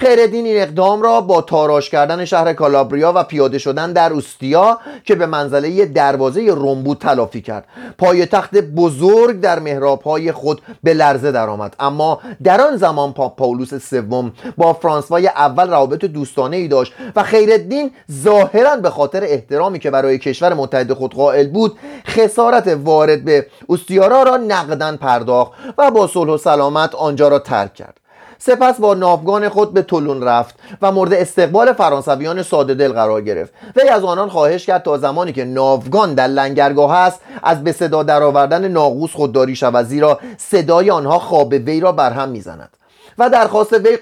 خیردین 0.00 0.46
این 0.46 0.62
اقدام 0.62 1.02
را 1.02 1.20
با 1.20 1.42
تاراش 1.42 1.90
کردن 1.90 2.24
شهر 2.24 2.52
کالابریا 2.52 3.12
و 3.16 3.24
پیاده 3.24 3.58
شدن 3.58 3.92
در 3.92 4.12
اوستیا 4.12 4.78
که 5.04 5.14
به 5.14 5.26
منزله 5.26 5.86
دروازه 5.86 6.46
روم 6.46 6.82
بود 6.82 6.98
تلافی 6.98 7.40
کرد. 7.40 7.64
پای 7.98 8.26
تخت 8.26 8.56
بزرگ 8.56 9.40
در 9.40 9.58
محرابهای 9.58 10.32
خود 10.32 10.62
به 10.82 10.94
لرزه 10.94 11.32
درآمد. 11.32 11.76
اما 11.80 12.20
در 12.42 12.60
آن 12.60 12.76
زمان 12.76 13.12
پاپ 13.12 13.36
پاولوس 13.36 13.74
سوم 13.74 14.32
با 14.56 14.72
فرانسوای 14.72 15.26
اول 15.26 15.70
روابط 15.70 16.04
دوستانه 16.04 16.56
ای 16.56 16.68
داشت 16.68 16.92
و 17.16 17.22
خیرالدین 17.22 17.90
ظاهرا 18.12 18.76
به 18.76 18.90
خاطر 18.90 19.24
احترامی 19.24 19.78
که 19.78 19.90
برای 19.90 20.18
کشور 20.18 20.54
متحد 20.54 20.92
خود 20.92 21.14
قائل 21.14 21.48
بود 21.48 21.78
خسارت 22.06 22.78
وارد 22.84 23.24
به 23.24 23.46
اوستیارا 23.66 24.22
را 24.22 24.36
نقدن 24.36 24.96
پرداخت 24.96 25.52
و 25.78 25.90
با 25.90 26.06
صلح 26.06 26.32
و 26.32 26.36
سلامت 26.36 26.94
آنجا 26.94 27.28
را 27.28 27.38
ترک 27.38 27.74
کرد. 27.74 27.99
سپس 28.42 28.80
با 28.80 28.94
ناوگان 28.94 29.48
خود 29.48 29.74
به 29.74 29.82
تولون 29.82 30.22
رفت 30.22 30.54
و 30.82 30.92
مورد 30.92 31.12
استقبال 31.12 31.72
فرانسویان 31.72 32.42
ساده 32.42 32.74
دل 32.74 32.92
قرار 32.92 33.20
گرفت. 33.20 33.52
وی 33.76 33.88
از 33.88 34.04
آنان 34.04 34.28
خواهش 34.28 34.66
کرد 34.66 34.82
تا 34.82 34.98
زمانی 34.98 35.32
که 35.32 35.44
ناوگان 35.44 36.14
در 36.14 36.26
لنگرگاه 36.26 36.94
است 36.94 37.20
از 37.42 37.64
به 37.64 37.72
صدا 37.72 38.02
درآوردن 38.02 38.68
ناقوس 38.68 39.12
خودداری 39.12 39.56
شود 39.56 39.86
زیرا 39.86 40.20
صدای 40.38 40.90
آنها 40.90 41.18
خواب 41.18 41.52
وی 41.52 41.80
را 41.80 41.92
برهم 41.92 42.28
می‌زند. 42.28 42.70
و 43.18 43.30
درخواست 43.30 43.72
وی, 43.72 43.98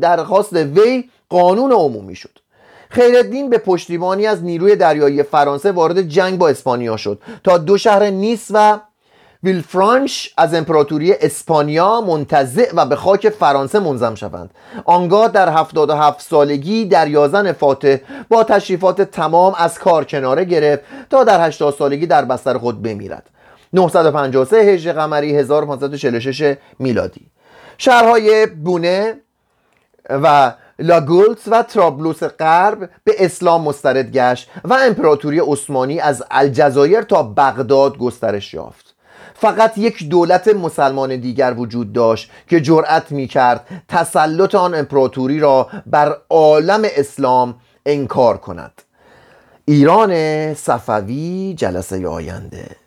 درخواست 0.00 0.52
وی 0.52 1.04
قانون 1.28 1.72
عمومی 1.72 2.16
شد. 2.16 2.38
خیرالدین 2.90 3.50
به 3.50 3.58
پشتیبانی 3.58 4.26
از 4.26 4.42
نیروی 4.44 4.76
دریایی 4.76 5.22
فرانسه 5.22 5.72
وارد 5.72 6.02
جنگ 6.02 6.38
با 6.38 6.48
اسپانیا 6.48 6.96
شد 6.96 7.18
تا 7.44 7.58
دو 7.58 7.78
شهر 7.78 8.10
نیس 8.10 8.46
و 8.50 8.78
ویلفرانش 9.44 10.34
از 10.36 10.54
امپراتوری 10.54 11.12
اسپانیا 11.12 12.00
منتزع 12.00 12.70
و 12.74 12.86
به 12.86 12.96
خاک 12.96 13.28
فرانسه 13.28 13.80
منظم 13.80 14.14
شوند. 14.14 14.50
آنگاه 14.84 15.28
در 15.28 15.48
77 15.48 16.20
سالگی 16.20 16.84
در 16.84 17.08
یازن 17.08 17.52
فاتح 17.52 17.96
با 18.28 18.44
تشریفات 18.44 19.02
تمام 19.02 19.54
از 19.58 19.78
کار 19.78 20.04
کناره 20.04 20.44
گرفت 20.44 20.82
تا 21.10 21.24
در 21.24 21.46
80 21.46 21.74
سالگی 21.74 22.06
در 22.06 22.24
بستر 22.24 22.58
خود 22.58 22.82
بمیرد. 22.82 23.30
953 23.72 24.56
هجری 24.56 24.92
قمری 24.92 25.36
1546 25.36 26.56
میلادی. 26.78 27.26
شهرهای 27.78 28.46
بونه 28.46 29.16
و 30.10 30.52
لاگولت 30.78 31.38
و 31.46 31.62
ترابلوس 31.62 32.22
غرب 32.22 32.90
به 33.04 33.14
اسلام 33.18 33.62
مسترد 33.64 34.12
گشت 34.12 34.50
و 34.64 34.74
امپراتوری 34.74 35.40
عثمانی 35.40 36.00
از 36.00 36.24
الجزایر 36.30 37.02
تا 37.02 37.22
بغداد 37.22 37.98
گسترش 37.98 38.54
یافت. 38.54 38.93
فقط 39.44 39.78
یک 39.78 40.08
دولت 40.08 40.48
مسلمان 40.48 41.16
دیگر 41.16 41.54
وجود 41.56 41.92
داشت 41.92 42.30
که 42.48 42.60
جرأت 42.60 43.12
می 43.12 43.26
کرد 43.26 43.84
تسلط 43.88 44.54
آن 44.54 44.74
امپراتوری 44.74 45.40
را 45.40 45.68
بر 45.86 46.16
عالم 46.30 46.82
اسلام 46.96 47.54
انکار 47.86 48.36
کند. 48.36 48.82
ایران 49.64 50.54
صفوی 50.54 51.54
جلسه 51.56 52.08
آینده. 52.08 52.83